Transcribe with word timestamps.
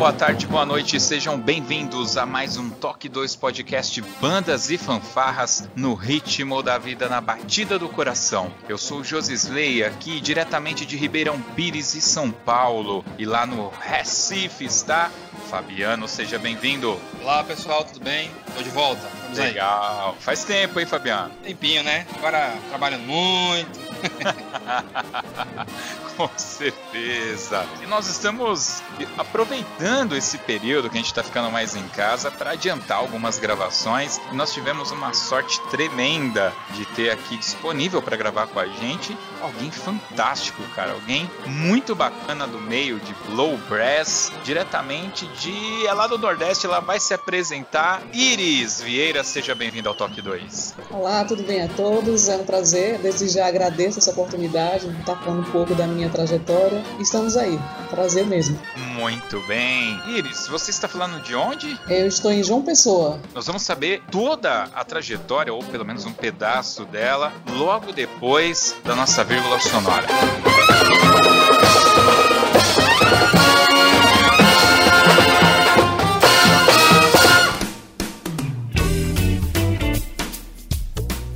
Boa 0.00 0.14
tarde, 0.14 0.46
boa 0.46 0.64
noite, 0.64 0.98
sejam 0.98 1.38
bem-vindos 1.38 2.16
a 2.16 2.24
mais 2.24 2.56
um 2.56 2.70
Toque 2.70 3.06
2 3.06 3.36
Podcast 3.36 4.00
Bandas 4.18 4.70
e 4.70 4.78
Fanfarras 4.78 5.68
no 5.76 5.92
ritmo 5.92 6.62
da 6.62 6.78
vida, 6.78 7.06
na 7.06 7.20
batida 7.20 7.78
do 7.78 7.86
coração. 7.86 8.50
Eu 8.66 8.78
sou 8.78 9.00
o 9.00 9.04
Josisley, 9.04 9.84
aqui 9.84 10.18
diretamente 10.18 10.86
de 10.86 10.96
Ribeirão 10.96 11.38
Pires 11.54 11.94
e 11.94 12.00
São 12.00 12.30
Paulo, 12.30 13.04
e 13.18 13.26
lá 13.26 13.44
no 13.44 13.68
Recife 13.78 14.64
está 14.64 15.10
Fabiano, 15.50 16.08
seja 16.08 16.38
bem-vindo. 16.38 16.98
Olá 17.20 17.44
pessoal, 17.44 17.84
tudo 17.84 18.02
bem? 18.02 18.30
Tô 18.56 18.62
de 18.62 18.70
volta. 18.70 19.06
Vamos 19.24 19.38
aí. 19.38 19.48
Legal, 19.48 20.16
faz 20.18 20.44
tempo, 20.44 20.80
hein, 20.80 20.86
Fabiano? 20.86 21.30
Tempinho, 21.42 21.82
né? 21.82 22.06
Agora 22.16 22.54
trabalhando 22.70 23.04
muito. 23.04 23.89
Com 26.16 26.28
certeza. 26.36 27.64
E 27.82 27.86
nós 27.86 28.06
estamos 28.06 28.82
aproveitando 29.16 30.16
esse 30.16 30.38
período 30.38 30.90
que 30.90 30.96
a 30.96 31.00
gente 31.00 31.10
está 31.10 31.22
ficando 31.22 31.50
mais 31.50 31.74
em 31.74 31.86
casa 31.88 32.30
para 32.30 32.50
adiantar 32.50 32.98
algumas 32.98 33.38
gravações. 33.38 34.20
Nós 34.32 34.52
tivemos 34.52 34.90
uma 34.90 35.14
sorte 35.14 35.60
tremenda 35.70 36.52
de 36.74 36.84
ter 37.00 37.10
aqui 37.10 37.38
disponível 37.38 38.02
para 38.02 38.14
gravar 38.14 38.46
com 38.48 38.60
a 38.60 38.66
gente 38.66 39.16
alguém 39.40 39.70
fantástico, 39.70 40.62
cara. 40.74 40.92
Alguém 40.92 41.28
muito 41.46 41.94
bacana 41.94 42.46
do 42.46 42.60
meio 42.60 43.00
de 43.00 43.14
Low 43.30 43.56
Brass, 43.68 44.30
diretamente 44.44 45.26
de. 45.38 45.86
É 45.86 45.92
lá 45.92 46.06
do 46.06 46.18
Nordeste, 46.18 46.66
ela 46.66 46.80
vai 46.80 47.00
se 47.00 47.14
apresentar. 47.14 48.02
Iris 48.12 48.80
Vieira, 48.82 49.24
seja 49.24 49.54
bem-vinda 49.54 49.88
ao 49.88 49.94
Toque 49.94 50.20
2. 50.20 50.74
Olá, 50.90 51.24
tudo 51.24 51.42
bem 51.42 51.62
a 51.62 51.68
todos? 51.68 52.28
É 52.28 52.36
um 52.36 52.44
prazer. 52.44 52.98
Desde 52.98 53.28
já 53.28 53.46
agradeço 53.46 53.98
essa 53.98 54.10
oportunidade 54.10 54.88
de 54.88 55.00
estar 55.00 55.16
falando 55.16 55.40
um 55.40 55.50
pouco 55.50 55.74
da 55.74 55.86
minha 55.86 56.10
trajetória. 56.10 56.82
Estamos 56.98 57.36
aí. 57.36 57.58
Prazer 57.88 58.26
mesmo. 58.26 58.60
Muito 58.76 59.40
bem. 59.46 60.00
Iris, 60.08 60.46
você 60.48 60.70
está 60.70 60.86
falando 60.86 61.22
de 61.22 61.34
onde? 61.34 61.78
Eu 61.88 62.06
estou 62.06 62.30
em 62.30 62.42
João 62.42 62.62
Pessoa. 62.62 63.18
Nós 63.34 63.46
vamos 63.46 63.62
saber 63.62 64.02
toda 64.10 64.64
a 64.74 64.84
trajetória, 64.84 65.52
ou 65.52 65.62
pelo 65.64 65.84
menos 65.84 66.04
um 66.04 66.12
pedaço 66.12 66.84
dela, 66.90 67.32
logo 67.52 67.92
depois 67.92 68.76
da 68.84 68.96
nossa 68.96 69.22
vírgula 69.22 69.60
sonora. 69.60 70.06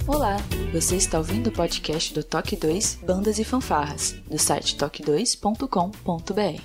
Olá, 0.06 0.37
você 0.72 0.97
está 0.97 1.19
ouvindo 1.19 1.47
o 1.48 1.53
podcast 1.53 2.12
do 2.12 2.25
Toque 2.25 2.56
2 2.56 3.00
Bandas 3.06 3.38
e 3.38 3.44
Fanfarras, 3.44 4.16
do 4.28 4.38
site 4.38 4.76
toque2.com.br. 4.76 6.62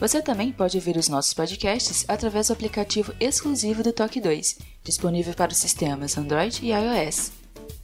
Você 0.00 0.22
também 0.22 0.50
pode 0.50 0.78
ouvir 0.78 0.96
os 0.96 1.10
nossos 1.10 1.34
podcasts 1.34 2.06
através 2.08 2.46
do 2.46 2.54
aplicativo 2.54 3.12
exclusivo 3.20 3.82
do 3.82 3.92
Toque 3.92 4.18
2, 4.18 4.58
disponível 4.82 5.34
para 5.34 5.52
os 5.52 5.58
sistemas 5.58 6.16
Android 6.16 6.64
e 6.64 6.70
iOS. 6.72 7.39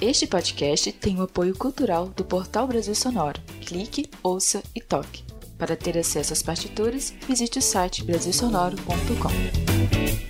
Este 0.00 0.26
podcast 0.26 0.92
tem 0.92 1.18
o 1.18 1.22
apoio 1.22 1.56
cultural 1.56 2.08
do 2.08 2.22
Portal 2.22 2.66
Brasil 2.66 2.94
Sonoro. 2.94 3.40
Clique, 3.62 4.10
ouça 4.22 4.62
e 4.74 4.80
toque. 4.80 5.24
Para 5.56 5.74
ter 5.74 5.96
acesso 5.96 6.34
às 6.34 6.42
partituras, 6.42 7.14
visite 7.26 7.58
o 7.58 7.62
site 7.62 8.04
brasilsonoro.com. 8.04 10.25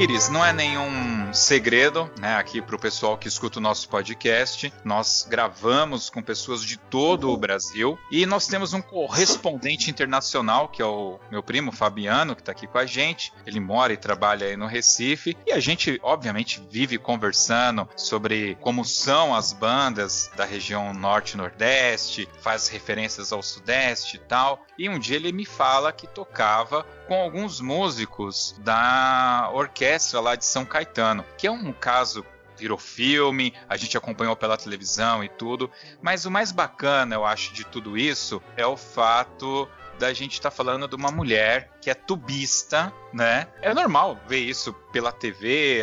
Iris, 0.00 0.30
não 0.30 0.42
é 0.42 0.50
nenhum 0.50 1.19
segredo, 1.32 2.10
né, 2.18 2.36
aqui 2.36 2.60
para 2.60 2.76
o 2.76 2.78
pessoal 2.78 3.16
que 3.16 3.28
escuta 3.28 3.58
o 3.58 3.62
nosso 3.62 3.88
podcast. 3.88 4.72
Nós 4.84 5.26
gravamos 5.28 6.10
com 6.10 6.22
pessoas 6.22 6.64
de 6.64 6.76
todo 6.76 7.30
o 7.30 7.36
Brasil 7.36 7.98
e 8.10 8.26
nós 8.26 8.46
temos 8.46 8.72
um 8.72 8.82
correspondente 8.82 9.90
internacional, 9.90 10.68
que 10.68 10.82
é 10.82 10.84
o 10.84 11.18
meu 11.30 11.42
primo 11.42 11.72
Fabiano, 11.72 12.34
que 12.34 12.42
está 12.42 12.52
aqui 12.52 12.66
com 12.66 12.78
a 12.78 12.86
gente. 12.86 13.32
Ele 13.46 13.60
mora 13.60 13.92
e 13.92 13.96
trabalha 13.96 14.46
aí 14.46 14.56
no 14.56 14.66
Recife 14.66 15.36
e 15.46 15.52
a 15.52 15.60
gente, 15.60 15.98
obviamente, 16.02 16.62
vive 16.70 16.98
conversando 16.98 17.88
sobre 17.96 18.56
como 18.60 18.84
são 18.84 19.34
as 19.34 19.52
bandas 19.52 20.30
da 20.36 20.44
região 20.44 20.92
norte 20.92 21.36
nordeste, 21.36 22.28
faz 22.40 22.68
referências 22.68 23.32
ao 23.32 23.42
sudeste 23.42 24.16
e 24.16 24.20
tal. 24.20 24.64
E 24.78 24.88
um 24.88 24.98
dia 24.98 25.16
ele 25.16 25.32
me 25.32 25.44
fala 25.44 25.92
que 25.92 26.06
tocava 26.06 26.86
com 27.06 27.20
alguns 27.20 27.60
músicos 27.60 28.54
da 28.58 29.50
orquestra 29.52 30.20
lá 30.20 30.36
de 30.36 30.44
São 30.44 30.64
Caetano, 30.64 31.19
que 31.36 31.46
é 31.46 31.50
um 31.50 31.72
caso 31.72 32.24
virou 32.56 32.76
filme, 32.76 33.54
a 33.68 33.76
gente 33.76 33.96
acompanhou 33.96 34.36
pela 34.36 34.56
televisão 34.56 35.24
e 35.24 35.28
tudo, 35.30 35.70
mas 36.02 36.26
o 36.26 36.30
mais 36.30 36.52
bacana, 36.52 37.14
eu 37.14 37.24
acho, 37.24 37.54
de 37.54 37.64
tudo 37.64 37.96
isso 37.96 38.42
é 38.54 38.66
o 38.66 38.76
fato 38.76 39.66
da 40.00 40.14
gente 40.14 40.32
estar 40.32 40.50
tá 40.50 40.56
falando 40.56 40.88
de 40.88 40.96
uma 40.96 41.10
mulher 41.10 41.70
que 41.80 41.90
é 41.90 41.94
tubista, 41.94 42.92
né? 43.12 43.46
É 43.60 43.72
normal 43.74 44.18
ver 44.26 44.38
isso 44.38 44.72
pela 44.90 45.12
TV, 45.12 45.82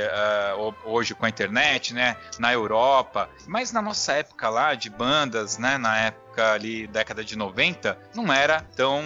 uh, 0.58 0.74
hoje 0.86 1.14
com 1.14 1.26
a 1.26 1.30
internet, 1.30 1.94
né? 1.94 2.18
Na 2.40 2.52
Europa, 2.52 3.30
mas 3.48 3.72
na 3.72 3.82
nossa 3.82 4.14
época 4.14 4.50
lá 4.50 4.74
de 4.74 4.90
bandas, 4.90 5.60
né? 5.60 5.78
Na 5.78 5.98
época 6.00 6.52
ali, 6.52 6.88
década 6.88 7.24
de 7.24 7.38
90, 7.38 7.98
não 8.16 8.34
era 8.34 8.62
tão 8.76 9.04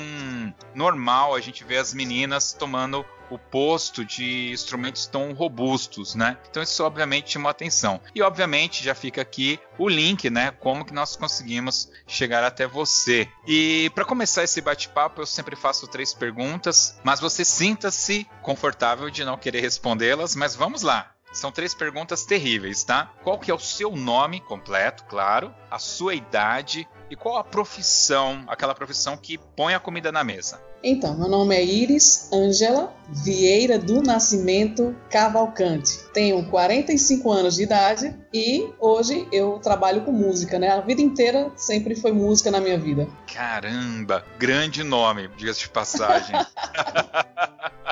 normal 0.73 1.35
a 1.35 1.41
gente 1.41 1.63
ver 1.65 1.77
as 1.77 1.94
meninas 1.94 2.53
tomando 2.53 3.06
o 3.31 3.39
posto 3.39 4.06
de 4.06 4.51
instrumentos 4.51 5.07
tão 5.07 5.33
robustos, 5.33 6.16
né? 6.16 6.38
Então 6.50 6.62
isso 6.62 6.83
obviamente 6.83 7.31
chamou 7.31 7.50
atenção. 7.50 8.00
E 8.13 8.22
obviamente 8.22 8.83
já 8.83 8.94
fica 8.94 9.22
aqui 9.22 9.60
o 9.78 9.88
link, 9.88 10.30
né? 10.30 10.51
Como 10.51 10.86
que 10.86 10.94
nós 10.94 11.16
conseguimos 11.16 11.89
chegar 12.06 12.44
até 12.44 12.68
você. 12.68 13.28
E 13.48 13.89
para 13.95 14.06
começar 14.06 14.44
esse 14.44 14.62
bate-papo, 14.62 15.22
eu 15.22 15.25
sempre 15.25 15.56
faço 15.56 15.88
três 15.88 16.13
perguntas, 16.13 17.00
mas 17.04 17.19
você 17.19 17.44
sinta-se 17.45 18.28
confortável 18.42 19.10
de 19.10 19.24
não 19.24 19.38
querer 19.38 19.62
respondê-las, 19.62 20.36
mas 20.36 20.56
vamos 20.56 20.81
lá. 20.81 21.12
São 21.31 21.51
três 21.51 21.74
perguntas 21.74 22.25
terríveis, 22.25 22.83
tá? 22.83 23.13
Qual 23.24 23.39
que 23.39 23.50
é 23.50 23.54
o 23.54 23.60
seu 23.60 23.92
nome 23.95 24.42
completo, 24.42 25.06
claro, 25.06 25.54
a 25.69 25.80
sua 25.80 26.13
idade, 26.13 26.88
E 27.11 27.15
qual 27.17 27.35
a 27.35 27.43
profissão, 27.43 28.45
aquela 28.47 28.73
profissão 28.73 29.17
que 29.17 29.37
põe 29.37 29.73
a 29.73 29.81
comida 29.81 30.13
na 30.13 30.23
mesa? 30.23 30.61
Então, 30.81 31.13
meu 31.17 31.27
nome 31.27 31.53
é 31.53 31.61
Iris 31.61 32.29
Ângela 32.31 32.95
Vieira 33.09 33.77
do 33.77 34.01
Nascimento 34.01 34.95
Cavalcante. 35.09 35.99
Tenho 36.13 36.49
45 36.49 37.29
anos 37.29 37.55
de 37.55 37.63
idade 37.63 38.17
e 38.33 38.71
hoje 38.79 39.27
eu 39.29 39.59
trabalho 39.59 40.05
com 40.05 40.13
música, 40.13 40.57
né? 40.57 40.69
A 40.69 40.79
vida 40.79 41.01
inteira 41.01 41.51
sempre 41.57 41.97
foi 41.97 42.13
música 42.13 42.49
na 42.49 42.61
minha 42.61 42.79
vida. 42.79 43.09
Caramba, 43.27 44.25
grande 44.39 44.81
nome, 44.81 45.27
diga-se 45.35 45.59
de 45.59 45.69
passagem. 45.69 46.33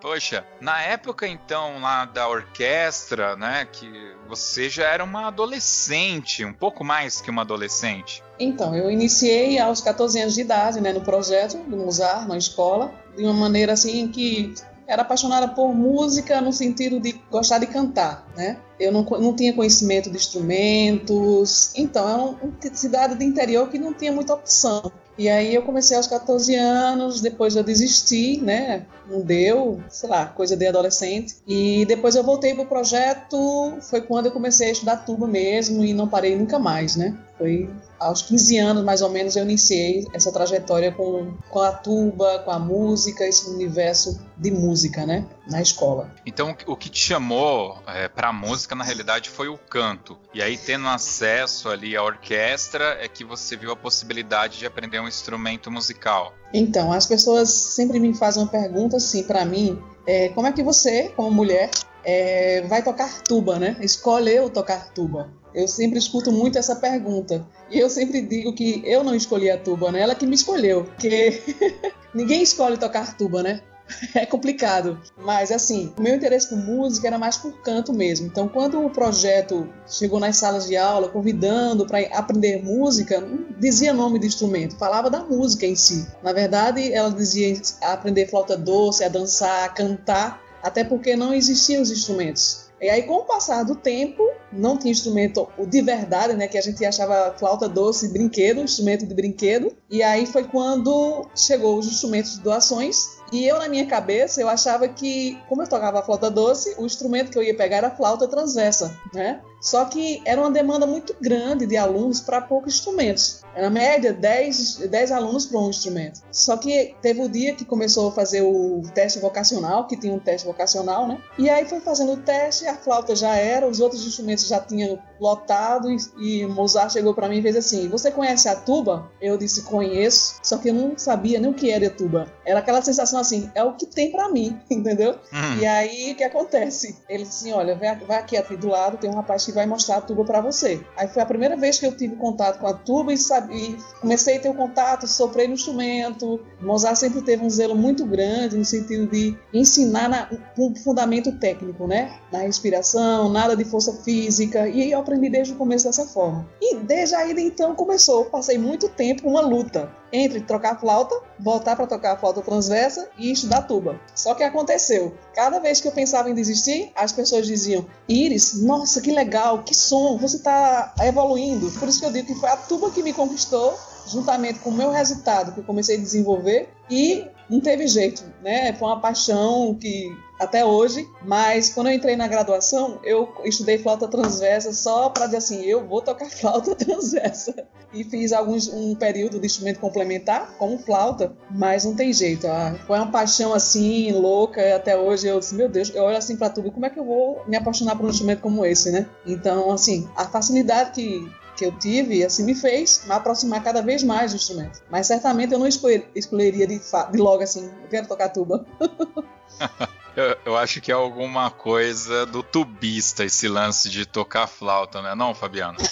Poxa, 0.00 0.44
na 0.60 0.80
época 0.82 1.26
então 1.26 1.80
lá 1.80 2.04
da 2.04 2.28
orquestra, 2.28 3.36
né, 3.36 3.66
que 3.70 4.14
você 4.28 4.68
já 4.68 4.86
era 4.86 5.04
uma 5.04 5.28
adolescente, 5.28 6.44
um 6.44 6.52
pouco 6.52 6.84
mais 6.84 7.20
que 7.20 7.30
uma 7.30 7.42
adolescente. 7.42 8.22
Então, 8.38 8.74
eu 8.74 8.90
iniciei 8.90 9.58
aos 9.58 9.80
14 9.80 10.20
anos 10.20 10.34
de 10.34 10.40
idade, 10.40 10.80
né, 10.80 10.92
no 10.92 11.02
projeto 11.02 11.58
do 11.58 11.76
Musar, 11.76 12.26
na 12.26 12.38
escola, 12.38 12.92
de 13.16 13.24
uma 13.24 13.34
maneira 13.34 13.72
assim 13.72 14.08
que 14.08 14.54
era 14.90 15.02
apaixonada 15.02 15.46
por 15.46 15.72
música 15.72 16.40
no 16.40 16.52
sentido 16.52 16.98
de 16.98 17.12
gostar 17.30 17.58
de 17.58 17.66
cantar, 17.68 18.26
né? 18.36 18.58
Eu 18.78 18.90
não, 18.90 19.04
não 19.04 19.36
tinha 19.36 19.52
conhecimento 19.52 20.10
de 20.10 20.16
instrumentos, 20.16 21.72
então 21.76 22.08
é 22.08 22.14
uma 22.16 22.74
cidade 22.74 23.14
de 23.14 23.24
interior 23.24 23.68
que 23.68 23.78
não 23.78 23.94
tinha 23.94 24.10
muita 24.10 24.34
opção. 24.34 24.90
E 25.18 25.28
aí 25.28 25.54
eu 25.54 25.62
comecei 25.62 25.96
aos 25.96 26.06
14 26.06 26.54
anos, 26.54 27.20
depois 27.20 27.54
eu 27.54 27.62
desisti, 27.62 28.40
né? 28.40 28.86
Não 29.08 29.20
deu, 29.20 29.80
sei 29.88 30.08
lá, 30.08 30.26
coisa 30.26 30.56
de 30.56 30.66
adolescente. 30.66 31.36
E 31.46 31.84
depois 31.86 32.14
eu 32.14 32.24
voltei 32.24 32.54
pro 32.54 32.64
projeto, 32.66 33.76
foi 33.82 34.00
quando 34.00 34.26
eu 34.26 34.32
comecei 34.32 34.68
a 34.68 34.72
estudar 34.72 34.96
tuba 34.98 35.26
mesmo 35.26 35.84
e 35.84 35.92
não 35.92 36.08
parei 36.08 36.36
nunca 36.36 36.58
mais, 36.58 36.96
né? 36.96 37.14
Foi 37.40 37.70
aos 37.98 38.20
15 38.20 38.58
anos, 38.58 38.84
mais 38.84 39.00
ou 39.00 39.08
menos, 39.08 39.34
eu 39.34 39.44
iniciei 39.44 40.06
essa 40.12 40.30
trajetória 40.30 40.92
com, 40.92 41.32
com 41.48 41.58
a 41.58 41.72
tuba, 41.72 42.40
com 42.40 42.50
a 42.50 42.58
música, 42.58 43.26
esse 43.26 43.48
universo 43.48 44.20
de 44.36 44.50
música, 44.50 45.06
né? 45.06 45.26
Na 45.48 45.62
escola. 45.62 46.14
Então, 46.26 46.54
o 46.66 46.76
que 46.76 46.90
te 46.90 47.00
chamou 47.00 47.78
é, 47.86 48.08
para 48.08 48.28
a 48.28 48.32
música, 48.32 48.74
na 48.74 48.84
realidade, 48.84 49.30
foi 49.30 49.48
o 49.48 49.56
canto. 49.56 50.18
E 50.34 50.42
aí, 50.42 50.58
tendo 50.58 50.86
acesso 50.86 51.70
ali 51.70 51.96
à 51.96 52.02
orquestra, 52.02 52.98
é 53.00 53.08
que 53.08 53.24
você 53.24 53.56
viu 53.56 53.72
a 53.72 53.76
possibilidade 53.76 54.58
de 54.58 54.66
aprender 54.66 55.00
um 55.00 55.08
instrumento 55.08 55.70
musical. 55.70 56.34
Então, 56.52 56.92
as 56.92 57.06
pessoas 57.06 57.48
sempre 57.48 57.98
me 57.98 58.14
fazem 58.14 58.42
uma 58.42 58.50
pergunta 58.50 58.98
assim 58.98 59.22
para 59.22 59.46
mim: 59.46 59.82
é, 60.06 60.28
como 60.28 60.46
é 60.46 60.52
que 60.52 60.62
você, 60.62 61.08
como 61.16 61.30
mulher, 61.30 61.70
é, 62.04 62.66
vai 62.68 62.82
tocar 62.82 63.22
tuba, 63.22 63.58
né? 63.58 63.78
Escolheu 63.80 64.50
tocar 64.50 64.92
tuba. 64.92 65.39
Eu 65.54 65.66
sempre 65.66 65.98
escuto 65.98 66.30
muito 66.30 66.58
essa 66.58 66.76
pergunta. 66.76 67.46
E 67.70 67.78
eu 67.78 67.90
sempre 67.90 68.20
digo 68.22 68.52
que 68.52 68.82
eu 68.84 69.02
não 69.02 69.14
escolhi 69.14 69.50
a 69.50 69.58
tuba, 69.58 69.90
né? 69.90 70.00
Ela 70.00 70.14
que 70.14 70.26
me 70.26 70.34
escolheu. 70.34 70.84
Porque 70.84 71.42
ninguém 72.14 72.42
escolhe 72.42 72.76
tocar 72.76 73.16
tuba, 73.16 73.42
né? 73.42 73.60
É 74.14 74.26
complicado. 74.26 75.00
Mas 75.16 75.50
assim, 75.50 75.92
o 75.98 76.02
meu 76.02 76.14
interesse 76.14 76.48
por 76.48 76.58
música 76.58 77.06
era 77.06 77.18
mais 77.18 77.36
por 77.36 77.52
canto 77.62 77.92
mesmo. 77.92 78.26
Então, 78.26 78.48
quando 78.48 78.84
o 78.84 78.90
projeto 78.90 79.68
chegou 79.88 80.20
nas 80.20 80.36
salas 80.36 80.66
de 80.66 80.76
aula, 80.76 81.08
convidando 81.08 81.86
para 81.86 82.00
aprender 82.16 82.62
música, 82.62 83.20
não 83.20 83.46
dizia 83.58 83.92
nome 83.92 84.18
de 84.18 84.26
instrumento, 84.26 84.76
falava 84.76 85.10
da 85.10 85.20
música 85.20 85.66
em 85.66 85.76
si. 85.76 86.06
Na 86.22 86.32
verdade, 86.32 86.92
ela 86.92 87.10
dizia 87.10 87.60
aprender 87.82 88.28
flauta 88.28 88.56
doce, 88.56 89.04
a 89.04 89.08
dançar, 89.08 89.64
a 89.64 89.68
cantar, 89.68 90.40
até 90.62 90.84
porque 90.84 91.16
não 91.16 91.34
existiam 91.34 91.82
os 91.82 91.90
instrumentos. 91.90 92.69
E 92.80 92.88
aí, 92.88 93.02
com 93.02 93.14
o 93.14 93.24
passar 93.24 93.62
do 93.62 93.74
tempo, 93.74 94.22
não 94.52 94.76
tinha 94.76 94.90
instrumento 94.90 95.46
de 95.66 95.82
verdade, 95.82 96.34
né? 96.34 96.48
Que 96.48 96.56
a 96.56 96.62
gente 96.62 96.84
achava 96.84 97.34
flauta 97.38 97.68
doce, 97.68 98.08
brinquedo, 98.12 98.62
instrumento 98.62 99.06
de 99.06 99.14
brinquedo. 99.14 99.72
E 99.90 100.02
aí 100.02 100.24
foi 100.24 100.44
quando 100.44 101.26
chegou 101.36 101.78
os 101.78 101.86
instrumentos 101.86 102.36
de 102.36 102.40
doações 102.40 103.19
e 103.32 103.46
eu, 103.46 103.58
na 103.58 103.68
minha 103.68 103.86
cabeça, 103.86 104.40
eu 104.40 104.48
achava 104.48 104.88
que, 104.88 105.38
como 105.48 105.62
eu 105.62 105.68
tocava 105.68 106.00
a 106.00 106.02
flauta 106.02 106.30
doce, 106.30 106.74
o 106.78 106.86
instrumento 106.86 107.30
que 107.30 107.38
eu 107.38 107.42
ia 107.42 107.56
pegar 107.56 107.78
era 107.78 107.88
a 107.88 107.96
flauta 107.96 108.26
transversa, 108.26 108.96
né? 109.12 109.40
Só 109.60 109.84
que 109.84 110.22
era 110.24 110.40
uma 110.40 110.50
demanda 110.50 110.86
muito 110.86 111.14
grande 111.20 111.66
de 111.66 111.76
alunos 111.76 112.20
para 112.20 112.40
poucos 112.40 112.74
instrumentos. 112.74 113.42
Na 113.54 113.68
média, 113.68 114.12
10, 114.12 114.88
10 114.88 115.12
alunos 115.12 115.44
para 115.44 115.60
um 115.60 115.68
instrumento. 115.68 116.22
Só 116.32 116.56
que 116.56 116.94
teve 117.02 117.20
o 117.20 117.28
dia 117.28 117.54
que 117.54 117.64
começou 117.64 118.08
a 118.08 118.12
fazer 118.12 118.40
o 118.42 118.80
teste 118.94 119.18
vocacional, 119.18 119.86
que 119.86 119.96
tinha 119.98 120.14
um 120.14 120.18
teste 120.18 120.46
vocacional, 120.46 121.06
né? 121.06 121.20
E 121.38 121.50
aí 121.50 121.66
foi 121.66 121.80
fazendo 121.80 122.12
o 122.12 122.16
teste, 122.16 122.66
a 122.66 122.74
flauta 122.74 123.14
já 123.14 123.36
era, 123.36 123.68
os 123.68 123.80
outros 123.80 124.06
instrumentos 124.06 124.46
já 124.46 124.60
tinham 124.60 124.98
lotado, 125.20 125.90
e, 125.90 125.98
e 126.18 126.46
Mozart 126.46 126.92
chegou 126.92 127.12
para 127.12 127.28
mim 127.28 127.38
e 127.38 127.42
fez 127.42 127.56
assim: 127.56 127.88
Você 127.88 128.10
conhece 128.10 128.48
a 128.48 128.56
tuba? 128.56 129.10
Eu 129.20 129.36
disse: 129.36 129.62
Conheço, 129.62 130.36
só 130.42 130.56
que 130.56 130.70
eu 130.70 130.74
não 130.74 130.96
sabia 130.96 131.38
nem 131.38 131.50
o 131.50 131.54
que 131.54 131.70
era 131.70 131.88
a 131.88 131.90
tuba. 131.90 132.26
Era 132.46 132.60
aquela 132.60 132.80
sensação 132.80 133.19
assim: 133.20 133.50
é 133.54 133.62
o 133.62 133.74
que 133.74 133.86
tem 133.86 134.10
para 134.10 134.28
mim, 134.28 134.58
entendeu? 134.70 135.12
Hum. 135.32 135.58
E 135.60 135.66
aí 135.66 136.12
o 136.12 136.14
que 136.14 136.24
acontece? 136.24 136.96
Ele 137.08 137.24
disse 137.24 137.44
assim: 137.44 137.52
Olha, 137.52 137.74
vai, 137.74 138.18
aqui, 138.18 138.36
aqui 138.36 138.56
do 138.56 138.68
lado, 138.68 138.98
tem 138.98 139.10
um 139.10 139.14
rapaz 139.14 139.44
que 139.44 139.52
vai 139.52 139.66
mostrar 139.66 139.96
a 139.96 140.00
tuba 140.00 140.24
para 140.24 140.40
você. 140.40 140.80
Aí 140.96 141.08
foi 141.08 141.22
a 141.22 141.26
primeira 141.26 141.56
vez 141.56 141.78
que 141.78 141.86
eu 141.86 141.96
tive 141.96 142.16
contato 142.16 142.58
com 142.58 142.66
a 142.66 142.74
tuba 142.74 143.12
e, 143.12 143.18
sabe, 143.18 143.76
comecei 144.00 144.36
a 144.36 144.40
ter 144.40 144.48
o 144.48 144.52
um 144.52 144.56
contato, 144.56 145.06
soprei 145.06 145.46
no 145.46 145.54
instrumento. 145.54 146.40
Mozart 146.60 146.96
sempre 146.96 147.22
teve 147.22 147.44
um 147.44 147.50
zelo 147.50 147.74
muito 147.74 148.04
grande 148.04 148.56
no 148.56 148.64
sentido 148.64 149.06
de 149.06 149.36
ensinar 149.52 150.08
na, 150.08 150.28
um 150.58 150.74
fundamento 150.74 151.32
técnico, 151.32 151.86
né? 151.86 152.12
Na 152.32 152.40
respiração, 152.40 153.28
nada 153.28 153.56
de 153.56 153.64
força 153.64 153.92
física. 154.02 154.68
E 154.68 154.92
eu 154.92 155.00
aprendi 155.00 155.30
desde 155.30 155.54
o 155.54 155.56
começo 155.56 155.86
dessa 155.86 156.06
forma. 156.06 156.48
E 156.60 156.76
desde 156.76 157.14
aí 157.14 157.30
então 157.38 157.74
começou. 157.74 158.24
Passei 158.26 158.58
muito 158.58 158.88
tempo 158.88 159.28
uma 159.28 159.40
luta 159.40 159.99
entre 160.12 160.40
trocar 160.40 160.78
flauta, 160.78 161.14
voltar 161.38 161.76
para 161.76 161.86
tocar 161.86 162.12
a 162.12 162.16
flauta 162.16 162.42
transversa 162.42 163.08
e 163.18 163.30
estudar 163.30 163.62
tuba. 163.62 164.00
Só 164.14 164.34
que 164.34 164.42
aconteceu. 164.42 165.14
Cada 165.34 165.58
vez 165.58 165.80
que 165.80 165.88
eu 165.88 165.92
pensava 165.92 166.30
em 166.30 166.34
desistir, 166.34 166.92
as 166.94 167.12
pessoas 167.12 167.46
diziam: 167.46 167.86
Iris, 168.08 168.62
nossa, 168.62 169.00
que 169.00 169.12
legal, 169.12 169.62
que 169.62 169.74
som, 169.74 170.18
você 170.18 170.36
está 170.36 170.94
evoluindo. 171.02 171.70
Por 171.72 171.88
isso 171.88 172.00
que 172.00 172.06
eu 172.06 172.12
digo 172.12 172.26
que 172.26 172.40
foi 172.40 172.48
a 172.48 172.56
tuba 172.56 172.90
que 172.90 173.02
me 173.02 173.12
conquistou 173.12 173.78
juntamente 174.06 174.58
com 174.60 174.70
o 174.70 174.74
meu 174.74 174.90
resultado 174.90 175.52
que 175.52 175.60
eu 175.60 175.64
comecei 175.64 175.96
a 175.96 176.00
desenvolver 176.00 176.68
e 176.90 177.26
não 177.50 177.60
teve 177.60 177.86
jeito, 177.88 178.24
né? 178.42 178.72
Foi 178.74 178.86
uma 178.86 179.00
paixão 179.00 179.74
que 179.74 180.16
até 180.38 180.64
hoje, 180.64 181.06
mas 181.22 181.68
quando 181.68 181.88
eu 181.88 181.92
entrei 181.92 182.16
na 182.16 182.26
graduação, 182.26 182.98
eu 183.04 183.28
estudei 183.44 183.76
flauta 183.76 184.08
transversa 184.08 184.72
só 184.72 185.10
para 185.10 185.26
dizer 185.26 185.36
assim, 185.38 185.62
eu 185.64 185.86
vou 185.86 186.00
tocar 186.00 186.30
flauta 186.30 186.74
transversa. 186.74 187.54
E 187.92 188.04
fiz 188.04 188.32
alguns 188.32 188.68
um 188.68 188.94
período 188.94 189.40
de 189.40 189.46
instrumento 189.46 189.80
complementar 189.80 190.54
como 190.56 190.78
flauta, 190.78 191.36
mas 191.50 191.84
não 191.84 191.94
tem 191.94 192.12
jeito. 192.12 192.46
Ah, 192.46 192.78
foi 192.86 192.96
uma 192.96 193.10
paixão 193.10 193.52
assim 193.52 194.12
louca, 194.12 194.76
até 194.76 194.96
hoje 194.96 195.26
eu 195.26 195.40
disse, 195.40 195.54
meu 195.56 195.68
Deus, 195.68 195.92
eu 195.94 196.04
olho 196.04 196.16
assim 196.16 196.36
para 196.36 196.50
tudo, 196.50 196.70
como 196.70 196.86
é 196.86 196.90
que 196.90 197.00
eu 197.00 197.04
vou 197.04 197.42
me 197.48 197.56
apaixonar 197.56 197.96
por 197.96 198.06
um 198.06 198.10
instrumento 198.10 198.40
como 198.40 198.64
esse, 198.64 198.92
né? 198.92 199.06
Então, 199.26 199.72
assim, 199.72 200.08
a 200.16 200.24
facilidade 200.24 200.92
que 200.92 201.28
que 201.60 201.66
eu 201.66 201.72
tive, 201.72 202.24
assim, 202.24 202.42
me 202.42 202.54
fez 202.54 203.04
me 203.04 203.12
aproximar 203.12 203.62
cada 203.62 203.82
vez 203.82 204.02
mais 204.02 204.32
do 204.32 204.36
instrumento. 204.36 204.82
Mas 204.90 205.06
certamente 205.06 205.52
eu 205.52 205.58
não 205.58 205.68
escolheria 205.68 206.66
de, 206.66 206.78
de 206.78 207.18
logo 207.18 207.42
assim, 207.42 207.70
eu 207.82 207.88
quero 207.90 208.08
tocar 208.08 208.30
tuba. 208.30 208.64
eu, 210.16 210.36
eu, 210.46 210.56
acho 210.56 210.80
que 210.80 210.90
é 210.90 210.94
alguma 210.94 211.50
coisa 211.50 212.24
do 212.24 212.42
tubista 212.42 213.26
esse 213.26 213.46
lance 213.46 213.90
de 213.90 214.06
tocar 214.06 214.46
flauta, 214.46 215.02
né? 215.02 215.14
Não, 215.14 215.34
Fabiano? 215.34 215.76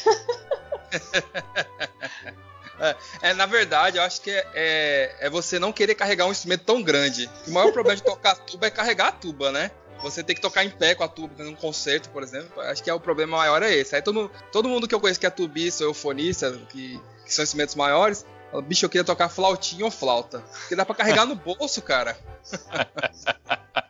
É, 2.80 2.96
é, 3.22 3.34
na 3.34 3.44
verdade, 3.44 3.96
eu 3.98 4.04
acho 4.04 4.20
que 4.20 4.30
é, 4.30 4.46
é, 4.54 5.16
é, 5.22 5.28
você 5.28 5.58
não 5.58 5.72
querer 5.72 5.96
carregar 5.96 6.26
um 6.26 6.30
instrumento 6.30 6.62
tão 6.62 6.80
grande. 6.80 7.28
O 7.48 7.50
maior 7.50 7.72
problema 7.72 7.96
de 7.96 8.04
tocar 8.04 8.36
tuba 8.36 8.68
é 8.68 8.70
carregar 8.70 9.08
a 9.08 9.10
tuba, 9.10 9.50
né? 9.50 9.72
Você 10.02 10.22
tem 10.22 10.34
que 10.34 10.42
tocar 10.42 10.64
em 10.64 10.70
pé 10.70 10.94
com 10.94 11.04
a 11.04 11.08
tuba 11.08 11.42
num 11.42 11.54
concerto, 11.54 12.08
por 12.10 12.22
exemplo. 12.22 12.60
Acho 12.62 12.82
que 12.82 12.90
é 12.90 12.94
o 12.94 13.00
problema 13.00 13.36
maior 13.36 13.62
é 13.62 13.72
esse. 13.72 13.94
Aí 13.94 14.02
todo, 14.02 14.30
todo 14.52 14.68
mundo 14.68 14.86
que 14.86 14.94
eu 14.94 15.00
conheço 15.00 15.18
que 15.20 15.26
é 15.26 15.30
tubista 15.30 15.84
ou 15.84 15.90
eufonista, 15.90 16.52
que, 16.70 17.00
que 17.24 17.34
são 17.34 17.42
instrumentos 17.42 17.74
maiores, 17.74 18.24
fala, 18.50 18.62
bicho, 18.62 18.84
eu 18.84 18.90
queria 18.90 19.04
tocar 19.04 19.28
flautinha 19.28 19.84
ou 19.84 19.90
flauta. 19.90 20.40
Porque 20.40 20.76
dá 20.76 20.84
pra 20.84 20.94
carregar 20.94 21.26
no 21.26 21.34
bolso, 21.34 21.82
cara. 21.82 22.16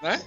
né? 0.00 0.20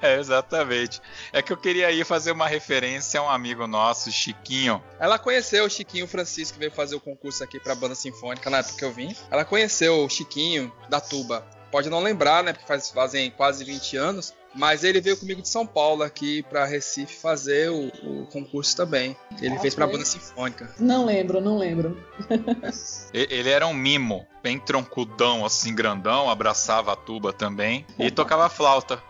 É, 0.00 0.18
exatamente. 0.18 1.00
É 1.32 1.42
que 1.42 1.52
eu 1.52 1.56
queria 1.56 1.90
ir 1.90 2.04
fazer 2.04 2.32
uma 2.32 2.46
referência 2.46 3.20
a 3.20 3.24
um 3.24 3.28
amigo 3.28 3.66
nosso, 3.66 4.10
Chiquinho. 4.12 4.82
Ela 4.98 5.18
conheceu 5.18 5.64
o 5.64 5.70
Chiquinho 5.70 6.06
Francisco, 6.06 6.54
que 6.54 6.60
veio 6.60 6.72
fazer 6.72 6.94
o 6.94 7.00
concurso 7.00 7.42
aqui 7.42 7.58
pra 7.58 7.74
banda 7.74 7.94
sinfônica 7.94 8.48
na 8.48 8.58
época 8.58 8.76
que 8.76 8.84
eu 8.84 8.92
vim. 8.92 9.14
Ela 9.30 9.44
conheceu 9.44 10.04
o 10.04 10.08
Chiquinho 10.08 10.72
da 10.88 11.00
tuba. 11.00 11.44
Pode 11.70 11.90
não 11.90 12.00
lembrar, 12.00 12.42
né? 12.42 12.52
Porque 12.52 12.66
faz, 12.66 12.90
fazem 12.90 13.30
quase 13.30 13.64
20 13.64 13.96
anos. 13.96 14.34
Mas 14.54 14.82
ele 14.82 15.00
veio 15.00 15.16
comigo 15.16 15.42
de 15.42 15.48
São 15.48 15.66
Paulo 15.66 16.02
aqui 16.02 16.42
para 16.42 16.64
Recife 16.64 17.14
fazer 17.14 17.70
o, 17.70 17.88
o, 18.02 18.26
concurso 18.26 18.76
também. 18.76 19.14
Ele 19.40 19.54
ah, 19.54 19.60
fez 19.60 19.74
para 19.74 19.84
a 19.84 19.88
banda 19.88 20.04
sinfônica. 20.04 20.74
Não 20.80 21.04
lembro, 21.04 21.40
não 21.40 21.58
lembro. 21.58 22.02
ele 23.12 23.50
era 23.50 23.66
um 23.66 23.74
mimo, 23.74 24.26
bem 24.42 24.58
troncudão, 24.58 25.44
assim, 25.44 25.74
grandão, 25.74 26.30
abraçava 26.30 26.92
a 26.92 26.96
tuba 26.96 27.32
também 27.32 27.86
e 27.98 28.10
tocava 28.10 28.48
flauta. 28.48 29.02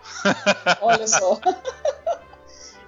Olha 0.82 1.06
só. 1.06 1.40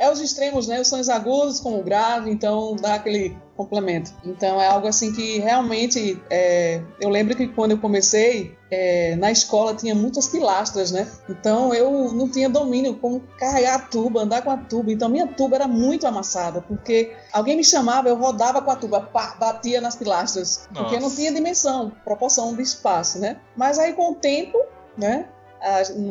é 0.01 0.11
os 0.11 0.19
extremos, 0.19 0.67
né? 0.67 0.81
Os 0.81 0.89
sons 0.89 1.11
agudos 1.11 1.61
com 1.61 1.79
o 1.79 1.83
grave, 1.83 2.31
então 2.31 2.75
dá 2.75 2.95
aquele 2.95 3.37
complemento. 3.55 4.13
Então 4.25 4.59
é 4.59 4.67
algo 4.67 4.89
assim 4.89 5.13
que 5.13 5.39
realmente 5.39 6.19
é, 6.31 6.81
eu 6.99 7.11
lembro 7.11 7.37
que 7.37 7.47
quando 7.47 7.73
eu 7.73 7.79
comecei 7.79 8.57
é, 8.71 9.15
na 9.17 9.31
escola 9.31 9.75
tinha 9.75 9.95
muitas 9.95 10.27
pilastras, 10.27 10.91
né? 10.91 11.07
Então 11.29 11.75
eu 11.75 12.15
não 12.15 12.27
tinha 12.27 12.49
domínio 12.49 12.95
como 12.97 13.21
carregar 13.39 13.75
a 13.75 13.79
tuba, 13.79 14.23
andar 14.23 14.41
com 14.41 14.51
a 14.51 14.57
tuba. 14.57 14.91
Então 14.91 15.11
minha 15.11 15.27
tuba 15.27 15.57
era 15.57 15.69
muito 15.69 16.07
amassada, 16.07 16.63
porque 16.63 17.15
alguém 17.31 17.59
me 17.59 17.65
chamava, 17.65 18.09
eu 18.09 18.17
rodava 18.17 18.63
com 18.63 18.71
a 18.71 18.77
tuba, 18.77 19.03
pá, 19.03 19.37
batia 19.39 19.83
nas 19.83 19.97
pilastras, 19.97 20.67
Nossa. 20.71 20.83
porque 20.83 20.99
não 20.99 21.15
tinha 21.15 21.31
dimensão, 21.31 21.93
proporção 22.03 22.57
de 22.57 22.63
espaço, 22.63 23.19
né? 23.19 23.37
Mas 23.55 23.79
aí 23.79 23.93
com 23.93 24.13
o 24.13 24.15
tempo, 24.15 24.59
né? 24.97 25.29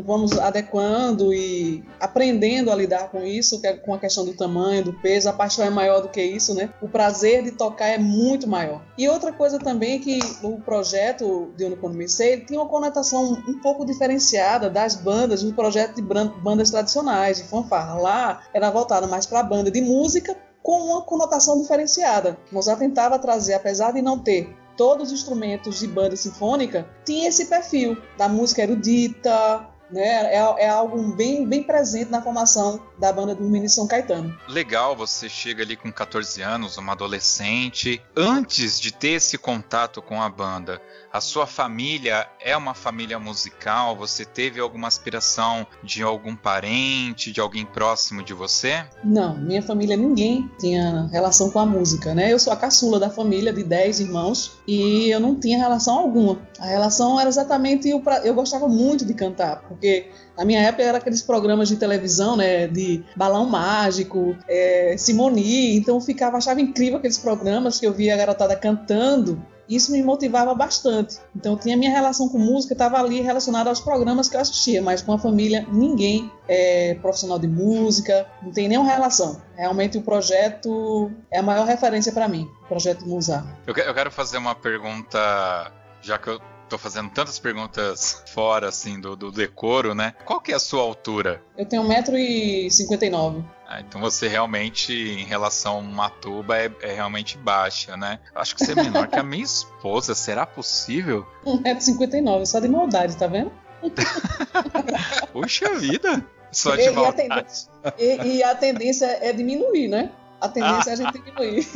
Vamos 0.05 0.37
adequando 0.37 1.33
e 1.33 1.83
aprendendo 1.99 2.71
a 2.71 2.75
lidar 2.75 3.09
com 3.09 3.23
isso, 3.23 3.59
é 3.63 3.73
com 3.73 3.93
a 3.93 3.99
questão 3.99 4.25
do 4.25 4.33
tamanho, 4.33 4.83
do 4.83 4.93
peso, 4.93 5.29
a 5.29 5.33
paixão 5.33 5.65
é 5.65 5.69
maior 5.69 6.01
do 6.01 6.09
que 6.09 6.21
isso, 6.21 6.53
né? 6.53 6.69
O 6.81 6.87
prazer 6.87 7.43
de 7.43 7.51
tocar 7.51 7.87
é 7.87 7.97
muito 7.97 8.47
maior. 8.47 8.81
E 8.97 9.07
outra 9.07 9.31
coisa 9.31 9.59
também 9.59 9.95
é 9.95 9.99
que 9.99 10.19
o 10.43 10.59
projeto 10.61 11.51
de 11.57 11.65
Quando 11.75 11.99
Comecei 11.99 12.39
tinha 12.45 12.59
uma 12.59 12.69
conotação 12.69 13.33
um 13.47 13.59
pouco 13.59 13.85
diferenciada 13.85 14.69
das 14.69 14.95
bandas, 14.95 15.43
do 15.43 15.53
projeto 15.53 15.95
de 15.95 16.01
bandas 16.01 16.71
tradicionais, 16.71 17.37
de 17.37 17.43
fanfarra. 17.43 17.95
Lá 17.95 18.41
era 18.53 18.69
voltado 18.69 19.07
mais 19.07 19.25
para 19.25 19.39
a 19.41 19.43
banda 19.43 19.69
de 19.69 19.81
música, 19.81 20.35
com 20.61 20.79
uma 20.83 21.01
conotação 21.01 21.59
diferenciada. 21.61 22.37
Mozart 22.51 22.79
tentava 22.79 23.17
trazer, 23.17 23.53
apesar 23.53 23.91
de 23.91 24.01
não 24.01 24.19
ter 24.19 24.55
todos 24.79 25.11
os 25.11 25.19
instrumentos 25.19 25.81
de 25.81 25.87
banda 25.87 26.15
sinfônica 26.15 26.89
tinha 27.03 27.27
esse 27.27 27.47
perfil 27.47 27.97
da 28.17 28.29
música 28.29 28.63
erudita, 28.63 29.67
né? 29.91 30.33
É, 30.33 30.65
é, 30.65 30.69
algo 30.69 31.01
bem, 31.15 31.45
bem 31.45 31.63
presente 31.63 32.11
na 32.11 32.21
formação 32.21 32.81
da 32.97 33.11
banda 33.11 33.35
do 33.35 33.43
Menino 33.43 33.69
São 33.69 33.87
Caetano. 33.87 34.37
Legal, 34.47 34.95
você 34.95 35.29
chega 35.29 35.63
ali 35.63 35.75
com 35.75 35.91
14 35.91 36.41
anos, 36.41 36.77
uma 36.77 36.93
adolescente. 36.93 38.01
Antes 38.15 38.79
de 38.79 38.91
ter 38.91 39.09
esse 39.09 39.37
contato 39.37 40.01
com 40.01 40.21
a 40.21 40.29
banda, 40.29 40.81
a 41.11 41.19
sua 41.19 41.47
família 41.47 42.27
é 42.39 42.55
uma 42.55 42.73
família 42.73 43.19
musical? 43.19 43.95
Você 43.95 44.23
teve 44.23 44.59
alguma 44.59 44.87
aspiração 44.87 45.65
de 45.83 46.03
algum 46.03 46.35
parente, 46.35 47.31
de 47.31 47.39
alguém 47.39 47.65
próximo 47.65 48.23
de 48.23 48.33
você? 48.33 48.85
Não, 49.03 49.35
minha 49.37 49.61
família 49.61 49.97
ninguém 49.97 50.49
tinha 50.59 51.09
relação 51.11 51.49
com 51.49 51.59
a 51.59 51.65
música, 51.65 52.13
né? 52.13 52.31
Eu 52.31 52.39
sou 52.39 52.53
a 52.53 52.55
caçula 52.55 52.99
da 52.99 53.09
família 53.09 53.51
de 53.51 53.63
10 53.63 54.01
irmãos 54.01 54.59
e 54.67 55.09
eu 55.09 55.19
não 55.19 55.35
tinha 55.35 55.57
relação 55.57 55.97
alguma. 55.97 56.39
A 56.59 56.67
relação 56.67 57.19
era 57.19 57.29
exatamente 57.29 57.89
eu 57.89 58.33
gostava 58.33 58.67
muito 58.67 59.05
de 59.05 59.13
cantar, 59.13 59.63
porque 59.79 60.07
na 60.37 60.43
minha 60.43 60.61
época 60.61 60.83
era 60.83 60.97
aqueles 60.97 61.21
programas 61.21 61.69
de 61.69 61.77
televisão, 61.77 62.35
né, 62.35 62.67
de 62.67 63.01
balão 63.15 63.45
mágico, 63.45 64.35
é, 64.47 64.95
Simoni, 64.97 65.77
então 65.77 65.95
eu 65.95 66.01
ficava 66.01 66.37
achava 66.37 66.59
incrível 66.59 66.97
aqueles 66.97 67.17
programas 67.17 67.79
que 67.79 67.87
eu 67.87 67.93
via 67.93 68.13
a 68.13 68.17
garotada 68.17 68.55
cantando 68.57 69.41
isso 69.69 69.91
me 69.91 70.01
motivava 70.01 70.55
bastante. 70.55 71.19
Então, 71.35 71.55
tinha 71.55 71.77
minha 71.77 71.91
relação 71.91 72.27
com 72.27 72.39
música, 72.39 72.73
estava 72.73 72.97
ali 72.97 73.21
relacionada 73.21 73.69
aos 73.69 73.79
programas 73.79 74.27
que 74.27 74.35
eu 74.35 74.41
assistia, 74.41 74.81
mas 74.81 75.03
com 75.03 75.13
a 75.13 75.19
família, 75.19 75.63
ninguém 75.71 76.31
é 76.47 76.95
profissional 76.95 77.37
de 77.37 77.47
música, 77.47 78.25
não 78.41 78.51
tem 78.51 78.67
nenhuma 78.67 78.89
relação. 78.89 79.39
Realmente, 79.55 79.95
o 79.99 80.01
projeto 80.01 81.11
é 81.29 81.37
a 81.37 81.43
maior 81.43 81.67
referência 81.67 82.11
para 82.11 82.27
mim, 82.27 82.49
o 82.63 82.67
projeto 82.67 83.07
Musar. 83.07 83.45
Eu, 83.67 83.75
eu 83.75 83.93
quero 83.93 84.09
fazer 84.09 84.39
uma 84.39 84.55
pergunta, 84.55 85.71
já 86.01 86.17
que 86.17 86.29
eu 86.29 86.41
tô 86.69 86.77
fazendo 86.77 87.09
tantas 87.09 87.39
perguntas 87.39 88.23
fora, 88.27 88.69
assim, 88.69 88.99
do, 89.01 89.15
do 89.15 89.31
decoro, 89.31 89.95
né? 89.95 90.13
Qual 90.23 90.39
que 90.39 90.51
é 90.51 90.55
a 90.55 90.59
sua 90.59 90.81
altura? 90.81 91.41
Eu 91.57 91.65
tenho 91.65 91.83
1,59m. 91.83 93.43
Ah, 93.67 93.81
então 93.81 93.99
você 93.99 94.27
realmente, 94.27 94.93
em 94.93 95.25
relação 95.25 95.75
a 95.75 95.79
uma 95.79 96.09
tuba, 96.09 96.57
é, 96.57 96.71
é, 96.81 96.93
realmente 96.93 97.37
baixa, 97.37 97.97
né? 97.97 98.19
Acho 98.33 98.55
que 98.55 98.63
você 98.63 98.71
é 98.71 98.75
menor 98.75 99.07
que 99.07 99.19
a 99.19 99.23
minha 99.23 99.43
esposa. 99.43 100.15
Será 100.15 100.45
possível? 100.45 101.27
1,59m, 101.45 102.45
só 102.45 102.59
de 102.59 102.67
maldade, 102.67 103.17
tá 103.17 103.27
vendo? 103.27 103.51
Puxa 105.33 105.73
vida! 105.75 106.25
Só 106.51 106.75
de 106.75 106.83
e, 106.83 106.91
maldade. 106.91 107.67
E 107.97 108.11
a, 108.11 108.25
e, 108.25 108.37
e 108.37 108.43
a 108.43 108.55
tendência 108.55 109.05
é 109.21 109.31
diminuir, 109.33 109.87
né? 109.87 110.11
A 110.41 110.47
tendência 110.47 110.89
ah, 110.89 110.91
é 110.91 110.93
a 110.93 110.95
gente 110.95 111.13
diminuir. 111.13 111.67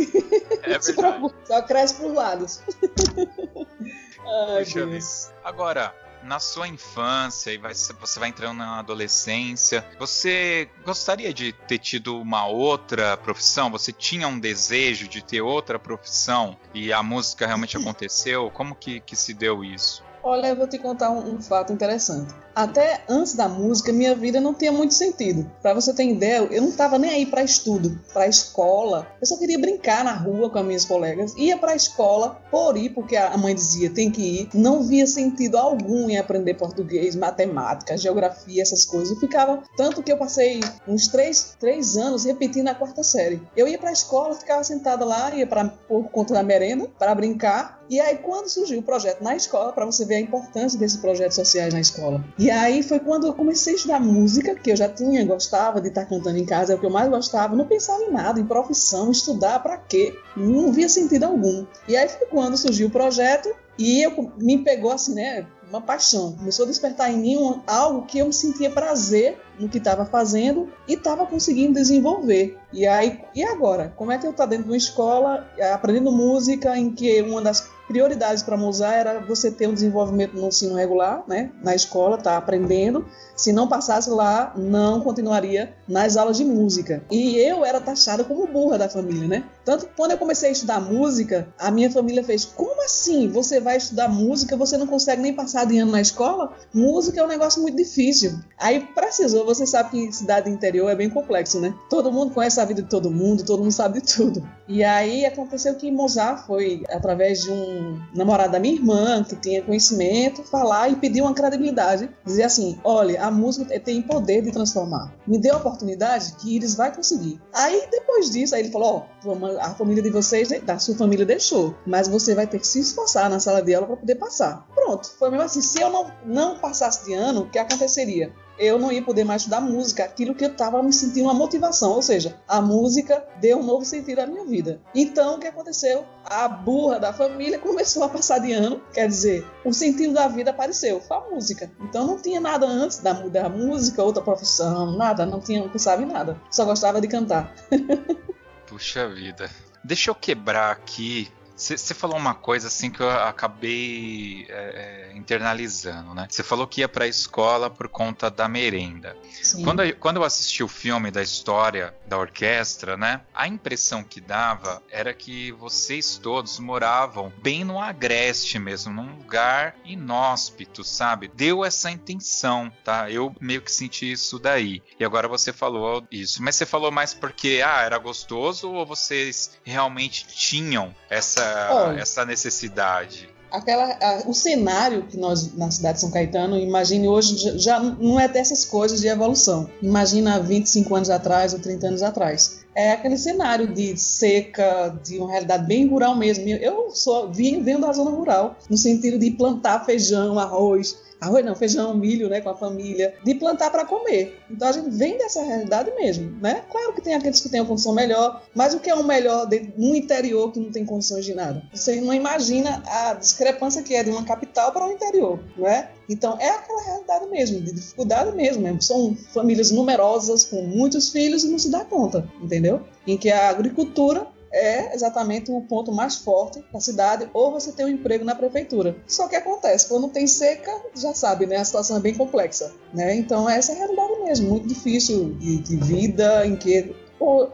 É 0.63 0.79
verdade. 0.79 1.33
Só 1.45 1.61
cresce 1.61 1.95
por 1.95 2.13
lados. 2.13 2.61
Ai, 4.25 4.63
Puxa 4.63 4.85
Deus. 4.85 5.31
Agora, 5.43 5.93
na 6.23 6.39
sua 6.39 6.67
infância 6.67 7.51
e 7.51 7.57
vai, 7.57 7.73
você 7.73 8.19
vai 8.19 8.29
entrando 8.29 8.57
na 8.57 8.79
adolescência, 8.79 9.85
você 9.99 10.69
gostaria 10.85 11.33
de 11.33 11.51
ter 11.51 11.77
tido 11.77 12.19
uma 12.19 12.47
outra 12.47 13.17
profissão? 13.17 13.69
Você 13.71 13.91
tinha 13.91 14.27
um 14.27 14.39
desejo 14.39 15.07
de 15.07 15.23
ter 15.23 15.41
outra 15.41 15.77
profissão 15.77 16.57
e 16.73 16.91
a 16.93 17.03
música 17.03 17.45
realmente 17.45 17.75
aconteceu? 17.77 18.49
Como 18.51 18.75
que, 18.75 18.99
que 19.01 19.15
se 19.15 19.33
deu 19.33 19.63
isso? 19.63 20.02
Olha, 20.23 20.47
eu 20.47 20.55
vou 20.55 20.67
te 20.67 20.79
contar 20.79 21.11
um, 21.11 21.35
um 21.35 21.41
fato 21.41 21.73
interessante 21.73 22.33
até 22.55 23.01
antes 23.09 23.33
da 23.33 23.47
música, 23.47 23.91
minha 23.91 24.15
vida 24.15 24.39
não 24.39 24.53
tinha 24.53 24.71
muito 24.71 24.93
sentido. 24.93 25.49
Para 25.61 25.73
você 25.73 25.93
ter 25.93 26.05
ideia, 26.05 26.47
eu 26.51 26.61
não 26.61 26.69
estava 26.69 26.97
nem 26.97 27.11
aí 27.11 27.25
para 27.25 27.43
estudo, 27.43 27.99
para 28.13 28.27
escola. 28.27 29.07
Eu 29.19 29.27
só 29.27 29.37
queria 29.37 29.57
brincar 29.57 30.03
na 30.03 30.13
rua 30.13 30.49
com 30.49 30.59
as 30.59 30.65
minhas 30.65 30.85
colegas. 30.85 31.33
Ia 31.37 31.57
para 31.57 31.71
a 31.71 31.75
escola 31.75 32.41
por 32.51 32.77
ir, 32.77 32.89
porque 32.89 33.15
a 33.15 33.35
mãe 33.37 33.55
dizia 33.55 33.89
tem 33.89 34.11
que 34.11 34.21
ir. 34.21 34.49
Não 34.53 34.83
via 34.83 35.07
sentido 35.07 35.57
algum 35.57 36.09
em 36.09 36.17
aprender 36.17 36.53
português, 36.55 37.15
matemática, 37.15 37.97
geografia, 37.97 38.61
essas 38.61 38.85
coisas. 38.85 39.11
Eu 39.11 39.19
ficava 39.19 39.63
tanto 39.75 40.03
que 40.03 40.11
eu 40.11 40.17
passei 40.17 40.59
uns 40.87 41.07
três, 41.07 41.55
três 41.59 41.97
anos 41.97 42.25
repetindo 42.25 42.67
a 42.67 42.75
quarta 42.75 43.03
série. 43.03 43.41
Eu 43.55 43.67
ia 43.67 43.77
para 43.77 43.89
a 43.89 43.93
escola, 43.93 44.35
ficava 44.35 44.63
sentada 44.63 45.03
lá, 45.03 45.33
ia 45.33 45.47
para 45.47 45.65
por 45.87 46.09
conta 46.09 46.33
da 46.33 46.43
merenda 46.43 46.87
para 46.99 47.15
brincar. 47.15 47.81
E 47.89 47.99
aí 47.99 48.17
quando 48.17 48.47
surgiu 48.47 48.79
o 48.79 48.83
projeto 48.83 49.21
na 49.21 49.35
escola, 49.35 49.73
para 49.73 49.85
você 49.85 50.05
ver 50.05 50.12
a 50.15 50.21
importância 50.21 50.77
desses 50.79 50.97
projetos 50.97 51.35
sociais 51.35 51.73
na 51.73 51.79
escola. 51.79 52.23
E 52.37 52.49
aí 52.49 52.83
foi 52.83 52.99
quando 52.99 53.27
eu 53.27 53.33
comecei 53.33 53.73
a 53.73 53.75
estudar 53.75 53.99
música, 53.99 54.55
que 54.55 54.71
eu 54.71 54.75
já 54.75 54.89
tinha, 54.89 55.25
gostava 55.25 55.81
de 55.81 55.89
estar 55.89 56.05
cantando 56.05 56.37
em 56.37 56.45
casa, 56.45 56.73
é 56.73 56.75
o 56.75 56.79
que 56.79 56.85
eu 56.85 56.91
mais 56.91 57.09
gostava, 57.09 57.55
não 57.55 57.67
pensava 57.67 58.03
em 58.03 58.11
nada, 58.11 58.39
em 58.39 58.45
profissão, 58.45 59.11
estudar 59.11 59.61
para 59.61 59.77
quê? 59.77 60.15
Não 60.35 60.71
via 60.71 60.89
sentido 60.89 61.23
algum. 61.23 61.65
E 61.87 61.95
aí 61.95 62.07
foi 62.07 62.27
quando 62.27 62.57
surgiu 62.57 62.87
o 62.87 62.91
projeto 62.91 63.53
e 63.77 64.03
eu, 64.03 64.31
me 64.37 64.59
pegou 64.59 64.91
assim, 64.91 65.15
né? 65.15 65.45
Uma 65.67 65.81
paixão. 65.81 66.33
Começou 66.33 66.65
a 66.65 66.67
despertar 66.67 67.11
em 67.11 67.17
mim 67.17 67.37
um, 67.37 67.61
algo 67.65 68.05
que 68.05 68.19
eu 68.19 68.27
me 68.27 68.33
sentia 68.33 68.69
prazer 68.69 69.39
no 69.59 69.67
que 69.67 69.79
estava 69.79 70.05
fazendo 70.05 70.71
e 70.87 70.93
estava 70.93 71.25
conseguindo 71.25 71.73
desenvolver. 71.73 72.57
E 72.71 72.85
aí, 72.85 73.19
e 73.33 73.43
agora? 73.43 73.91
Como 73.95 74.11
é 74.11 74.17
que 74.19 74.27
eu 74.27 74.31
estou 74.31 74.45
dentro 74.45 74.65
de 74.65 74.69
uma 74.69 74.77
escola 74.77 75.47
aprendendo 75.73 76.11
música 76.11 76.77
em 76.77 76.91
que 76.91 77.21
uma 77.23 77.41
das 77.41 77.67
prioridades 77.87 78.43
para 78.43 78.57
Mozart 78.57 78.95
era 78.95 79.19
você 79.19 79.51
ter 79.51 79.67
um 79.67 79.73
desenvolvimento 79.73 80.33
no 80.35 80.47
ensino 80.47 80.75
regular, 80.75 81.23
né, 81.27 81.51
na 81.61 81.75
escola, 81.75 82.17
tá 82.17 82.37
aprendendo. 82.37 83.05
Se 83.43 83.51
não 83.51 83.67
passasse 83.67 84.09
lá, 84.09 84.53
não 84.55 85.01
continuaria 85.01 85.73
nas 85.85 86.15
aulas 86.15 86.37
de 86.37 86.45
música. 86.45 87.03
E 87.11 87.35
eu 87.35 87.65
era 87.65 87.81
taxada 87.81 88.23
como 88.23 88.47
burra 88.47 88.77
da 88.77 88.87
família, 88.87 89.27
né? 89.27 89.43
Tanto 89.65 89.85
que 89.85 89.93
quando 89.97 90.11
eu 90.11 90.17
comecei 90.17 90.47
a 90.47 90.51
estudar 90.53 90.79
música, 90.79 91.49
a 91.59 91.69
minha 91.69 91.91
família 91.91 92.23
fez: 92.23 92.45
"Como 92.45 92.81
assim? 92.85 93.27
Você 93.27 93.59
vai 93.59 93.75
estudar 93.75 94.07
música, 94.07 94.55
você 94.55 94.77
não 94.77 94.87
consegue 94.87 95.21
nem 95.21 95.33
passar 95.33 95.65
de 95.65 95.77
ano 95.77 95.91
na 95.91 95.99
escola? 95.99 96.53
Música 96.73 97.19
é 97.19 97.23
um 97.25 97.27
negócio 97.27 97.61
muito 97.61 97.75
difícil". 97.75 98.39
Aí 98.57 98.79
precisou, 98.79 99.45
você 99.45 99.67
sabe 99.67 99.89
que 99.89 100.13
cidade 100.13 100.49
interior 100.49 100.89
é 100.89 100.95
bem 100.95 101.09
complexo, 101.09 101.59
né? 101.59 101.73
Todo 101.89 102.13
mundo 102.13 102.33
conhece 102.33 102.61
a 102.61 102.65
vida 102.65 102.81
de 102.81 102.87
todo 102.87 103.11
mundo, 103.11 103.43
todo 103.43 103.59
mundo 103.59 103.73
sabe 103.73 103.99
de 103.99 104.13
tudo. 104.15 104.41
E 104.69 104.85
aí 104.85 105.25
aconteceu 105.25 105.75
que 105.75 105.91
Mozart 105.91 106.47
foi 106.47 106.83
através 106.89 107.43
de 107.43 107.51
um 107.51 107.99
namorado 108.15 108.53
da 108.53 108.59
minha 108.59 108.75
irmã, 108.75 109.21
que 109.21 109.35
tinha 109.35 109.61
conhecimento, 109.61 110.43
falar 110.43 110.89
e 110.89 110.95
pedir 110.95 111.21
uma 111.21 111.33
credibilidade. 111.33 112.09
Dizer 112.25 112.43
assim: 112.43 112.79
olha, 112.85 113.21
a 113.21 113.32
música 113.33 113.79
tem 113.79 114.01
poder 114.01 114.41
de 114.41 114.51
transformar. 114.51 115.13
Me 115.27 115.37
dê 115.37 115.49
a 115.49 115.57
oportunidade 115.57 116.33
que 116.33 116.55
Iris 116.55 116.75
vai 116.75 116.95
conseguir. 116.95 117.41
Aí 117.53 117.87
depois 117.91 118.29
disso, 118.29 118.55
aí 118.55 118.61
ele 118.61 118.71
falou: 118.71 119.07
ó, 119.25 119.59
a 119.59 119.71
família 119.71 120.01
de 120.01 120.09
vocês, 120.09 120.49
da 120.61 120.79
sua 120.79 120.95
família 120.95 121.25
deixou, 121.25 121.75
mas 121.85 122.07
você 122.07 122.35
vai 122.35 122.47
ter 122.47 122.59
que 122.59 122.67
se 122.67 122.79
esforçar 122.79 123.29
na 123.29 123.39
sala 123.39 123.61
de 123.61 123.73
aula 123.73 123.87
para 123.87 123.97
poder 123.97 124.15
passar. 124.15 124.65
Pronto, 124.73 125.09
foi 125.17 125.29
mesmo 125.29 125.43
assim. 125.43 125.61
Se 125.61 125.81
eu 125.81 125.89
não, 125.89 126.11
não 126.25 126.59
passasse 126.59 127.05
de 127.05 127.13
ano, 127.13 127.41
o 127.41 127.49
que 127.49 127.59
aconteceria? 127.59 128.31
Eu 128.57 128.77
não 128.79 128.91
ia 128.91 129.01
poder 129.01 129.23
mais 129.23 129.41
estudar 129.41 129.61
música, 129.61 130.03
aquilo 130.03 130.35
que 130.35 130.45
eu 130.45 130.51
estava 130.51 130.81
me 130.81 130.93
sentindo 130.93 131.25
uma 131.25 131.33
motivação, 131.33 131.91
ou 131.91 132.01
seja, 132.01 132.39
a 132.47 132.61
música 132.61 133.25
deu 133.39 133.59
um 133.59 133.63
novo 133.63 133.85
sentido 133.85 134.19
à 134.19 134.25
minha 134.25 134.45
vida. 134.45 134.81
Então, 134.93 135.35
o 135.35 135.39
que 135.39 135.47
aconteceu? 135.47 136.05
A 136.23 136.47
burra 136.47 136.99
da 136.99 137.13
família 137.13 137.57
começou 137.59 138.03
a 138.03 138.09
passar 138.09 138.39
de 138.39 138.53
ano, 138.53 138.81
quer 138.93 139.07
dizer, 139.07 139.45
o 139.65 139.73
sentido 139.73 140.13
da 140.13 140.27
vida 140.27 140.51
apareceu, 140.51 141.01
foi 141.01 141.17
a 141.17 141.21
música. 141.21 141.71
Então, 141.81 142.05
não 142.05 142.21
tinha 142.21 142.39
nada 142.39 142.65
antes 142.65 142.99
da, 142.99 143.13
da 143.13 143.49
música, 143.49 144.03
outra 144.03 144.23
profissão, 144.23 144.95
nada, 144.95 145.25
não 145.25 145.39
tinha, 145.39 145.61
não 145.61 145.69
pensava 145.69 146.01
em 146.01 146.05
nada, 146.05 146.39
só 146.51 146.65
gostava 146.65 147.01
de 147.01 147.07
cantar. 147.07 147.53
Puxa 148.67 149.07
vida. 149.07 149.49
Deixa 149.83 150.09
eu 150.09 150.15
quebrar 150.15 150.71
aqui 150.71 151.29
Você 151.63 151.93
falou 151.93 152.17
uma 152.17 152.35
coisa 152.35 152.67
assim 152.67 152.91
que 152.91 153.01
eu 153.01 153.09
acabei 153.09 154.45
é, 154.49 155.11
é, 155.13 155.17
internalizando, 155.17 156.13
né? 156.13 156.27
Você 156.29 156.43
falou 156.43 156.67
que 156.67 156.81
ia 156.81 156.89
para 156.89 157.05
a 157.05 157.07
escola 157.07 157.69
por 157.69 157.87
conta 157.87 158.29
da 158.29 158.49
merenda. 158.49 159.15
Quando, 159.63 159.95
quando 159.95 160.17
eu 160.17 160.23
assisti 160.23 160.61
o 160.61 160.67
filme 160.67 161.09
da 161.09 161.21
história 161.21 161.95
da 162.05 162.17
orquestra, 162.17 162.97
né? 162.97 163.21
A 163.33 163.47
impressão 163.47 164.03
que 164.03 164.19
dava 164.19 164.81
era 164.91 165.13
que 165.13 165.53
vocês 165.53 166.17
todos 166.17 166.59
moravam 166.59 167.31
bem 167.41 167.63
no 167.63 167.79
agreste 167.79 168.59
mesmo, 168.59 168.91
num 168.91 169.15
lugar 169.15 169.75
inóspito, 169.85 170.83
sabe? 170.83 171.31
Deu 171.33 171.63
essa 171.63 171.89
intenção, 171.89 172.71
tá? 172.83 173.09
Eu 173.09 173.33
meio 173.39 173.61
que 173.61 173.71
senti 173.71 174.11
isso 174.11 174.37
daí. 174.37 174.83
E 174.99 175.05
agora 175.05 175.27
você 175.27 175.53
falou 175.53 176.05
isso. 176.11 176.43
Mas 176.43 176.55
você 176.55 176.65
falou 176.65 176.91
mais 176.91 177.13
porque, 177.13 177.61
ah, 177.65 177.81
era 177.81 177.97
gostoso 177.97 178.69
ou 178.69 178.85
vocês 178.85 179.57
realmente 179.63 180.27
tinham 180.27 180.93
essa, 181.09 181.41
Olha, 181.71 182.01
essa 182.01 182.25
necessidade? 182.25 183.29
Aquela, 183.51 183.85
a, 184.01 184.23
o 184.27 184.33
cenário 184.33 185.03
que 185.03 185.17
nós 185.17 185.55
na 185.55 185.69
cidade 185.69 185.95
de 185.95 186.01
São 186.01 186.11
Caetano, 186.11 186.57
imagine 186.57 187.07
hoje, 187.07 187.37
já, 187.37 187.57
já 187.57 187.79
não 187.79 188.19
é 188.19 188.27
dessas 188.27 188.65
coisas 188.65 188.99
de 188.99 189.07
evolução. 189.07 189.69
Imagina 189.81 190.39
25 190.39 190.95
anos 190.95 191.09
atrás 191.09 191.53
ou 191.53 191.59
30 191.59 191.87
anos 191.87 192.03
atrás 192.03 192.63
é 192.75 192.91
aquele 192.91 193.17
cenário 193.17 193.67
de 193.67 193.95
seca, 193.97 194.97
de 195.03 195.17
uma 195.19 195.29
realidade 195.29 195.65
bem 195.67 195.87
rural 195.87 196.15
mesmo. 196.15 196.47
Eu 196.47 196.91
sou 196.91 197.31
venho, 197.31 197.63
venho 197.63 197.79
da 197.79 197.91
zona 197.93 198.11
rural, 198.11 198.57
no 198.69 198.77
sentido 198.77 199.19
de 199.19 199.31
plantar 199.31 199.85
feijão, 199.85 200.39
arroz, 200.39 200.97
arroz 201.23 201.45
não, 201.45 201.55
feijão, 201.55 201.93
milho, 201.93 202.29
né, 202.29 202.41
com 202.41 202.49
a 202.49 202.55
família, 202.55 203.15
de 203.23 203.35
plantar 203.35 203.71
para 203.71 203.85
comer. 203.85 204.39
Então 204.49 204.67
a 204.67 204.71
gente 204.71 204.89
vem 204.89 205.17
dessa 205.17 205.41
realidade 205.41 205.91
mesmo, 205.95 206.31
né? 206.39 206.63
Claro 206.69 206.93
que 206.93 207.01
tem 207.01 207.15
aqueles 207.15 207.39
que 207.39 207.49
têm 207.49 207.61
uma 207.61 207.67
condição 207.67 207.93
melhor, 207.93 208.43
mas 208.53 208.73
o 208.73 208.79
que 208.79 208.89
é 208.89 208.95
um 208.95 209.03
melhor 209.03 209.45
de, 209.45 209.73
no 209.77 209.95
interior 209.95 210.51
que 210.51 210.59
não 210.59 210.71
tem 210.71 210.85
condições 210.85 211.25
de 211.25 211.33
nada? 211.33 211.63
Você 211.73 211.99
não 212.01 212.13
imagina 212.13 212.83
a 212.85 213.13
discrepância 213.13 213.81
que 213.81 213.95
é 213.95 214.03
de 214.03 214.09
uma 214.09 214.23
capital 214.23 214.71
para 214.71 214.85
o 214.85 214.89
um 214.89 214.91
interior, 214.91 215.39
não 215.57 215.67
é? 215.67 215.89
Então 216.09 216.37
é 216.39 216.49
aquela 216.49 216.81
realidade 216.83 217.27
mesmo, 217.27 217.61
de 217.61 217.71
dificuldade 217.71 218.35
mesmo. 218.35 218.81
São 218.81 219.15
famílias 219.33 219.71
numerosas 219.71 220.43
com 220.45 220.61
muitos 220.63 221.09
filhos 221.09 221.43
e 221.43 221.49
não 221.49 221.59
se 221.59 221.69
dá 221.69 221.85
conta, 221.85 222.27
entendeu? 222.41 222.81
Em 223.07 223.17
que 223.17 223.29
a 223.29 223.49
agricultura 223.49 224.27
é 224.53 224.93
exatamente 224.93 225.51
o 225.51 225.61
ponto 225.61 225.91
mais 225.91 226.15
forte 226.15 226.63
da 226.71 226.79
cidade, 226.79 227.27
ou 227.33 227.51
você 227.51 227.71
tem 227.71 227.85
um 227.85 227.89
emprego 227.89 228.23
na 228.23 228.35
prefeitura. 228.35 228.95
Só 229.07 229.27
que 229.27 229.35
acontece, 229.35 229.89
quando 229.89 230.07
tem 230.09 230.27
seca, 230.27 230.71
já 230.95 231.13
sabe, 231.13 231.45
né? 231.47 231.57
A 231.57 231.65
situação 231.65 231.97
é 231.97 231.99
bem 231.99 232.13
complexa, 232.13 232.71
né? 232.93 233.15
Então 233.15 233.49
essa 233.49 233.71
é 233.71 233.75
a 233.75 233.77
realidade 233.79 234.21
mesmo, 234.23 234.49
muito 234.49 234.67
difícil 234.67 235.33
de, 235.39 235.57
de 235.57 235.77
vida, 235.77 236.45
em 236.45 236.55
que 236.55 236.95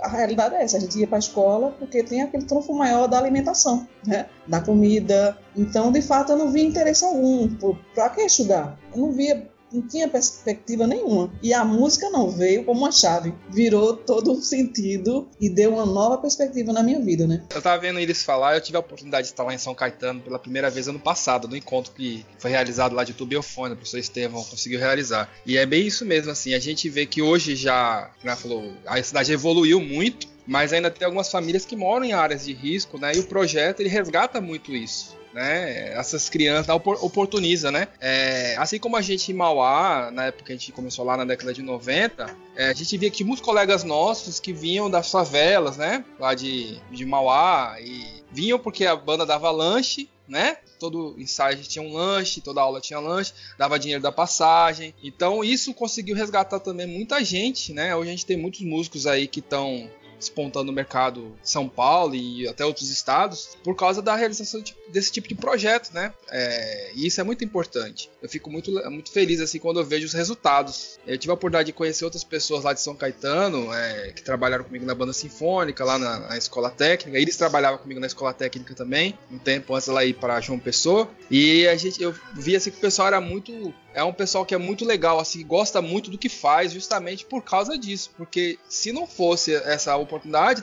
a 0.01 0.07
realidade 0.07 0.55
é 0.55 0.63
essa, 0.63 0.77
a 0.77 0.79
gente 0.79 0.97
ia 0.97 1.05
para 1.05 1.17
a 1.17 1.19
escola 1.19 1.75
porque 1.77 2.03
tem 2.03 2.21
aquele 2.21 2.43
trunfo 2.45 2.73
maior 2.73 3.07
da 3.07 3.17
alimentação, 3.17 3.87
né? 4.05 4.25
Da 4.47 4.59
comida. 4.59 5.37
Então, 5.55 5.91
de 5.91 6.01
fato, 6.01 6.31
eu 6.31 6.37
não 6.37 6.51
vi 6.51 6.65
interesse 6.65 7.05
algum. 7.05 7.47
Para 7.93 8.09
que 8.09 8.21
estudar? 8.21 8.79
Eu 8.91 8.99
não 8.99 9.11
via 9.11 9.47
não 9.71 9.81
tinha 9.87 10.07
perspectiva 10.07 10.87
nenhuma. 10.87 11.31
E 11.41 11.53
a 11.53 11.63
música 11.63 12.09
não 12.09 12.29
veio 12.29 12.63
como 12.63 12.81
uma 12.81 12.91
chave, 12.91 13.33
virou 13.49 13.95
todo 13.95 14.33
o 14.33 14.41
sentido 14.41 15.27
e 15.39 15.49
deu 15.49 15.73
uma 15.73 15.85
nova 15.85 16.17
perspectiva 16.17 16.73
na 16.73 16.83
minha 16.83 16.99
vida, 16.99 17.27
né? 17.27 17.43
Eu 17.53 17.61
tava 17.61 17.81
vendo 17.81 17.99
eles 17.99 18.23
falar, 18.23 18.55
eu 18.55 18.61
tive 18.61 18.77
a 18.77 18.81
oportunidade 18.81 19.27
de 19.27 19.33
estar 19.33 19.43
lá 19.43 19.53
em 19.53 19.57
São 19.57 19.75
Caetano 19.75 20.21
pela 20.21 20.39
primeira 20.39 20.69
vez 20.69 20.87
ano 20.87 20.99
passado, 20.99 21.47
no 21.47 21.55
encontro 21.55 21.93
que 21.93 22.25
foi 22.37 22.51
realizado 22.51 22.95
lá 22.95 23.03
de 23.03 23.13
Tubiofone, 23.13 23.73
o 23.73 23.77
professor 23.77 23.99
Estevão 23.99 24.43
conseguiu 24.43 24.79
realizar. 24.79 25.29
E 25.45 25.57
é 25.57 25.65
bem 25.65 25.85
isso 25.85 26.05
mesmo, 26.05 26.31
assim, 26.31 26.53
a 26.53 26.59
gente 26.59 26.89
vê 26.89 27.05
que 27.05 27.21
hoje 27.21 27.55
já, 27.55 28.11
como 28.21 28.35
falou, 28.35 28.73
a 28.85 29.01
cidade 29.01 29.31
evoluiu 29.31 29.79
muito, 29.79 30.27
mas 30.45 30.73
ainda 30.73 30.89
tem 30.89 31.05
algumas 31.05 31.29
famílias 31.29 31.65
que 31.65 31.75
moram 31.75 32.05
em 32.05 32.13
áreas 32.13 32.45
de 32.45 32.53
risco, 32.53 32.97
né? 32.97 33.13
E 33.15 33.19
o 33.19 33.27
projeto 33.27 33.81
ele 33.81 33.89
resgata 33.89 34.41
muito 34.41 34.75
isso 34.75 35.18
né? 35.39 35.93
Essas 35.93 36.27
crianças 36.27 36.67
oportuniza, 36.75 37.71
né? 37.71 37.87
É, 38.01 38.57
assim 38.57 38.77
como 38.77 38.97
a 38.97 39.01
gente 39.01 39.31
em 39.31 39.33
Mauá, 39.33 40.11
na 40.11 40.25
época 40.25 40.43
que 40.43 40.51
a 40.51 40.55
gente 40.55 40.73
começou 40.73 41.05
lá 41.05 41.15
na 41.15 41.23
década 41.23 41.53
de 41.53 41.61
90, 41.61 42.35
é, 42.57 42.67
a 42.67 42.73
gente 42.73 42.97
via 42.97 43.09
que 43.09 43.23
muitos 43.23 43.43
colegas 43.43 43.85
nossos 43.85 44.37
que 44.37 44.51
vinham 44.51 44.89
das 44.89 45.09
favelas, 45.09 45.77
né? 45.77 46.03
Lá 46.19 46.35
de, 46.35 46.77
de 46.91 47.05
Mauá 47.05 47.77
e 47.79 48.21
vinham 48.29 48.59
porque 48.59 48.85
a 48.85 48.97
banda 48.97 49.25
dava 49.25 49.49
lanche, 49.49 50.09
né? 50.27 50.57
Todo 50.77 51.15
ensaio 51.17 51.57
tinha 51.63 51.83
um 51.83 51.93
lanche, 51.93 52.41
toda 52.41 52.59
aula 52.61 52.81
tinha 52.81 52.99
lanche, 52.99 53.33
dava 53.57 53.79
dinheiro 53.79 54.03
da 54.03 54.11
passagem. 54.11 54.93
Então 55.01 55.41
isso 55.41 55.73
conseguiu 55.73 56.17
resgatar 56.17 56.59
também 56.59 56.85
muita 56.85 57.23
gente, 57.23 57.71
né? 57.71 57.95
Hoje 57.95 58.09
a 58.09 58.11
gente 58.11 58.25
tem 58.25 58.35
muitos 58.35 58.59
músicos 58.59 59.07
aí 59.07 59.25
que 59.25 59.39
estão 59.39 59.89
despontando 60.19 60.65
no 60.65 60.73
mercado 60.73 61.35
São 61.41 61.67
Paulo 61.67 62.13
e 62.13 62.47
até 62.47 62.65
outros 62.65 62.89
estados 62.89 63.57
por 63.63 63.75
causa 63.75 64.01
da 64.01 64.15
realização 64.15 64.61
desse 64.89 65.11
tipo 65.11 65.27
de 65.27 65.35
projeto, 65.35 65.91
né? 65.93 66.13
É, 66.29 66.91
e 66.93 67.07
isso 67.07 67.21
é 67.21 67.23
muito 67.23 67.43
importante. 67.43 68.09
Eu 68.21 68.29
fico 68.29 68.51
muito, 68.51 68.71
muito 68.91 69.11
feliz 69.11 69.39
assim 69.39 69.57
quando 69.59 69.79
eu 69.79 69.85
vejo 69.85 70.05
os 70.05 70.13
resultados. 70.13 70.99
Eu 71.07 71.17
tive 71.17 71.31
a 71.31 71.33
oportunidade 71.33 71.67
de 71.67 71.73
conhecer 71.73 72.03
outras 72.03 72.23
pessoas 72.23 72.63
lá 72.63 72.73
de 72.73 72.81
São 72.81 72.95
Caetano 72.95 73.73
é, 73.73 74.11
que 74.11 74.21
trabalharam 74.21 74.63
comigo 74.63 74.85
na 74.85 74.93
banda 74.93 75.13
sinfônica, 75.13 75.83
lá 75.83 75.97
na, 75.97 76.19
na, 76.19 76.37
escola 76.37 76.69
técnica. 76.69 77.17
Eles 77.17 77.37
trabalhavam 77.37 77.79
comigo 77.79 77.99
na 77.99 78.07
escola 78.07 78.33
técnica 78.33 78.73
também, 78.75 79.17
um 79.31 79.37
tempo 79.37 79.73
antes 79.73 79.87
ela 79.87 80.03
ir 80.03 80.13
para 80.13 80.41
João 80.41 80.59
Pessoa. 80.59 81.09
E 81.31 81.67
a 81.67 81.75
gente, 81.75 82.01
eu 82.01 82.13
vi 82.33 82.55
assim 82.55 82.71
que 82.71 82.77
o 82.77 82.81
pessoal 82.81 83.07
era 83.07 83.21
muito 83.21 83.73
é 83.93 84.03
um 84.03 84.13
pessoal 84.13 84.45
que 84.45 84.53
é 84.53 84.57
muito 84.57 84.85
legal, 84.85 85.19
assim, 85.19 85.45
gosta 85.45 85.81
muito 85.81 86.11
do 86.11 86.17
que 86.17 86.29
faz, 86.29 86.71
justamente 86.71 87.25
por 87.25 87.43
causa 87.43 87.77
disso. 87.77 88.11
Porque 88.15 88.59
se 88.69 88.91
não 88.91 89.07
fosse 89.07 89.53
essa 89.53 89.95
oportunidade, 89.97 90.08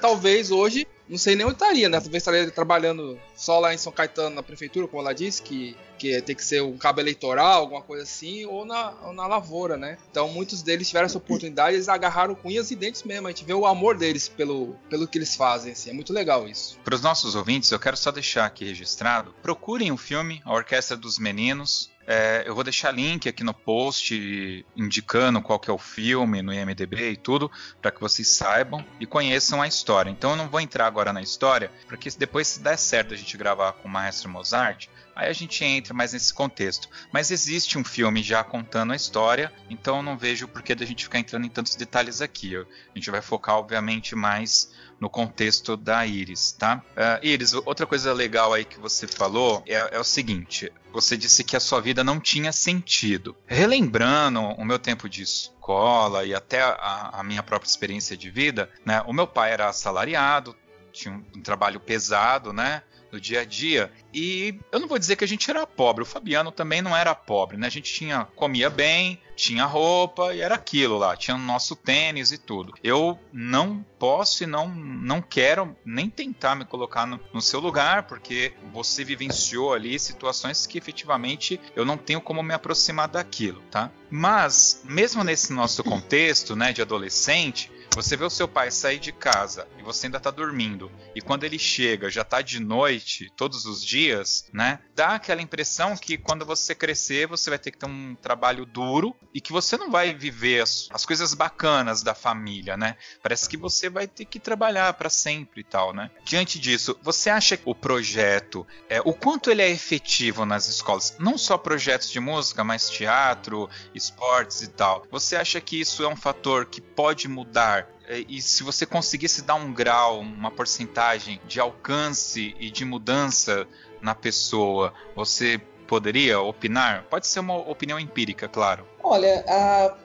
talvez 0.00 0.50
hoje, 0.50 0.87
não 1.09 1.18
sei 1.18 1.37
nem 1.37 1.46
onde 1.46 1.54
estaria, 1.54 1.88
né? 1.88 2.00
Talvez 2.00 2.22
estaria 2.22 2.50
trabalhando 2.50 3.18
só 3.37 3.61
lá 3.61 3.72
em 3.72 3.78
São 3.78 3.92
Caetano, 3.92 4.35
na 4.35 4.42
prefeitura, 4.42 4.88
como 4.88 5.02
ela 5.02 5.14
disse, 5.14 5.42
que, 5.42 5.76
que 5.98 6.20
tem 6.22 6.35
que 6.35 6.44
ser 6.44 6.62
um 6.62 6.76
cabo 6.76 7.00
eleitoral, 7.00 7.61
alguma 7.61 7.82
coisa 7.82 8.02
assim, 8.02 8.44
ou 8.46 8.64
na, 8.64 8.92
ou 9.04 9.12
na 9.12 9.26
lavoura, 9.26 9.76
né? 9.76 9.98
Então 10.11 10.28
muitos 10.28 10.62
deles 10.62 10.88
tiveram 10.88 11.06
essa 11.06 11.18
oportunidade, 11.18 11.76
eles 11.76 11.88
agarraram 11.88 12.35
com 12.35 12.48
unhas 12.48 12.70
e 12.70 12.76
dentes 12.76 13.02
mesmo. 13.04 13.28
A 13.28 13.30
gente 13.30 13.44
vê 13.44 13.54
o 13.54 13.66
amor 13.66 13.96
deles 13.96 14.28
pelo, 14.28 14.76
pelo 14.90 15.06
que 15.06 15.18
eles 15.18 15.37
fazem, 15.37 15.72
assim. 15.72 15.90
É 15.90 15.92
muito 15.92 16.12
legal 16.12 16.48
isso. 16.48 16.78
Para 16.85 16.94
os 16.94 17.00
nossos 17.00 17.35
ouvintes, 17.35 17.70
eu 17.70 17.78
quero 17.78 17.96
só 17.96 18.11
deixar 18.11 18.46
aqui 18.46 18.64
registrado: 18.64 19.35
procurem 19.42 19.92
o 19.92 19.96
filme 19.96 20.42
A 20.44 20.52
Orquestra 20.52 20.96
dos 20.96 21.18
Meninos. 21.18 21.90
É, 22.07 22.45
eu 22.47 22.55
vou 22.55 22.62
deixar 22.62 22.92
link 22.92 23.29
aqui 23.29 23.42
no 23.42 23.53
post 23.53 24.64
indicando 24.77 25.42
qual 25.42 25.59
que 25.59 25.69
é 25.69 25.73
o 25.73 25.79
filme 25.79 26.40
no 26.40 26.55
IMDb 26.55 27.11
e 27.11 27.16
tudo, 27.16 27.51
para 27.83 27.90
que 27.90 28.01
vocês 28.01 28.29
saibam 28.29 28.85
e 29.01 29.07
conheçam 29.07 29.61
a 29.61 29.66
história. 29.66 30.09
Então 30.11 30.31
eu 30.31 30.37
não 30.37 30.49
vou 30.49 30.61
entrar 30.61 30.87
agora 30.87 31.12
na 31.12 31.21
história, 31.21 31.71
porque 31.88 32.09
depois 32.16 32.47
se 32.47 32.61
der 32.61 32.77
certo 32.77 33.12
a 33.12 33.16
gente 33.16 33.37
gravar 33.37 33.73
com 33.73 33.88
o 33.88 33.90
Maestro 33.90 34.31
Mozart, 34.31 34.88
aí 35.16 35.31
a 35.31 35.33
gente 35.33 35.64
entra 35.64 35.94
mais 35.94 36.12
nesse 36.12 36.33
contexto. 36.33 36.88
Mas 37.11 37.31
existe 37.31 37.79
um 37.79 37.85
filme 37.85 38.22
já 38.22 38.44
contando 38.44 38.92
a 38.92 38.96
história, 38.96 39.50
então 39.70 40.02
não 40.02 40.16
vejo 40.16 40.44
o 40.44 40.48
porquê 40.48 40.74
da 40.74 40.85
gente 40.85 41.05
ficar 41.05 41.18
entrando 41.18 41.46
em 41.46 41.50
tantos 41.50 41.74
detalhes 41.74 42.20
aqui. 42.20 42.55
A 42.57 42.64
gente 42.94 43.11
vai 43.11 43.22
focar, 43.22 43.57
obviamente, 43.57 44.14
mais 44.14 44.70
no 45.00 45.11
contexto 45.11 45.76
da 45.76 46.07
Iris, 46.07 46.52
tá? 46.52 46.83
Uh, 46.92 47.26
Iris, 47.26 47.52
outra 47.52 47.87
coisa 47.87 48.12
legal 48.12 48.52
aí 48.52 48.64
que 48.64 48.79
você 48.79 49.07
falou 49.07 49.62
é, 49.66 49.96
é, 49.96 49.98
o 49.98 50.05
seguinte: 50.05 50.72
você 50.92 51.16
disse 51.16 51.44
que 51.44 51.57
a 51.57 51.61
sua 51.61 51.81
vida 51.81 52.02
não 52.02 52.20
tinha 52.20 52.52
sentido. 52.52 53.37
Relembrando 53.46 54.40
o 54.40 54.64
meu 54.64 54.79
tempo 54.79 55.09
de 55.09 55.22
escola 55.22 56.24
e 56.24 56.35
até 56.35 56.62
a, 56.62 57.11
a 57.12 57.22
minha 57.22 57.42
própria 57.42 57.68
experiência 57.68 58.16
de 58.16 58.31
vida, 58.31 58.70
né? 58.85 59.02
O 59.07 59.12
meu 59.12 59.26
pai 59.26 59.52
era 59.52 59.68
assalariado, 59.68 60.57
tinha 60.92 61.12
um, 61.12 61.24
um 61.37 61.42
trabalho 61.42 61.79
pesado, 61.79 62.52
né? 62.52 62.83
No 63.16 63.20
dia 63.20 63.40
a 63.40 63.44
dia. 63.44 63.90
E 64.12 64.59
eu 64.70 64.79
não 64.79 64.87
vou 64.87 64.98
dizer 64.98 65.16
que 65.16 65.24
a 65.24 65.29
gente 65.29 65.50
era 65.50 65.66
pobre, 65.66 66.02
o 66.02 66.07
Fabiano 66.07 66.52
também 66.52 66.81
não 66.81 66.96
era 66.96 67.14
pobre, 67.14 67.57
né? 67.57 67.66
A 67.66 67.70
gente 67.70 67.92
tinha 67.92 68.26
comia 68.37 68.70
bem, 68.70 69.20
tinha 69.35 69.64
roupa 69.64 70.35
e 70.35 70.40
era 70.40 70.55
aquilo 70.55 70.96
lá, 70.96 71.16
tinha 71.16 71.37
nosso 71.37 71.74
tênis 71.74 72.31
e 72.31 72.38
tudo. 72.38 72.74
Eu 72.83 73.18
não 73.33 73.85
posso 73.98 74.44
e 74.44 74.46
não, 74.46 74.68
não 74.68 75.20
quero 75.20 75.76
nem 75.85 76.09
tentar 76.09 76.55
me 76.55 76.64
colocar 76.64 77.07
no, 77.07 77.20
no 77.33 77.40
seu 77.40 77.61
lugar, 77.61 78.05
porque 78.05 78.52
você 78.72 79.05
vivenciou 79.05 79.72
ali 79.72 79.98
situações 79.98 80.66
que 80.66 80.79
efetivamente 80.79 81.61
eu 81.74 81.85
não 81.85 81.96
tenho 81.96 82.20
como 82.20 82.42
me 82.42 82.55
aproximar 82.55 83.09
daquilo, 83.09 83.62
tá? 83.70 83.90
Mas, 84.11 84.83
mesmo 84.85 85.24
nesse 85.24 85.52
nosso 85.52 85.83
contexto, 85.83 86.55
né, 86.55 86.72
de 86.72 86.81
adolescente, 86.81 87.70
você 87.96 88.14
vê 88.14 88.26
o 88.26 88.30
seu 88.30 88.46
pai 88.46 88.70
sair 88.70 88.98
de 88.98 89.11
casa 89.11 89.66
e 89.78 89.82
você 89.82 90.06
ainda 90.06 90.20
tá 90.20 90.30
dormindo, 90.30 90.92
e 91.14 91.22
quando 91.22 91.44
ele 91.44 91.59
chega 91.59 92.11
já 92.11 92.22
tá 92.22 92.42
de 92.42 92.61
noite 92.61 93.32
todos 93.35 93.64
os 93.64 93.82
dias, 93.82 94.46
né? 94.52 94.80
Dá 94.94 95.14
aquela 95.14 95.40
impressão 95.40 95.96
que 95.96 96.18
quando 96.18 96.44
você 96.44 96.74
crescer, 96.74 97.26
você 97.26 97.48
vai 97.48 97.59
ter 97.59 97.70
que 97.70 97.78
ter 97.78 97.87
um 97.87 98.14
trabalho 98.14 98.66
duro 98.66 99.16
e 99.32 99.40
que 99.40 99.50
você 99.50 99.78
não 99.78 99.90
vai 99.90 100.12
viver 100.12 100.62
as, 100.62 100.88
as 100.92 101.06
coisas 101.06 101.32
bacanas 101.32 102.02
da 102.02 102.14
família, 102.14 102.76
né? 102.76 102.96
Parece 103.22 103.48
que 103.48 103.56
você 103.56 103.88
vai 103.88 104.06
ter 104.06 104.26
que 104.26 104.38
trabalhar 104.38 104.92
para 104.92 105.09
sempre 105.09 105.62
e 105.62 105.64
tal, 105.64 105.94
né? 105.94 106.11
Diante 106.22 106.59
disso, 106.59 106.98
você 107.02 107.30
acha 107.30 107.56
que 107.56 107.62
o 107.64 107.74
projeto, 107.74 108.66
é, 108.90 109.00
o 109.00 109.14
quanto 109.14 109.50
ele 109.50 109.62
é 109.62 109.70
efetivo 109.70 110.44
nas 110.44 110.68
escolas? 110.68 111.16
Não 111.18 111.38
só 111.38 111.56
projetos 111.56 112.11
de 112.11 112.20
música, 112.20 112.62
mas 112.62 112.90
teatro, 112.90 113.70
esportes 113.94 114.61
e 114.61 114.68
tal. 114.68 115.06
Você 115.11 115.35
acha 115.35 115.62
que 115.62 115.80
isso 115.80 116.02
é 116.02 116.09
um 116.09 116.16
fator 116.16 116.66
que 116.66 116.82
pode 116.82 117.26
mudar 117.26 117.86
é, 118.09 118.25
e 118.29 118.40
se 118.40 118.62
você 118.62 118.87
conseguisse 118.87 119.42
dar 119.42 119.57
um 119.57 119.72
grau, 119.72 120.20
uma 120.20 120.51
porcentagem 120.51 121.40
de 121.46 121.59
alcance 121.59 122.55
e 122.59 122.70
de 122.70 122.85
mudança 122.85 123.66
na 124.01 124.14
pessoa, 124.14 124.92
você 125.14 125.61
poderia 125.87 126.40
opinar? 126.40 127.05
Pode 127.05 127.27
ser 127.27 127.40
uma 127.40 127.57
opinião 127.57 127.99
empírica, 127.99 128.49
claro. 128.49 128.87
Olha, 129.03 129.44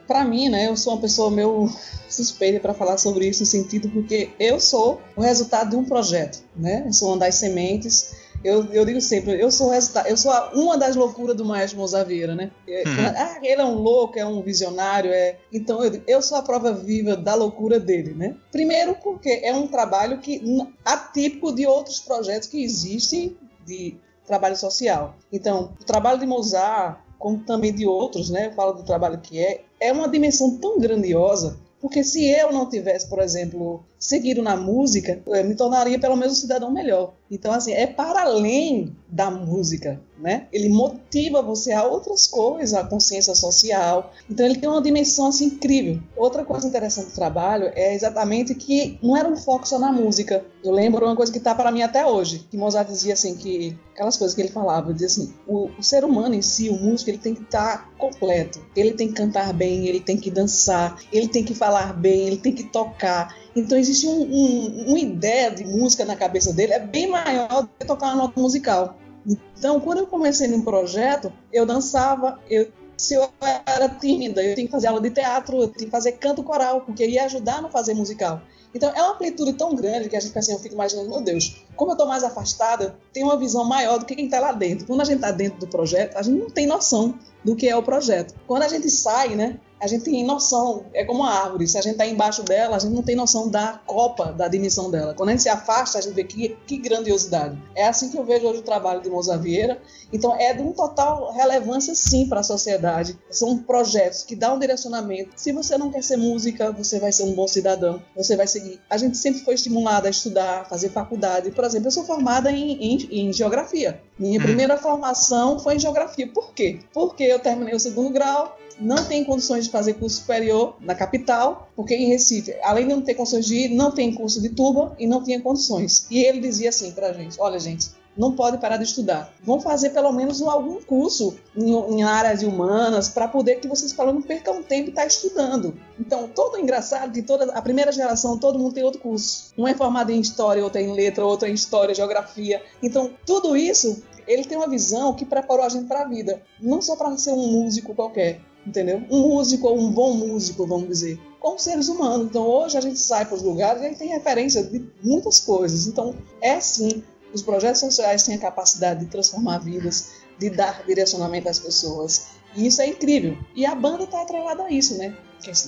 para 0.06 0.24
mim, 0.24 0.48
né, 0.48 0.68
eu 0.68 0.76
sou 0.76 0.94
uma 0.94 1.00
pessoa 1.00 1.30
meio 1.30 1.68
suspeita 2.08 2.60
para 2.60 2.74
falar 2.74 2.98
sobre 2.98 3.28
isso 3.28 3.40
no 3.40 3.46
sentido 3.46 3.88
porque 3.88 4.30
eu 4.38 4.60
sou 4.60 5.00
o 5.16 5.20
resultado 5.20 5.70
de 5.70 5.76
um 5.76 5.84
projeto, 5.84 6.42
né? 6.54 6.84
Eu 6.86 6.92
sou 6.92 7.08
uma 7.08 7.18
das 7.18 7.34
sementes 7.36 8.21
eu, 8.44 8.64
eu 8.72 8.84
digo 8.84 9.00
sempre, 9.00 9.40
eu 9.40 9.50
sou 9.50 9.70
resultado, 9.70 10.08
eu 10.08 10.16
sou 10.16 10.32
uma 10.54 10.76
das 10.76 10.96
loucuras 10.96 11.36
do 11.36 11.44
Maestro 11.44 11.78
Mozart 11.78 12.06
Vieira, 12.06 12.34
né? 12.34 12.50
É, 12.66 12.82
uhum. 12.86 13.06
Ah, 13.16 13.38
ele 13.42 13.60
é 13.60 13.64
um 13.64 13.74
louco, 13.74 14.18
é 14.18 14.26
um 14.26 14.42
visionário, 14.42 15.10
é. 15.12 15.38
Então 15.52 15.82
eu, 15.84 16.02
eu 16.06 16.22
sou 16.22 16.38
a 16.38 16.42
prova 16.42 16.72
viva 16.72 17.16
da 17.16 17.34
loucura 17.34 17.78
dele, 17.78 18.14
né? 18.14 18.36
Primeiro 18.50 18.94
porque 19.02 19.40
é 19.42 19.54
um 19.54 19.66
trabalho 19.66 20.18
que 20.18 20.42
atípico 20.84 21.52
de 21.52 21.66
outros 21.66 22.00
projetos 22.00 22.48
que 22.48 22.62
existem 22.62 23.36
de 23.66 23.96
trabalho 24.26 24.56
social. 24.56 25.16
Então, 25.32 25.72
o 25.80 25.84
trabalho 25.84 26.18
de 26.18 26.26
Mozart, 26.26 26.98
como 27.18 27.38
também 27.38 27.72
de 27.72 27.86
outros, 27.86 28.30
né? 28.30 28.46
Eu 28.46 28.52
falo 28.52 28.72
do 28.72 28.82
trabalho 28.82 29.18
que 29.18 29.38
é, 29.38 29.64
é 29.80 29.92
uma 29.92 30.08
dimensão 30.08 30.58
tão 30.58 30.78
grandiosa 30.78 31.58
porque 31.82 32.04
se 32.04 32.24
eu 32.30 32.52
não 32.52 32.68
tivesse, 32.68 33.08
por 33.08 33.18
exemplo, 33.18 33.84
seguido 34.02 34.42
na 34.42 34.56
música, 34.56 35.22
eu 35.24 35.44
me 35.44 35.54
tornaria 35.54 35.96
pelo 35.96 36.16
menos 36.16 36.36
um 36.36 36.40
cidadão 36.40 36.72
melhor. 36.72 37.14
Então, 37.30 37.52
assim, 37.52 37.72
é 37.72 37.86
para 37.86 38.22
além 38.22 38.94
da 39.08 39.30
música, 39.30 40.00
né? 40.20 40.48
Ele 40.52 40.68
motiva 40.68 41.40
você 41.40 41.72
a 41.72 41.84
outras 41.84 42.26
coisas, 42.26 42.74
a 42.74 42.84
consciência 42.84 43.34
social. 43.34 44.12
Então, 44.28 44.44
ele 44.44 44.58
tem 44.58 44.68
uma 44.68 44.82
dimensão, 44.82 45.28
assim, 45.28 45.46
incrível. 45.46 46.02
Outra 46.16 46.44
coisa 46.44 46.66
interessante 46.66 47.06
do 47.06 47.14
trabalho 47.14 47.70
é 47.76 47.94
exatamente 47.94 48.54
que 48.56 48.98
não 49.00 49.16
era 49.16 49.28
um 49.28 49.36
foco 49.36 49.66
só 49.66 49.78
na 49.78 49.92
música. 49.92 50.44
Eu 50.64 50.72
lembro 50.72 51.06
uma 51.06 51.16
coisa 51.16 51.30
que 51.30 51.38
está 51.38 51.54
para 51.54 51.70
mim 51.70 51.82
até 51.82 52.04
hoje, 52.04 52.44
que 52.50 52.56
Mozart 52.56 52.88
dizia, 52.88 53.14
assim, 53.14 53.36
que 53.36 53.78
aquelas 53.94 54.16
coisas 54.16 54.34
que 54.34 54.42
ele 54.42 54.50
falava, 54.50 54.92
dizia 54.92 55.06
assim, 55.06 55.32
o, 55.46 55.70
o 55.78 55.82
ser 55.82 56.04
humano 56.04 56.34
em 56.34 56.42
si, 56.42 56.68
o 56.68 56.76
músico, 56.76 57.08
ele 57.08 57.18
tem 57.18 57.34
que 57.34 57.42
estar 57.42 57.78
tá 57.78 57.90
completo. 57.96 58.60
Ele 58.74 58.92
tem 58.92 59.08
que 59.08 59.14
cantar 59.14 59.52
bem, 59.52 59.86
ele 59.86 60.00
tem 60.00 60.16
que 60.16 60.30
dançar, 60.30 60.98
ele 61.12 61.28
tem 61.28 61.44
que 61.44 61.54
falar 61.54 61.92
bem, 61.94 62.26
ele 62.26 62.36
tem 62.36 62.52
que 62.52 62.64
tocar. 62.64 63.34
Então 63.54 63.76
existe 63.76 64.06
um, 64.06 64.22
um, 64.22 64.84
uma 64.88 64.98
ideia 64.98 65.50
de 65.50 65.64
música 65.64 66.04
na 66.04 66.16
cabeça 66.16 66.52
dele, 66.52 66.72
é 66.72 66.78
bem 66.78 67.08
maior 67.08 67.62
do 67.62 67.70
que 67.78 67.86
tocar 67.86 68.06
uma 68.08 68.24
nota 68.24 68.40
musical. 68.40 68.96
Então, 69.26 69.78
quando 69.78 69.98
eu 69.98 70.06
comecei 70.06 70.48
num 70.48 70.62
projeto, 70.62 71.32
eu 71.52 71.64
dançava, 71.64 72.40
eu 72.50 72.66
se 72.96 73.14
eu 73.14 73.28
era 73.66 73.88
tímida, 73.88 74.42
eu 74.42 74.54
tinha 74.54 74.66
que 74.66 74.72
fazer 74.72 74.86
aula 74.86 75.00
de 75.00 75.10
teatro, 75.10 75.60
eu 75.60 75.68
tinha 75.68 75.86
que 75.86 75.90
fazer 75.90 76.12
canto 76.12 76.42
coral, 76.42 76.82
porque 76.82 77.04
ia 77.04 77.24
ajudar 77.24 77.60
no 77.60 77.68
fazer 77.68 77.94
musical. 77.94 78.40
Então 78.74 78.90
é 78.94 79.02
uma 79.02 79.14
amplitude 79.14 79.54
tão 79.54 79.74
grande 79.74 80.08
que 80.08 80.16
a 80.16 80.20
gente 80.20 80.38
assim, 80.38 80.52
eu 80.52 80.58
fico 80.58 80.74
imaginando, 80.74 81.10
meu 81.10 81.20
Deus, 81.20 81.62
como 81.76 81.90
eu 81.90 81.94
estou 81.94 82.06
mais 82.06 82.22
afastada, 82.22 82.96
tem 83.12 83.22
uma 83.22 83.36
visão 83.36 83.64
maior 83.64 83.98
do 83.98 84.06
que 84.06 84.14
quem 84.14 84.26
está 84.26 84.38
lá 84.38 84.52
dentro. 84.52 84.86
Quando 84.86 85.00
a 85.00 85.04
gente 85.04 85.16
está 85.16 85.30
dentro 85.30 85.58
do 85.58 85.66
projeto, 85.66 86.16
a 86.16 86.22
gente 86.22 86.38
não 86.38 86.48
tem 86.48 86.66
noção 86.66 87.18
do 87.44 87.56
que 87.56 87.68
é 87.68 87.76
o 87.76 87.82
projeto. 87.82 88.34
Quando 88.46 88.62
a 88.62 88.68
gente 88.68 88.88
sai, 88.88 89.34
né, 89.34 89.58
a 89.82 89.88
gente 89.88 90.04
tem 90.04 90.24
noção, 90.24 90.84
é 90.94 91.04
como 91.04 91.22
uma 91.22 91.30
árvore, 91.32 91.66
se 91.66 91.76
a 91.76 91.82
gente 91.82 91.94
está 91.94 92.06
embaixo 92.06 92.44
dela, 92.44 92.76
a 92.76 92.78
gente 92.78 92.94
não 92.94 93.02
tem 93.02 93.16
noção 93.16 93.48
da 93.48 93.80
copa, 93.84 94.26
da 94.26 94.46
dimensão 94.46 94.88
dela. 94.92 95.12
Quando 95.12 95.30
a 95.30 95.32
gente 95.32 95.42
se 95.42 95.48
afasta, 95.48 95.98
a 95.98 96.00
gente 96.00 96.14
vê 96.14 96.22
que, 96.22 96.56
que 96.64 96.76
grandiosidade. 96.76 97.60
É 97.74 97.88
assim 97.88 98.08
que 98.08 98.16
eu 98.16 98.24
vejo 98.24 98.46
hoje 98.46 98.60
o 98.60 98.62
trabalho 98.62 99.02
de 99.02 99.10
Moza 99.10 99.36
Vieira. 99.36 99.82
Então, 100.12 100.36
é 100.36 100.54
de 100.54 100.62
um 100.62 100.72
total 100.72 101.32
relevância, 101.32 101.96
sim, 101.96 102.28
para 102.28 102.40
a 102.40 102.42
sociedade. 102.44 103.18
São 103.28 103.58
projetos 103.58 104.22
que 104.22 104.36
dão 104.36 104.54
um 104.54 104.58
direcionamento. 104.60 105.32
Se 105.34 105.50
você 105.50 105.76
não 105.76 105.90
quer 105.90 106.04
ser 106.04 106.16
música, 106.16 106.70
você 106.70 107.00
vai 107.00 107.10
ser 107.10 107.24
um 107.24 107.34
bom 107.34 107.48
cidadão, 107.48 108.00
você 108.14 108.36
vai 108.36 108.46
seguir. 108.46 108.80
A 108.88 108.96
gente 108.96 109.16
sempre 109.16 109.40
foi 109.40 109.54
estimulada 109.54 110.06
a 110.06 110.12
estudar, 110.12 110.60
a 110.60 110.64
fazer 110.64 110.90
faculdade. 110.90 111.50
Por 111.50 111.64
exemplo, 111.64 111.88
eu 111.88 111.92
sou 111.92 112.04
formada 112.04 112.52
em, 112.52 112.72
em, 112.74 113.08
em 113.10 113.32
geografia. 113.32 114.00
Minha 114.16 114.38
hum. 114.38 114.44
primeira 114.44 114.76
formação 114.76 115.58
foi 115.58 115.74
em 115.74 115.80
geografia. 115.80 116.28
Por 116.28 116.54
quê? 116.54 116.78
Porque 116.92 117.24
eu 117.24 117.40
terminei 117.40 117.74
o 117.74 117.80
segundo 117.80 118.10
grau, 118.10 118.56
não 118.78 119.04
tem 119.04 119.24
condições 119.24 119.64
de 119.64 119.70
fazer 119.72 119.94
curso 119.94 120.18
superior 120.18 120.76
na 120.80 120.94
capital, 120.94 121.68
porque 121.74 121.94
em 121.94 122.06
Recife, 122.06 122.54
além 122.62 122.86
de 122.86 122.94
não 122.94 123.02
ter 123.02 123.14
condições 123.14 123.46
de 123.46 123.56
ir, 123.56 123.68
não 123.70 123.90
tem 123.90 124.14
curso 124.14 124.40
de 124.40 124.50
tuba 124.50 124.94
e 124.98 125.06
não 125.06 125.24
tinha 125.24 125.40
condições. 125.40 126.06
E 126.10 126.22
ele 126.22 126.40
dizia 126.40 126.68
assim 126.68 126.92
pra 126.92 127.12
gente: 127.12 127.40
olha, 127.40 127.58
gente, 127.58 127.90
não 128.16 128.32
pode 128.32 128.58
parar 128.58 128.76
de 128.76 128.84
estudar. 128.84 129.32
Vão 129.42 129.60
fazer 129.60 129.90
pelo 129.90 130.12
menos 130.12 130.42
algum 130.42 130.80
curso 130.82 131.34
em, 131.56 131.72
em 131.72 132.02
áreas 132.02 132.42
humanas 132.42 133.08
para 133.08 133.26
poder 133.26 133.56
que 133.56 133.68
vocês 133.68 133.92
falam, 133.92 134.14
não 134.14 134.22
percam 134.22 134.62
tempo 134.62 134.90
e 134.90 134.92
tá 134.92 135.06
estudando. 135.06 135.74
Então, 135.98 136.28
todo 136.28 136.58
engraçado 136.58 137.12
que 137.12 137.22
toda 137.22 137.52
a 137.52 137.62
primeira 137.62 137.90
geração, 137.90 138.38
todo 138.38 138.58
mundo 138.58 138.74
tem 138.74 138.84
outro 138.84 139.00
curso. 139.00 139.52
Um 139.56 139.66
é 139.66 139.74
formado 139.74 140.10
em 140.10 140.20
história, 140.20 140.62
outro 140.62 140.78
é 140.78 140.82
em 140.84 140.92
letra, 140.92 141.24
outro 141.24 141.48
é 141.48 141.50
em 141.50 141.54
história, 141.54 141.94
geografia. 141.94 142.62
Então, 142.82 143.10
tudo 143.26 143.56
isso 143.56 144.02
ele 144.26 144.44
tem 144.44 144.56
uma 144.56 144.68
visão 144.68 145.14
que 145.14 145.24
preparou 145.24 145.64
a 145.64 145.68
gente 145.68 145.86
para 145.86 146.02
a 146.02 146.08
vida, 146.08 146.42
não 146.60 146.80
só 146.80 146.94
para 146.94 147.16
ser 147.16 147.32
um 147.32 147.48
músico 147.48 147.94
qualquer, 147.94 148.40
entendeu? 148.66 149.02
Um 149.10 149.28
músico 149.28 149.68
ou 149.68 149.78
um 149.78 149.90
bom 149.90 150.14
músico, 150.14 150.66
vamos 150.66 150.88
dizer, 150.88 151.18
como 151.40 151.58
seres 151.58 151.88
humanos. 151.88 152.26
Então 152.26 152.46
hoje 152.46 152.78
a 152.78 152.80
gente 152.80 152.98
sai 152.98 153.24
para 153.24 153.34
os 153.34 153.42
lugares 153.42 153.82
e 153.82 153.86
a 153.86 153.88
gente 153.88 153.98
tem 153.98 154.08
referência 154.08 154.62
de 154.62 154.84
muitas 155.02 155.40
coisas. 155.40 155.86
Então 155.86 156.14
é 156.40 156.54
assim, 156.54 157.02
os 157.32 157.42
projetos 157.42 157.80
sociais 157.80 158.22
têm 158.22 158.34
a 158.34 158.38
capacidade 158.38 159.00
de 159.00 159.06
transformar 159.06 159.58
vidas, 159.58 160.12
de 160.38 160.50
dar 160.50 160.84
direcionamento 160.86 161.48
às 161.48 161.58
pessoas. 161.58 162.26
E 162.54 162.66
isso 162.66 162.82
é 162.82 162.86
incrível. 162.86 163.36
E 163.56 163.64
a 163.64 163.74
banda 163.74 164.04
está 164.04 164.22
atrelada 164.22 164.64
a 164.64 164.70
isso, 164.70 164.96
né? 164.98 165.16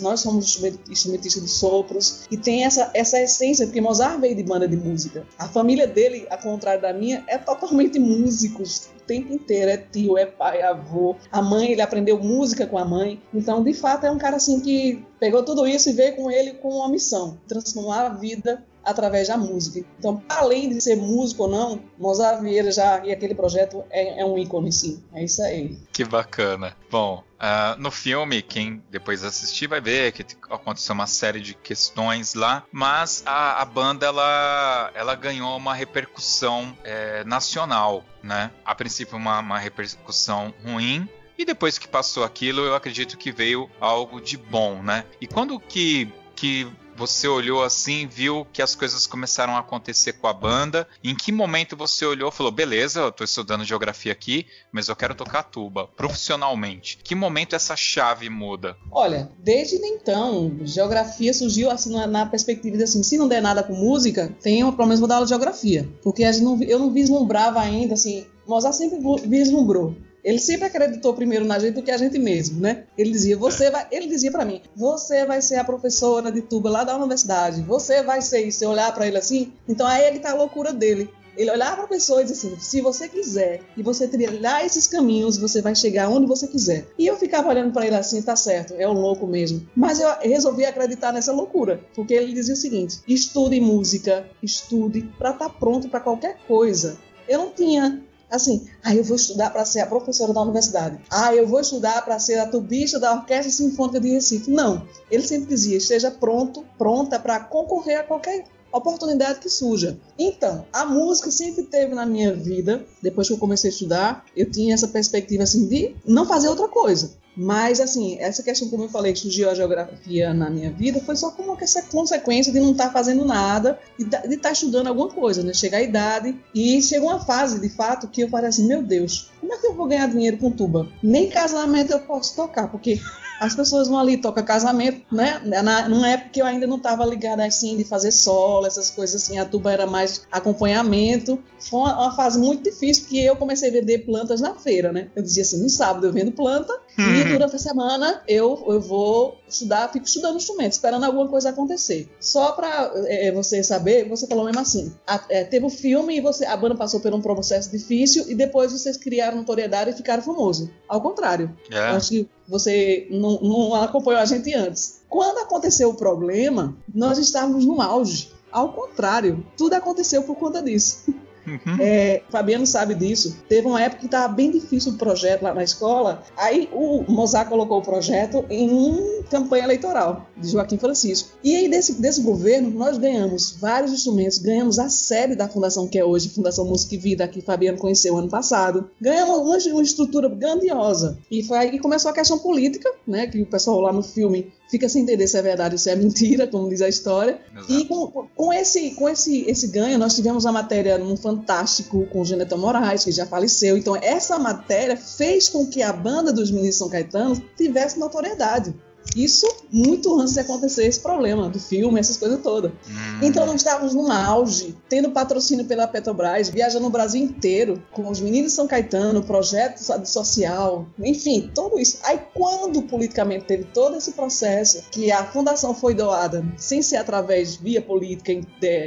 Nós 0.01 0.21
somos 0.21 0.63
instrumentistas 0.89 1.43
de 1.43 1.49
sopros, 1.49 2.25
e 2.31 2.37
tem 2.37 2.65
essa, 2.65 2.91
essa 2.95 3.21
essência, 3.21 3.67
porque 3.67 3.81
Mozart 3.81 4.21
veio 4.21 4.35
de 4.35 4.43
banda 4.43 4.69
de 4.69 4.77
música. 4.77 5.27
A 5.39 5.49
família 5.49 5.87
dele, 5.87 6.27
ao 6.31 6.39
contrário 6.39 6.81
da 6.81 6.93
minha, 6.93 7.25
é 7.27 7.39
totalmente 7.39 7.99
músicos 7.99 8.89
o 8.97 9.07
tempo 9.07 9.33
inteiro. 9.33 9.71
É 9.71 9.77
tio, 9.77 10.17
é 10.19 10.27
pai, 10.27 10.61
é 10.61 10.67
avô. 10.67 11.17
A 11.31 11.43
mãe, 11.43 11.73
ele 11.73 11.83
aprendeu 11.83 12.19
música 12.19 12.67
com 12.67 12.79
a 12.79 12.85
mãe. 12.85 13.21
Então, 13.33 13.63
de 13.63 13.75
fato, 13.75 14.07
é 14.07 14.11
um 14.11 14.19
cara 14.19 14.37
assim 14.37 14.61
que 14.61 15.05
pegou 15.19 15.43
tudo 15.43 15.67
isso 15.67 15.91
e 15.91 15.93
veio 15.93 16.17
com 16.17 16.31
ele 16.31 16.55
com 16.55 16.69
uma 16.69 16.89
missão: 16.89 17.39
transformar 17.47 18.07
a 18.07 18.09
vida 18.11 18.65
através 18.85 19.29
da 19.29 19.37
música. 19.37 19.87
Então, 19.99 20.23
além 20.29 20.69
de 20.69 20.81
ser 20.81 20.97
músico 20.97 21.45
ou 21.45 21.49
não, 21.49 21.81
Mozart 21.99 22.41
Vieira 22.41 22.71
já 22.71 23.05
e 23.05 23.13
aquele 23.13 23.35
projeto 23.35 23.85
é, 23.91 24.21
é 24.21 24.25
um 24.25 24.39
ícone, 24.39 24.73
sim. 24.73 25.03
É 25.13 25.25
isso 25.25 25.43
aí. 25.43 25.79
Que 25.93 26.05
bacana. 26.05 26.77
Bom, 26.91 27.23
Uh, 27.45 27.79
no 27.79 27.91
filme, 27.91 28.41
quem 28.41 28.83
depois 28.91 29.23
assistir 29.23 29.67
vai 29.67 29.79
ver 29.79 30.13
que 30.13 30.25
aconteceu 30.51 30.95
uma 30.95 31.07
série 31.07 31.41
de 31.41 31.53
questões 31.53 32.33
lá, 32.33 32.65
mas 32.73 33.23
a, 33.27 33.61
a 33.61 33.65
banda 33.67 34.07
ela, 34.07 34.91
ela 34.95 35.15
ganhou 35.15 35.55
uma 35.55 35.75
repercussão 35.75 36.75
é, 36.83 37.23
nacional, 37.25 38.03
né? 38.23 38.51
A 38.65 38.75
princípio 38.75 39.19
uma, 39.19 39.41
uma 39.41 39.59
repercussão 39.59 40.55
ruim, 40.65 41.07
e 41.37 41.45
depois 41.45 41.79
que 41.79 41.89
passou 41.89 42.25
aquilo, 42.25 42.63
eu 42.63 42.75
acredito 42.75 43.19
que 43.19 43.33
veio 43.33 43.69
algo 43.81 44.21
de 44.21 44.37
bom, 44.37 44.83
né? 44.83 45.05
E 45.21 45.27
quando 45.27 45.59
que, 45.59 46.11
que 46.35 46.67
você 46.97 47.29
olhou 47.29 47.63
assim, 47.63 48.07
viu 48.07 48.47
que 48.53 48.63
as 48.63 48.75
coisas 48.75 49.07
começaram 49.07 49.57
a 49.57 49.61
acontecer 49.61 50.15
com 50.15 50.27
a 50.27 50.33
banda? 50.33 50.87
Em 51.03 51.15
que 51.15 51.33
momento 51.33 51.77
você 51.77 52.05
olhou 52.05 52.29
e 52.29 52.33
falou: 52.33 52.53
beleza, 52.53 53.01
eu 53.01 53.13
tô 53.13 53.25
estudando 53.25 53.65
geografia 53.65 54.13
aqui, 54.13 54.47
mas 54.73 54.89
eu 54.89 54.97
quero 54.97 55.15
tocar 55.15 55.43
tuba 55.43 55.87
profissionalmente? 55.87 56.99
Que 57.03 57.15
momento 57.15 57.55
essa 57.57 57.77
chave 57.77 58.29
muda? 58.29 58.77
Olha, 58.91 59.31
desde 59.39 59.77
então, 59.85 60.57
geografia 60.63 61.33
surgiu 61.35 61.71
assim 61.71 61.93
na, 61.93 62.07
na 62.07 62.27
perspectiva 62.27 62.77
de 62.77 62.85
assim: 62.85 63.03
se 63.03 63.19
não 63.19 63.29
der 63.29 63.43
nada 63.43 63.63
com 63.63 63.75
música, 63.75 64.35
tem 64.43 64.61
pelo 64.73 64.87
menos 64.87 65.01
vou 65.01 65.09
dar 65.09 65.17
aula 65.17 65.27
de 65.27 65.31
geografia. 65.31 65.89
Porque 66.03 66.25
não, 66.41 66.63
eu 66.63 66.79
não 66.79 66.93
vislumbrava 66.93 67.61
ainda 67.61 67.95
assim. 67.95 68.27
Mozart 68.47 68.75
sempre 68.75 68.99
vislumbrou 69.27 69.97
ele 70.25 70.39
sempre 70.39 70.65
acreditou 70.65 71.13
primeiro 71.13 71.45
na 71.45 71.59
gente 71.59 71.75
do 71.75 71.83
que 71.83 71.91
a 71.91 71.99
gente 71.99 72.19
mesmo, 72.19 72.61
né? 72.61 72.85
Ele 72.97 73.11
dizia, 73.11 73.37
você 73.37 73.71
vai, 73.71 73.87
ele 73.91 74.07
dizia 74.07 74.33
para 74.33 74.45
mim, 74.45 74.63
você 74.75 75.27
vai 75.27 75.43
ser 75.43 75.57
a 75.57 75.65
professora 75.65 76.33
de 76.33 76.41
tuba 76.41 76.71
lá 76.71 76.83
da 76.83 76.97
universidade, 76.97 77.61
você 77.61 78.03
vai 78.03 78.23
ser 78.23 78.41
isso. 78.41 78.65
Eu 78.65 78.71
olhar 78.71 78.93
para 78.95 79.07
ele 79.07 79.19
assim, 79.19 79.53
então 79.69 79.87
aí 79.87 80.07
ele 80.07 80.19
tá 80.19 80.31
a 80.31 80.35
loucura 80.35 80.73
dele. 80.73 81.11
Ele 81.37 81.51
olhava 81.51 81.75
para 81.75 81.85
a 81.85 81.89
pessoa 81.89 82.23
e 82.23 82.25
dizia 82.25 82.49
assim: 82.51 82.61
se 82.61 82.81
você 82.81 83.09
quiser 83.09 83.61
e 83.77 83.83
você 83.83 84.07
trilhar 84.07 84.65
esses 84.65 84.87
caminhos, 84.87 85.37
você 85.37 85.61
vai 85.61 85.75
chegar 85.75 86.09
onde 86.09 86.27
você 86.27 86.47
quiser. 86.47 86.87
E 86.97 87.07
eu 87.07 87.17
ficava 87.17 87.49
olhando 87.49 87.73
para 87.73 87.87
ele 87.87 87.97
assim: 87.97 88.23
tá 88.23 88.37
certo, 88.37 88.75
é 88.79 88.89
um 88.89 88.93
louco 88.93 89.27
mesmo. 89.27 89.69
Mas 89.75 89.99
eu 89.99 90.09
resolvi 90.21 90.65
acreditar 90.65 91.13
nessa 91.13 91.33
loucura, 91.33 91.81
porque 91.95 92.15
ele 92.15 92.33
dizia 92.33 92.55
o 92.55 92.57
seguinte: 92.57 93.01
estude 93.09 93.61
música, 93.61 94.25
estude 94.41 95.03
para 95.19 95.31
estar 95.31 95.49
tá 95.49 95.51
pronto 95.51 95.89
para 95.89 96.01
qualquer 96.01 96.39
coisa. 96.47 96.97
Eu 97.29 97.39
não 97.39 97.51
tinha 97.51 98.01
assim, 98.37 98.67
ah, 98.83 98.95
eu 98.95 99.05
vou 99.05 99.17
estudar 99.17 99.51
para 99.51 99.65
ser 99.65 99.81
a 99.81 99.87
professora 99.87 100.33
da 100.33 100.43
universidade. 100.43 100.99
Ah, 101.11 101.35
eu 101.35 101.47
vou 101.47 101.61
estudar 101.61 102.05
para 102.05 102.19
ser 102.19 102.39
a 102.39 102.47
tubista 102.47 102.99
da 102.99 103.15
Orquestra 103.15 103.51
Sinfônica 103.51 104.01
de 104.01 104.11
Recife. 104.11 104.51
Não. 104.51 104.87
Ele 105.11 105.27
sempre 105.27 105.49
dizia, 105.49 105.77
esteja 105.77 106.11
pronto, 106.11 106.65
pronta 106.77 107.19
para 107.19 107.41
concorrer 107.41 108.01
a 108.01 108.03
qualquer 108.03 108.45
oportunidade 108.73 109.39
que 109.39 109.49
surja. 109.49 109.99
Então, 110.19 110.67
a 110.73 110.85
música 110.85 111.31
sempre 111.31 111.63
teve 111.63 111.95
na 111.95 112.05
minha 112.05 112.35
vida, 112.35 112.85
depois 113.01 113.29
que 113.29 113.35
eu 113.35 113.39
comecei 113.39 113.71
a 113.71 113.73
estudar, 113.73 114.25
eu 114.37 114.51
tinha 114.51 114.75
essa 114.75 114.89
perspectiva 114.89 115.45
assim 115.45 115.69
de 115.69 115.95
não 116.05 116.27
fazer 116.27 116.49
outra 116.49 116.69
coisa. 116.69 117.13
Mas, 117.37 117.81
assim, 117.81 118.19
essa 118.21 118.43
questão, 118.43 118.69
como 118.69 118.85
eu 118.85 118.89
falei, 118.89 119.15
surgiu 119.15 119.51
a 119.51 119.55
geografia 119.55 120.33
na 120.33 120.49
minha 120.49 120.71
vida, 120.71 121.01
foi 121.01 121.17
só 121.17 121.31
como 121.31 121.57
essa 121.61 121.83
consequência 121.83 122.53
de 122.53 122.61
não 122.61 122.73
estar 122.73 122.87
tá 122.87 122.93
fazendo 122.93 123.25
nada, 123.25 123.79
de 123.99 124.05
estar 124.05 124.39
tá 124.39 124.53
estudando 124.53 124.87
alguma 124.87 125.09
coisa, 125.09 125.43
né? 125.43 125.53
Chegar 125.53 125.79
à 125.79 125.83
idade. 125.83 126.37
E 126.55 126.81
chegou 126.81 127.09
uma 127.09 127.25
fase, 127.25 127.61
de 127.61 127.69
fato, 127.69 128.09
que 128.09 128.23
eu 128.23 128.29
falei 128.29 128.49
assim: 128.49 128.67
meu 128.67 128.83
Deus, 128.83 129.31
como 129.41 129.53
é 129.53 129.59
que 129.59 129.67
eu 129.67 129.75
vou 129.75 129.87
ganhar 129.87 130.09
dinheiro 130.09 130.37
com 130.37 130.51
tuba? 130.51 130.89
Nem 131.03 131.29
casamento 131.29 131.93
eu 131.93 132.01
posso 132.01 132.37
tocar, 132.37 132.69
porque 132.69 133.01
as 133.41 133.55
pessoas 133.55 133.89
vão 133.89 133.99
ali, 133.99 134.17
toca 134.17 134.43
casamento, 134.43 135.03
né? 135.13 135.41
Na, 135.45 135.89
numa 135.89 136.09
época 136.09 136.31
que 136.31 136.41
eu 136.41 136.47
ainda 136.47 136.67
não 136.67 136.77
estava 136.77 137.05
ligada 137.05 137.45
assim 137.45 137.77
de 137.77 137.85
fazer 137.85 138.11
solo, 138.11 138.67
essas 138.67 138.91
coisas 138.91 139.23
assim, 139.23 139.39
a 139.39 139.45
tuba 139.45 139.73
era 139.73 139.87
mais 139.87 140.23
acompanhamento. 140.31 141.39
Foi 141.59 141.81
uma, 141.81 141.95
uma, 141.95 142.15
fase 142.15 142.39
muito 142.39 142.63
difícil 142.63 143.05
porque 143.05 143.19
eu 143.19 143.37
comecei 143.37 143.71
a 143.71 143.73
vender 143.73 143.99
plantas 143.99 144.41
na 144.41 144.55
feira, 144.55 144.93
né? 144.93 145.09
Eu 145.15 145.23
dizia 145.23 145.43
assim, 145.43 145.63
no 145.63 145.69
sábado 145.69 146.07
eu 146.07 146.13
vendo 146.13 146.33
planta 146.33 146.73
e 146.99 147.03
uhum. 147.03 147.33
durante 147.33 147.57
a 147.57 147.59
semana 147.59 148.23
eu, 148.29 148.65
eu 148.69 148.81
vou 148.81 149.39
estudar, 149.49 149.91
fico 149.93 150.07
estudando 150.07 150.37
instrumento, 150.37 150.73
esperando 150.73 151.05
alguma 151.05 151.29
coisa 151.29 151.51
acontecer. 151.51 152.09
Só 152.21 152.53
para 152.53 152.93
é, 153.07 153.33
você 153.33 153.63
saber, 153.63 154.09
você 154.09 154.27
falou 154.27 154.45
mesmo 154.45 154.61
assim, 154.61 154.93
a, 155.07 155.21
é, 155.29 155.45
teve 155.45 155.65
o 155.65 155.69
um 155.69 155.71
filme 155.71 156.17
e 156.17 156.21
você, 156.21 156.45
a 156.45 156.57
banda 156.57 156.75
passou 156.75 157.01
por 157.01 157.13
um 157.13 157.21
processo 157.21 157.71
difícil 157.71 158.25
e 158.29 158.35
depois 158.35 158.73
vocês 158.73 158.97
criaram 158.97 159.39
notoriedade 159.39 159.91
e 159.91 159.93
ficaram 159.95 160.23
famosos. 160.23 160.69
Ao 160.89 161.01
contrário. 161.01 161.55
É. 161.71 161.79
Acho 161.79 162.11
que 162.11 162.29
você 162.49 163.07
não, 163.11 163.41
não 163.41 163.75
acompanhou 163.75 164.21
a 164.21 164.25
gente 164.25 164.53
antes. 164.55 165.03
Quando 165.09 165.39
aconteceu 165.39 165.91
o 165.91 165.95
problema, 165.95 166.77
nós 166.93 167.19
estávamos 167.19 167.65
no 167.65 167.81
auge. 167.81 168.31
Ao 168.51 168.73
contrário, 168.73 169.45
tudo 169.57 169.75
aconteceu 169.75 170.23
por 170.23 170.37
conta 170.37 170.63
disso. 170.63 171.13
Uhum. 171.47 171.77
É, 171.79 172.23
Fabiano 172.31 172.67
sabe 172.67 172.95
disso. 172.95 173.37
Teve 173.49 173.67
uma 173.67 173.81
época 173.83 174.01
que 174.01 174.07
estava 174.07 174.33
bem 174.33 174.51
difícil 174.51 174.93
o 174.93 174.97
projeto 174.97 175.43
lá 175.43 175.55
na 175.55 175.65
escola. 175.65 176.23
Aí 176.37 176.69
o 176.73 177.05
Mozart 177.11 177.49
colocou 177.49 177.79
o 177.79 177.83
projeto 177.83 178.45
em 178.51 179.23
campanha 179.31 179.65
eleitoral 179.65 180.27
de 180.37 180.49
Joaquim 180.49 180.79
Francisco. 180.79 181.31
E 181.43 181.55
aí, 181.57 181.69
desse, 181.69 182.01
desse 182.01 182.23
governo, 182.23 182.71
nós 182.71 182.99
ganhamos 182.99 183.53
vários 183.53 183.93
instrumentos. 183.93 184.39
Ganhamos 184.39 184.79
a 184.79 184.89
sede 184.89 185.35
da 185.35 185.49
fundação 185.49 185.87
que 185.87 185.99
é 185.99 186.05
hoje, 186.05 186.29
Fundação 186.29 186.65
Música 186.65 186.95
e 186.95 186.99
Vida, 186.99 187.29
que 187.29 187.41
Fabiano 187.41 187.79
conheceu 187.79 188.17
ano 188.17 188.29
passado. 188.29 188.91
Ganhamos 189.01 189.39
uma, 189.39 189.75
uma 189.75 189.83
estrutura 189.83 190.29
grandiosa. 190.29 191.19
E 191.31 191.43
foi 191.43 191.59
aí 191.59 191.71
que 191.71 191.79
começou 191.79 192.11
a 192.11 192.15
questão 192.15 192.39
política, 192.39 192.91
né? 193.07 193.27
Que 193.27 193.43
o 193.43 193.47
pessoal 193.47 193.81
lá 193.81 193.93
no 193.93 194.03
filme 194.03 194.53
fica 194.69 194.89
sem 194.89 195.03
entender 195.03 195.27
se 195.29 195.37
é 195.37 195.43
verdade 195.43 195.75
ou 195.75 195.79
se 195.79 195.91
é 195.91 195.97
mentira, 195.97 196.47
como 196.47 196.69
diz 196.69 196.83
a 196.83 196.89
história. 196.89 197.41
Exato. 197.53 197.73
E 197.73 197.85
com, 197.87 198.29
com, 198.35 198.53
esse, 198.53 198.91
com 198.93 199.09
esse, 199.09 199.43
esse 199.49 199.69
ganho, 199.69 199.99
nós 199.99 200.15
tivemos 200.15 200.47
a 200.47 200.53
matéria 200.53 200.99
num 200.99 201.17
Fantástico 201.17 202.07
com 202.07 202.21
o 202.21 202.25
Geneta 202.25 202.57
Moraes, 202.57 203.05
que 203.05 203.13
já 203.13 203.27
faleceu. 203.27 203.77
Então, 203.77 203.97
essa 203.97 204.39
matéria 204.39 204.97
fez 204.97 205.49
com 205.49 205.67
que 205.67 205.83
a 205.83 205.93
banda 205.93 206.33
dos 206.33 206.51
Meninos 206.51 206.77
São 206.77 206.89
Caetano 206.89 207.41
tivesse 207.57 207.99
notoriedade. 207.99 208.75
Isso 209.17 209.47
muito 209.71 210.21
antes 210.21 210.35
de 210.35 210.41
acontecer 210.41 210.87
esse 210.87 211.01
problema 211.01 211.49
do 211.49 211.59
filme, 211.59 211.99
essas 211.99 212.17
coisas 212.17 212.41
todas. 212.43 212.71
Hum. 212.73 213.19
Então 213.23 213.47
nós 213.47 213.57
estávamos 213.57 213.95
num 213.95 214.11
auge, 214.11 214.77
tendo 214.89 215.11
patrocínio 215.11 215.65
pela 215.65 215.87
Petrobras, 215.87 216.49
viajando 216.49 216.85
no 216.85 216.91
Brasil 216.91 217.23
inteiro, 217.23 217.83
com 217.93 218.09
os 218.09 218.21
meninos 218.21 218.51
de 218.51 218.57
São 218.57 218.67
Caetano, 218.67 219.23
projeto 219.23 219.79
social, 220.07 220.87
enfim, 220.99 221.51
tudo 221.55 221.79
isso. 221.79 221.99
Aí 222.03 222.21
quando 222.35 222.83
politicamente 222.83 223.47
teve 223.47 223.65
todo 223.65 223.97
esse 223.97 224.13
processo, 224.13 224.85
que 224.91 225.11
a 225.11 225.25
fundação 225.25 225.75
foi 225.75 225.95
doada, 225.95 226.45
sem 226.57 226.83
ser 226.83 226.97
através 226.97 227.57
via 227.57 227.83
política, 227.83 228.33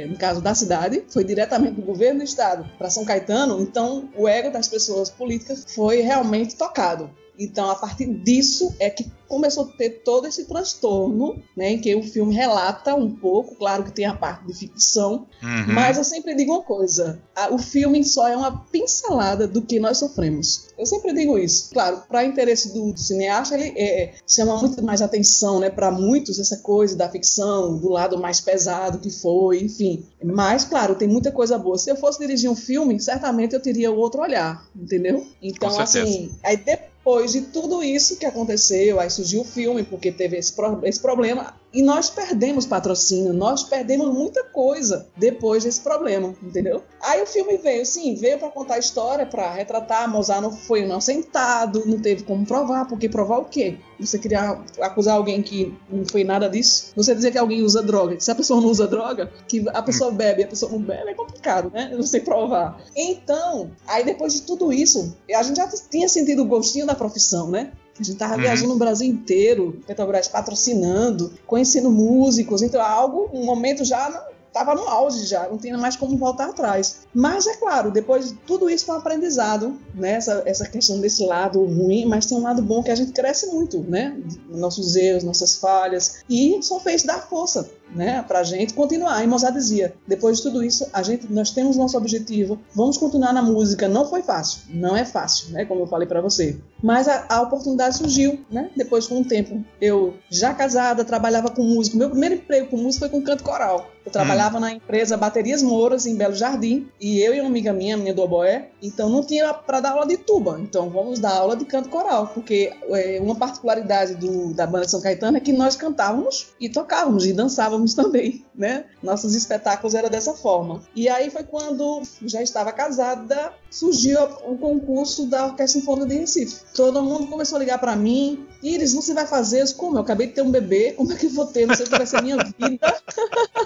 no 0.08 0.16
caso 0.16 0.40
da 0.40 0.54
cidade, 0.54 1.04
foi 1.08 1.24
diretamente 1.24 1.74
do 1.74 1.82
governo 1.82 2.20
do 2.20 2.24
estado 2.24 2.66
para 2.78 2.90
São 2.90 3.04
Caetano, 3.04 3.60
então 3.60 4.08
o 4.16 4.28
ego 4.28 4.50
das 4.50 4.68
pessoas 4.68 5.10
políticas 5.10 5.64
foi 5.68 6.00
realmente 6.00 6.56
tocado. 6.56 7.10
Então, 7.38 7.70
a 7.70 7.74
partir 7.76 8.06
disso 8.06 8.74
é 8.80 8.90
que 8.90 9.10
começou 9.28 9.64
a 9.64 9.76
ter 9.76 10.02
todo 10.02 10.26
esse 10.26 10.46
transtorno, 10.46 11.40
né, 11.54 11.72
em 11.72 11.80
que 11.80 11.94
o 11.94 12.02
filme 12.02 12.34
relata 12.34 12.94
um 12.94 13.14
pouco, 13.14 13.54
claro 13.54 13.84
que 13.84 13.92
tem 13.92 14.06
a 14.06 14.14
parte 14.14 14.46
de 14.46 14.54
ficção, 14.54 15.26
uhum. 15.42 15.74
mas 15.74 15.98
eu 15.98 16.04
sempre 16.04 16.34
digo 16.34 16.52
uma 16.52 16.62
coisa: 16.62 17.20
a, 17.36 17.52
o 17.52 17.58
filme 17.58 18.02
só 18.04 18.26
é 18.26 18.36
uma 18.36 18.64
pincelada 18.72 19.46
do 19.46 19.62
que 19.62 19.78
nós 19.78 19.98
sofremos. 19.98 20.68
Eu 20.78 20.86
sempre 20.86 21.12
digo 21.12 21.38
isso. 21.38 21.70
Claro, 21.72 22.02
para 22.08 22.24
interesse 22.24 22.72
do, 22.72 22.92
do, 22.92 22.98
cineasta, 22.98 23.54
ele 23.54 23.74
é, 23.76 24.02
é, 24.04 24.14
chama 24.26 24.56
muito 24.56 24.82
mais 24.82 25.02
atenção, 25.02 25.60
né, 25.60 25.68
para 25.68 25.90
muitos 25.90 26.38
essa 26.38 26.56
coisa 26.58 26.96
da 26.96 27.08
ficção, 27.08 27.76
do 27.76 27.90
lado 27.90 28.18
mais 28.18 28.40
pesado 28.40 28.98
que 28.98 29.10
foi, 29.10 29.62
enfim. 29.62 30.06
Mas, 30.24 30.64
claro, 30.64 30.94
tem 30.94 31.06
muita 31.06 31.30
coisa 31.30 31.58
boa. 31.58 31.76
Se 31.76 31.90
eu 31.90 31.96
fosse 31.96 32.18
dirigir 32.18 32.50
um 32.50 32.56
filme, 32.56 32.98
certamente 32.98 33.54
eu 33.54 33.60
teria 33.60 33.90
outro 33.90 34.22
olhar, 34.22 34.66
entendeu? 34.74 35.26
Então, 35.42 35.78
assim, 35.78 36.30
aí 36.42 36.56
depois 36.56 36.88
depois 36.98 37.32
de 37.32 37.42
tudo 37.42 37.82
isso 37.82 38.18
que 38.18 38.26
aconteceu, 38.26 39.00
aí 39.00 39.08
surgiu 39.08 39.40
o 39.40 39.44
filme, 39.44 39.82
porque 39.82 40.12
teve 40.12 40.36
esse, 40.36 40.52
pro, 40.52 40.80
esse 40.84 41.00
problema, 41.00 41.54
e 41.72 41.82
nós 41.82 42.08
perdemos 42.08 42.64
patrocínio, 42.64 43.32
nós 43.32 43.62
perdemos 43.62 44.12
muita 44.12 44.42
coisa 44.44 45.06
depois 45.16 45.64
desse 45.64 45.80
problema, 45.80 46.34
entendeu? 46.42 46.82
Aí 47.00 47.22
o 47.22 47.26
filme 47.26 47.58
veio, 47.58 47.84
sim, 47.84 48.14
veio 48.14 48.38
para 48.38 48.48
contar 48.48 48.74
a 48.74 48.78
história, 48.78 49.26
para 49.26 49.52
retratar. 49.52 50.10
Mozart 50.10 50.40
não 50.40 50.50
foi 50.50 50.82
inocentado, 50.82 51.84
não 51.86 52.00
teve 52.00 52.22
como 52.22 52.46
provar, 52.46 52.86
porque 52.86 53.08
provar 53.08 53.38
o 53.38 53.44
quê? 53.44 53.78
Você 54.00 54.18
queria 54.18 54.58
acusar 54.80 55.16
alguém 55.16 55.42
que 55.42 55.76
não 55.90 56.04
foi 56.06 56.24
nada 56.24 56.48
disso? 56.48 56.92
Você 56.96 57.14
dizer 57.14 57.32
que 57.32 57.38
alguém 57.38 57.62
usa 57.62 57.82
droga, 57.82 58.18
se 58.18 58.30
a 58.30 58.34
pessoa 58.34 58.60
não 58.60 58.68
usa 58.68 58.86
droga, 58.86 59.30
que 59.46 59.64
a 59.68 59.82
pessoa 59.82 60.10
bebe 60.10 60.42
e 60.42 60.44
a 60.44 60.48
pessoa 60.48 60.72
não 60.72 60.80
bebe, 60.80 61.10
é 61.10 61.14
complicado, 61.14 61.70
né? 61.72 61.90
Não 61.98 62.04
sei 62.04 62.20
provar. 62.20 62.80
Então, 62.94 63.72
aí 63.86 64.04
depois 64.04 64.32
de 64.34 64.42
tudo 64.42 64.72
isso, 64.72 65.16
a 65.34 65.42
gente 65.42 65.56
já 65.56 65.68
tinha 65.90 66.08
sentido 66.08 66.42
o 66.42 66.46
gostinho 66.46 66.86
da 66.86 66.94
profissão, 66.94 67.50
né? 67.50 67.72
A 67.98 68.02
gente 68.02 68.16
tava 68.16 68.34
uhum. 68.34 68.40
viajando 68.40 68.68
no 68.68 68.78
Brasil 68.78 69.08
inteiro, 69.08 69.80
Petrobras 69.86 70.28
patrocinando, 70.28 71.32
conhecendo 71.46 71.90
músicos, 71.90 72.62
então 72.62 72.80
algo, 72.80 73.30
um 73.32 73.44
momento 73.44 73.84
já 73.84 74.28
estava 74.46 74.74
no 74.74 74.88
auge 74.88 75.26
já, 75.26 75.48
não 75.48 75.58
tinha 75.58 75.76
mais 75.78 75.96
como 75.96 76.16
voltar 76.16 76.46
atrás. 76.46 77.00
Mas 77.14 77.46
é 77.46 77.56
claro, 77.56 77.90
depois 77.90 78.28
de 78.28 78.34
tudo 78.34 78.68
isso 78.68 78.86
foi 78.86 78.94
um 78.94 78.98
aprendizado, 78.98 79.78
né? 79.94 80.12
Essa, 80.12 80.42
essa 80.46 80.68
questão 80.68 81.00
desse 81.00 81.24
lado 81.24 81.62
ruim, 81.64 82.06
mas 82.06 82.26
tem 82.26 82.36
um 82.36 82.42
lado 82.42 82.62
bom 82.62 82.82
que 82.82 82.90
a 82.90 82.94
gente 82.94 83.12
cresce 83.12 83.46
muito, 83.48 83.80
né? 83.80 84.16
Nossos 84.48 84.96
erros, 84.96 85.22
nossas 85.22 85.56
falhas, 85.56 86.24
e 86.28 86.58
só 86.62 86.80
fez 86.80 87.02
dar 87.02 87.28
força 87.28 87.70
né, 87.94 88.22
para 88.26 88.40
a 88.40 88.44
gente 88.44 88.74
continuar. 88.74 89.22
E 89.22 89.26
Mozart 89.26 89.54
dizia: 89.54 89.94
depois 90.06 90.38
de 90.38 90.42
tudo 90.44 90.62
isso, 90.62 90.88
a 90.92 91.02
gente, 91.02 91.32
nós 91.32 91.50
temos 91.50 91.76
nosso 91.76 91.96
objetivo, 91.96 92.58
vamos 92.74 92.96
continuar 92.96 93.32
na 93.32 93.42
música. 93.42 93.88
Não 93.88 94.08
foi 94.08 94.22
fácil, 94.22 94.62
não 94.70 94.96
é 94.96 95.04
fácil, 95.04 95.50
né, 95.52 95.64
como 95.64 95.82
eu 95.82 95.86
falei 95.86 96.06
para 96.06 96.20
você. 96.20 96.58
Mas 96.82 97.08
a, 97.08 97.26
a, 97.28 97.42
oportunidade 97.42 97.96
surgiu, 97.96 98.40
né? 98.50 98.70
Depois 98.76 99.06
com 99.06 99.16
um 99.16 99.24
tempo, 99.24 99.64
eu 99.80 100.14
já 100.30 100.54
casada, 100.54 101.04
trabalhava 101.04 101.50
com 101.50 101.62
música. 101.62 101.96
Meu 101.96 102.10
primeiro 102.10 102.36
emprego 102.36 102.68
com 102.68 102.76
música 102.76 103.08
foi 103.08 103.18
com 103.18 103.24
canto 103.24 103.42
coral. 103.42 103.90
Eu 104.04 104.12
trabalhava 104.12 104.56
hum. 104.56 104.60
na 104.60 104.72
empresa 104.72 105.16
Baterias 105.16 105.62
Mouras 105.62 106.06
em 106.06 106.16
Belo 106.16 106.34
Jardim 106.34 106.88
e 107.00 107.20
eu 107.20 107.34
e 107.34 107.40
uma 107.40 107.48
amiga 107.48 107.72
minha, 107.72 107.96
minha 107.96 108.14
do 108.14 108.22
oboé, 108.22 108.70
então 108.80 109.10
não 109.10 109.22
tinha 109.22 109.52
para 109.52 109.80
dar 109.80 109.90
aula 109.90 110.06
de 110.06 110.16
tuba. 110.16 110.58
Então 110.60 110.88
vamos 110.88 111.18
dar 111.18 111.32
aula 111.32 111.56
de 111.56 111.64
canto 111.64 111.88
coral, 111.88 112.28
porque 112.28 112.72
é, 112.90 113.18
uma 113.20 113.34
particularidade 113.34 114.14
do, 114.14 114.54
da 114.54 114.66
banda 114.66 114.86
de 114.86 114.90
São 114.90 115.00
Caetano 115.00 115.36
é 115.36 115.40
que 115.40 115.52
nós 115.52 115.76
cantávamos 115.76 116.48
e 116.60 116.68
tocávamos 116.68 117.26
e 117.26 117.32
dançávamos 117.32 117.77
estávamos 117.78 117.94
também, 117.94 118.44
né? 118.54 118.84
Nossos 119.02 119.34
espetáculos 119.34 119.94
eram 119.94 120.08
dessa 120.08 120.34
forma. 120.34 120.82
E 120.94 121.08
aí 121.08 121.30
foi 121.30 121.44
quando 121.44 122.02
já 122.22 122.42
estava 122.42 122.72
casada, 122.72 123.52
surgiu 123.70 124.22
o 124.44 124.56
concurso 124.58 125.26
da 125.26 125.46
Orquestra 125.46 125.80
Sinfônica 125.80 126.08
de 126.08 126.18
Recife. 126.18 126.62
Todo 126.74 127.02
mundo 127.02 127.26
começou 127.28 127.56
a 127.56 127.58
ligar 127.60 127.78
para 127.78 127.94
mim. 127.94 128.46
Iris, 128.62 128.92
você 128.92 129.14
vai 129.14 129.26
fazer? 129.26 129.62
isso? 129.62 129.76
Como? 129.76 129.96
Eu 129.96 130.02
acabei 130.02 130.26
de 130.26 130.34
ter 130.34 130.42
um 130.42 130.50
bebê, 130.50 130.92
como 130.92 131.12
é 131.12 131.16
que 131.16 131.26
eu 131.26 131.30
vou 131.30 131.46
ter? 131.46 131.66
Não 131.66 131.74
sei 131.74 131.86
o 131.86 131.88
que 131.88 131.96
vai 131.96 132.06
ser 132.06 132.22
minha 132.22 132.36
vida. 132.36 133.02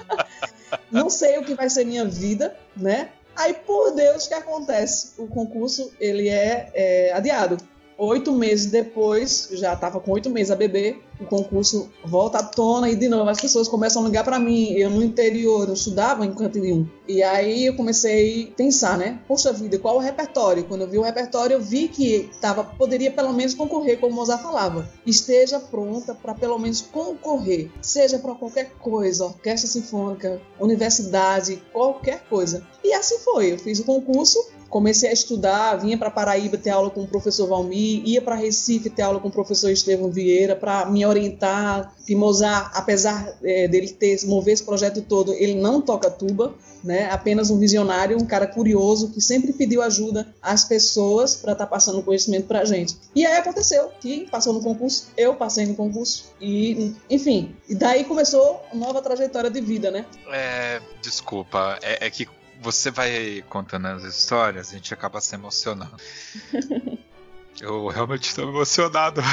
não 0.90 1.10
sei 1.10 1.38
o 1.38 1.44
que 1.44 1.54
vai 1.54 1.68
ser 1.68 1.84
minha 1.84 2.04
vida, 2.04 2.56
né? 2.76 3.10
Aí, 3.34 3.54
por 3.54 3.92
Deus, 3.92 4.26
o 4.26 4.28
que 4.28 4.34
acontece? 4.34 5.14
O 5.16 5.26
concurso, 5.26 5.90
ele 5.98 6.28
é, 6.28 6.70
é 6.74 7.12
adiado. 7.14 7.56
Oito 8.04 8.32
meses 8.32 8.66
depois, 8.66 9.48
já 9.52 9.74
estava 9.74 10.00
com 10.00 10.10
oito 10.10 10.28
meses 10.28 10.50
a 10.50 10.56
bebê, 10.56 10.96
o 11.20 11.24
concurso 11.24 11.88
volta 12.04 12.38
à 12.38 12.42
tona 12.42 12.90
e 12.90 12.96
de 12.96 13.08
novo 13.08 13.30
as 13.30 13.40
pessoas 13.40 13.68
começam 13.68 14.02
a 14.02 14.06
ligar 14.06 14.24
para 14.24 14.40
mim. 14.40 14.72
Eu 14.72 14.90
no 14.90 15.04
interior, 15.04 15.68
eu 15.68 15.74
estudava 15.74 16.26
em 16.26 16.34
Canto 16.34 16.58
Nenhum. 16.58 16.84
E 17.06 17.22
aí 17.22 17.66
eu 17.66 17.76
comecei 17.76 18.48
a 18.52 18.56
pensar, 18.56 18.98
né? 18.98 19.20
Poxa 19.28 19.52
vida, 19.52 19.78
qual 19.78 19.98
o 19.98 20.00
repertório? 20.00 20.64
Quando 20.64 20.80
eu 20.80 20.88
vi 20.88 20.98
o 20.98 21.02
repertório, 21.02 21.54
eu 21.54 21.60
vi 21.60 21.86
que 21.86 22.28
tava, 22.40 22.64
poderia 22.64 23.12
pelo 23.12 23.32
menos 23.32 23.54
concorrer, 23.54 24.00
como 24.00 24.14
o 24.14 24.16
Mozart 24.16 24.42
falava. 24.42 24.90
Esteja 25.06 25.60
pronta 25.60 26.12
para 26.12 26.34
pelo 26.34 26.58
menos 26.58 26.80
concorrer, 26.80 27.70
seja 27.80 28.18
para 28.18 28.34
qualquer 28.34 28.72
coisa, 28.80 29.26
orquestra 29.26 29.70
sinfônica, 29.70 30.42
universidade, 30.58 31.62
qualquer 31.72 32.24
coisa. 32.28 32.66
E 32.82 32.92
assim 32.92 33.20
foi. 33.20 33.52
Eu 33.52 33.58
fiz 33.60 33.78
o 33.78 33.84
concurso, 33.84 34.44
comecei 34.72 35.10
a 35.10 35.12
estudar, 35.12 35.76
vinha 35.76 35.98
para 35.98 36.10
Paraíba 36.10 36.56
ter 36.56 36.70
aula 36.70 36.88
com 36.88 37.02
o 37.02 37.06
professor 37.06 37.46
Valmir, 37.46 38.02
ia 38.06 38.22
para 38.22 38.34
Recife 38.34 38.88
ter 38.88 39.02
aula 39.02 39.20
com 39.20 39.28
o 39.28 39.30
professor 39.30 39.70
Estevão 39.70 40.10
Vieira 40.10 40.56
para 40.56 40.86
me 40.86 41.04
orientar. 41.04 41.94
Que 42.06 42.16
Mozart, 42.16 42.72
apesar 42.74 43.36
é, 43.44 43.68
dele 43.68 43.88
ter 43.88 44.24
mover 44.24 44.54
esse 44.54 44.64
projeto 44.64 45.02
todo, 45.02 45.34
ele 45.34 45.54
não 45.54 45.80
toca 45.82 46.10
tuba, 46.10 46.54
né? 46.82 47.08
Apenas 47.10 47.50
um 47.50 47.58
visionário, 47.58 48.16
um 48.16 48.24
cara 48.24 48.46
curioso 48.46 49.10
que 49.10 49.20
sempre 49.20 49.52
pediu 49.52 49.82
ajuda 49.82 50.26
às 50.40 50.64
pessoas 50.64 51.36
para 51.36 51.52
estar 51.52 51.66
tá 51.66 51.70
passando 51.70 52.02
conhecimento 52.02 52.46
para 52.46 52.60
a 52.60 52.64
gente. 52.64 52.96
E 53.14 53.26
aí 53.26 53.36
aconteceu 53.36 53.90
que 54.00 54.26
passou 54.30 54.54
no 54.54 54.62
concurso, 54.62 55.08
eu 55.18 55.34
passei 55.34 55.66
no 55.66 55.74
concurso 55.74 56.32
e, 56.40 56.94
enfim, 57.10 57.54
e 57.68 57.74
daí 57.74 58.04
começou 58.04 58.62
nova 58.72 59.02
trajetória 59.02 59.50
de 59.50 59.60
vida, 59.60 59.90
né? 59.90 60.06
É, 60.32 60.80
desculpa, 61.02 61.78
é, 61.82 62.06
é 62.06 62.10
que 62.10 62.26
você 62.62 62.90
vai 62.90 63.44
contando 63.48 63.86
as 63.88 64.04
histórias, 64.04 64.70
a 64.70 64.72
gente 64.72 64.94
acaba 64.94 65.20
se 65.20 65.34
emocionando. 65.34 65.96
eu 67.60 67.88
realmente 67.88 68.28
estou 68.28 68.48
emocionado. 68.48 69.20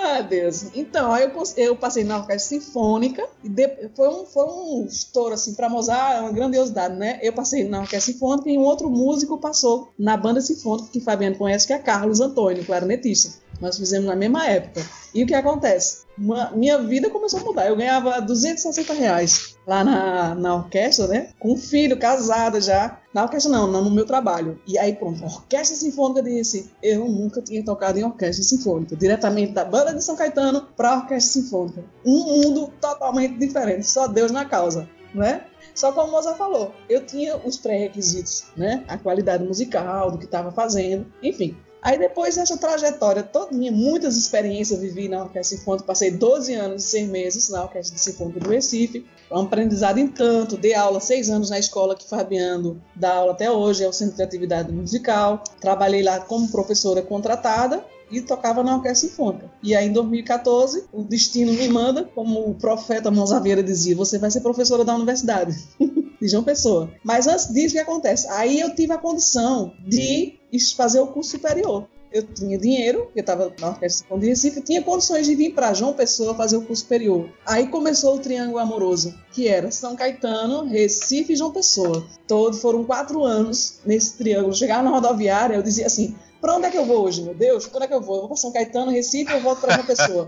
Ah, 0.00 0.22
Deus. 0.22 0.70
Então, 0.74 1.12
aí 1.12 1.24
eu, 1.24 1.32
eu 1.56 1.76
passei 1.76 2.04
na 2.04 2.18
orquestra 2.18 2.60
sinfônica 2.60 3.26
e 3.42 3.48
de, 3.48 3.88
foi, 3.94 4.08
um, 4.08 4.24
foi 4.26 4.44
um 4.44 4.86
estouro, 4.88 5.34
assim, 5.34 5.54
pra 5.54 5.68
Mozart, 5.68 6.16
é 6.16 6.20
uma 6.20 6.32
grandiosidade, 6.32 6.94
né? 6.96 7.18
Eu 7.20 7.32
passei 7.32 7.68
na 7.68 7.80
orquestra 7.80 8.12
sinfônica 8.12 8.48
e 8.48 8.56
um 8.56 8.62
outro 8.62 8.88
músico 8.88 9.38
passou 9.38 9.92
na 9.98 10.16
banda 10.16 10.40
sinfônica, 10.40 10.88
que 10.92 11.00
Fabiano 11.00 11.36
conhece, 11.36 11.66
que 11.66 11.72
é 11.72 11.78
Carlos 11.78 12.20
Antônio, 12.20 12.64
clarinetista. 12.64 13.38
Nós 13.60 13.76
fizemos 13.76 14.06
na 14.06 14.16
mesma 14.16 14.46
época. 14.46 14.84
E 15.14 15.22
o 15.22 15.26
que 15.26 15.34
acontece? 15.34 16.06
Uma, 16.16 16.50
minha 16.50 16.78
vida 16.78 17.10
começou 17.10 17.40
a 17.40 17.44
mudar. 17.44 17.66
Eu 17.66 17.76
ganhava 17.76 18.20
260 18.20 18.92
reais 18.92 19.56
lá 19.66 19.82
na, 19.82 20.34
na 20.34 20.56
orquestra, 20.56 21.06
né? 21.06 21.30
Com 21.38 21.52
um 21.52 21.56
filho, 21.56 21.98
casada 21.98 22.60
já. 22.60 23.00
Na 23.12 23.24
orquestra 23.24 23.50
não, 23.50 23.66
no 23.66 23.90
meu 23.90 24.06
trabalho. 24.06 24.60
E 24.66 24.78
aí, 24.78 24.94
pronto, 24.94 25.24
Orquestra 25.24 25.76
Sinfônica 25.76 26.22
de 26.22 26.30
Recife. 26.30 26.70
Eu 26.82 27.06
nunca 27.06 27.42
tinha 27.42 27.64
tocado 27.64 27.98
em 27.98 28.04
orquestra 28.04 28.44
sinfônica. 28.44 28.96
Diretamente 28.96 29.52
da 29.52 29.64
banda 29.64 29.94
de 29.94 30.02
São 30.02 30.16
Caetano 30.16 30.68
para 30.76 30.96
orquestra 30.96 31.42
sinfônica. 31.42 31.84
Um 32.04 32.24
mundo 32.24 32.72
totalmente 32.80 33.38
diferente. 33.38 33.88
Só 33.88 34.06
Deus 34.06 34.30
na 34.30 34.44
causa, 34.44 34.88
né? 35.14 35.42
Só 35.74 35.92
como 35.92 36.08
o 36.08 36.10
Mozart 36.10 36.36
falou, 36.36 36.74
eu 36.88 37.06
tinha 37.06 37.36
os 37.36 37.56
pré-requisitos, 37.56 38.46
né? 38.56 38.84
A 38.88 38.98
qualidade 38.98 39.44
musical 39.44 40.10
do 40.10 40.18
que 40.18 40.24
estava 40.24 40.50
fazendo, 40.50 41.06
enfim. 41.22 41.56
Aí 41.80 41.98
depois 41.98 42.36
dessa 42.36 42.56
trajetória 42.56 43.22
todinha, 43.22 43.70
muitas 43.70 44.16
experiências 44.16 44.80
vivi 44.80 45.08
na 45.08 45.22
Orquestra 45.22 45.56
Sinfônica, 45.56 45.86
passei 45.86 46.10
12 46.10 46.54
anos 46.54 46.84
e 46.84 46.88
6 46.88 47.08
meses 47.08 47.48
na 47.48 47.62
Orquestra 47.62 47.96
Sinfônica 47.96 48.40
do 48.40 48.50
Recife, 48.50 49.06
um 49.30 49.42
aprendizado 49.42 49.98
em 49.98 50.08
tanto, 50.08 50.56
dei 50.56 50.74
aula 50.74 51.00
seis 51.00 51.28
anos 51.28 51.50
na 51.50 51.58
escola 51.58 51.94
que 51.94 52.08
Fabiano 52.08 52.82
dá 52.96 53.14
aula 53.14 53.32
até 53.32 53.50
hoje, 53.50 53.84
é 53.84 53.88
o 53.88 53.92
Centro 53.92 54.16
de 54.16 54.22
Atividade 54.22 54.72
Musical, 54.72 55.44
trabalhei 55.60 56.02
lá 56.02 56.18
como 56.20 56.48
professora 56.48 57.02
contratada 57.02 57.84
e 58.10 58.20
tocava 58.20 58.62
na 58.62 58.76
Orquestra 58.76 59.08
Sinfônica. 59.08 59.50
E 59.62 59.74
aí, 59.74 59.88
em 59.88 59.92
2014, 59.92 60.86
o 60.92 61.02
destino 61.02 61.52
me 61.52 61.68
manda, 61.68 62.04
como 62.04 62.48
o 62.48 62.54
profeta 62.54 63.10
Monzaveira 63.10 63.62
dizia, 63.62 63.96
você 63.96 64.18
vai 64.18 64.30
ser 64.30 64.40
professora 64.40 64.84
da 64.84 64.94
universidade. 64.94 65.56
de 66.20 66.28
João 66.28 66.42
Pessoa. 66.42 66.90
Mas 67.04 67.26
antes 67.26 67.52
disso, 67.52 67.68
o 67.68 67.78
que 67.78 67.78
acontece? 67.78 68.26
Aí 68.30 68.58
eu 68.58 68.74
tive 68.74 68.92
a 68.92 68.98
condição 68.98 69.72
de 69.86 70.38
fazer 70.76 71.00
o 71.00 71.06
curso 71.06 71.30
superior. 71.30 71.86
Eu 72.10 72.22
tinha 72.22 72.58
dinheiro, 72.58 73.10
eu 73.14 73.20
estava 73.20 73.52
na 73.60 73.68
Orquestra 73.68 74.04
Sinfônica 74.04 74.24
de 74.24 74.28
Recife, 74.30 74.60
tinha 74.62 74.82
condições 74.82 75.26
de 75.26 75.34
vir 75.34 75.54
para 75.54 75.74
João 75.74 75.92
Pessoa 75.92 76.34
fazer 76.34 76.56
o 76.56 76.62
curso 76.62 76.82
superior. 76.82 77.28
Aí 77.44 77.68
começou 77.68 78.16
o 78.16 78.18
triângulo 78.18 78.58
amoroso, 78.58 79.14
que 79.32 79.46
era 79.46 79.70
São 79.70 79.94
Caetano, 79.94 80.64
Recife 80.64 81.34
e 81.34 81.36
João 81.36 81.52
Pessoa. 81.52 82.06
Todos 82.26 82.60
foram 82.60 82.84
quatro 82.84 83.24
anos 83.24 83.80
nesse 83.84 84.16
triângulo. 84.16 84.54
Chegava 84.54 84.82
na 84.82 84.90
rodoviária, 84.90 85.56
eu 85.56 85.62
dizia 85.62 85.86
assim: 85.86 86.16
Pra 86.40 86.54
onde 86.54 86.66
é 86.66 86.70
que 86.70 86.78
eu 86.78 86.84
vou 86.84 87.04
hoje, 87.04 87.22
meu 87.22 87.34
Deus? 87.34 87.66
Pra 87.66 87.76
onde 87.76 87.84
é 87.84 87.88
que 87.88 87.94
eu 87.94 88.00
vou? 88.00 88.16
Eu 88.16 88.20
vou 88.20 88.28
pra 88.28 88.36
São 88.36 88.52
Caetano, 88.52 88.90
Recife, 88.90 89.32
eu 89.32 89.40
volto 89.40 89.60
pra 89.60 89.74
uma 89.74 89.84
pessoa. 89.84 90.26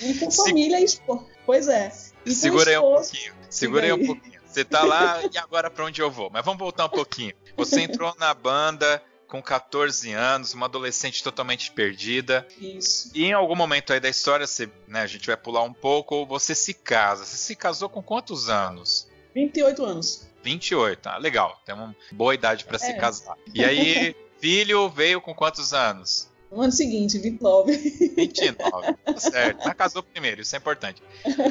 E 0.00 0.14
com 0.14 0.30
família 0.30 0.80
e 0.80 0.84
esposa. 0.84 1.24
Pois 1.46 1.68
é. 1.68 1.92
E 2.24 2.32
Segura 2.32 2.70
aí 2.70 2.78
um 2.78 2.80
pouquinho. 2.80 3.32
Segura 3.50 3.84
aí 3.84 3.92
um 3.92 4.06
pouquinho. 4.06 4.40
Você 4.46 4.64
tá 4.64 4.82
lá 4.82 5.20
e 5.32 5.38
agora 5.38 5.70
pra 5.70 5.84
onde 5.84 6.00
eu 6.00 6.10
vou? 6.10 6.30
Mas 6.32 6.44
vamos 6.44 6.58
voltar 6.58 6.86
um 6.86 6.88
pouquinho. 6.88 7.34
Você 7.56 7.82
entrou 7.82 8.14
na 8.18 8.32
banda 8.32 9.02
com 9.34 9.42
14 9.42 10.12
anos, 10.12 10.54
uma 10.54 10.66
adolescente 10.66 11.20
totalmente 11.20 11.72
perdida. 11.72 12.46
Isso. 12.56 13.10
E 13.12 13.24
em 13.24 13.32
algum 13.32 13.56
momento 13.56 13.92
aí 13.92 13.98
da 13.98 14.08
história, 14.08 14.46
você, 14.46 14.70
né, 14.86 15.00
a 15.00 15.08
gente 15.08 15.26
vai 15.26 15.36
pular 15.36 15.64
um 15.64 15.72
pouco, 15.72 16.24
você 16.24 16.54
se 16.54 16.72
casa. 16.72 17.24
Você 17.24 17.36
se 17.36 17.56
casou 17.56 17.88
com 17.88 18.00
quantos 18.00 18.48
anos? 18.48 19.08
28 19.34 19.84
anos. 19.84 20.28
28, 20.44 21.08
ah, 21.08 21.18
legal. 21.18 21.60
Tem 21.66 21.74
uma 21.74 21.96
boa 22.12 22.32
idade 22.32 22.64
para 22.64 22.76
é. 22.76 22.78
se 22.78 22.94
casar. 22.94 23.36
E 23.52 23.64
aí, 23.64 24.14
filho 24.38 24.88
veio 24.88 25.20
com 25.20 25.34
quantos 25.34 25.74
anos? 25.74 26.30
No 26.48 26.60
ano 26.60 26.70
seguinte, 26.70 27.18
29. 27.18 27.76
29, 28.16 28.94
tá 29.04 29.16
certo. 29.18 29.64
Mas 29.64 29.74
casou 29.74 30.04
primeiro, 30.04 30.42
isso 30.42 30.54
é 30.54 30.58
importante. 30.60 31.02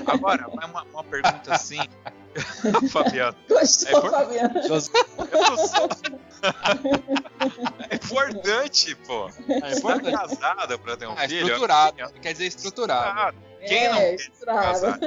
Agora, 0.06 0.48
uma, 0.48 0.84
uma 0.84 1.04
pergunta 1.04 1.54
assim. 1.54 1.80
Fabiano. 2.90 3.36
Gostou, 3.50 4.08
é 4.08 4.10
Fabiano? 4.10 4.54
é 7.90 7.96
importante, 7.96 8.96
pô. 8.96 9.30
É 9.48 9.78
importante. 9.78 10.12
Casada 10.12 10.78
pra 10.78 10.98
ter 10.98 11.08
um 11.08 11.18
é, 11.18 11.28
filho. 11.28 11.48
Estruturado. 11.48 12.14
Quer 12.22 12.34
dizer 12.34 12.46
estruturado. 12.46 13.38
Quem 13.66 13.86
é, 13.86 13.90
não 13.90 14.18
quer 14.18 14.46
casar? 14.46 15.00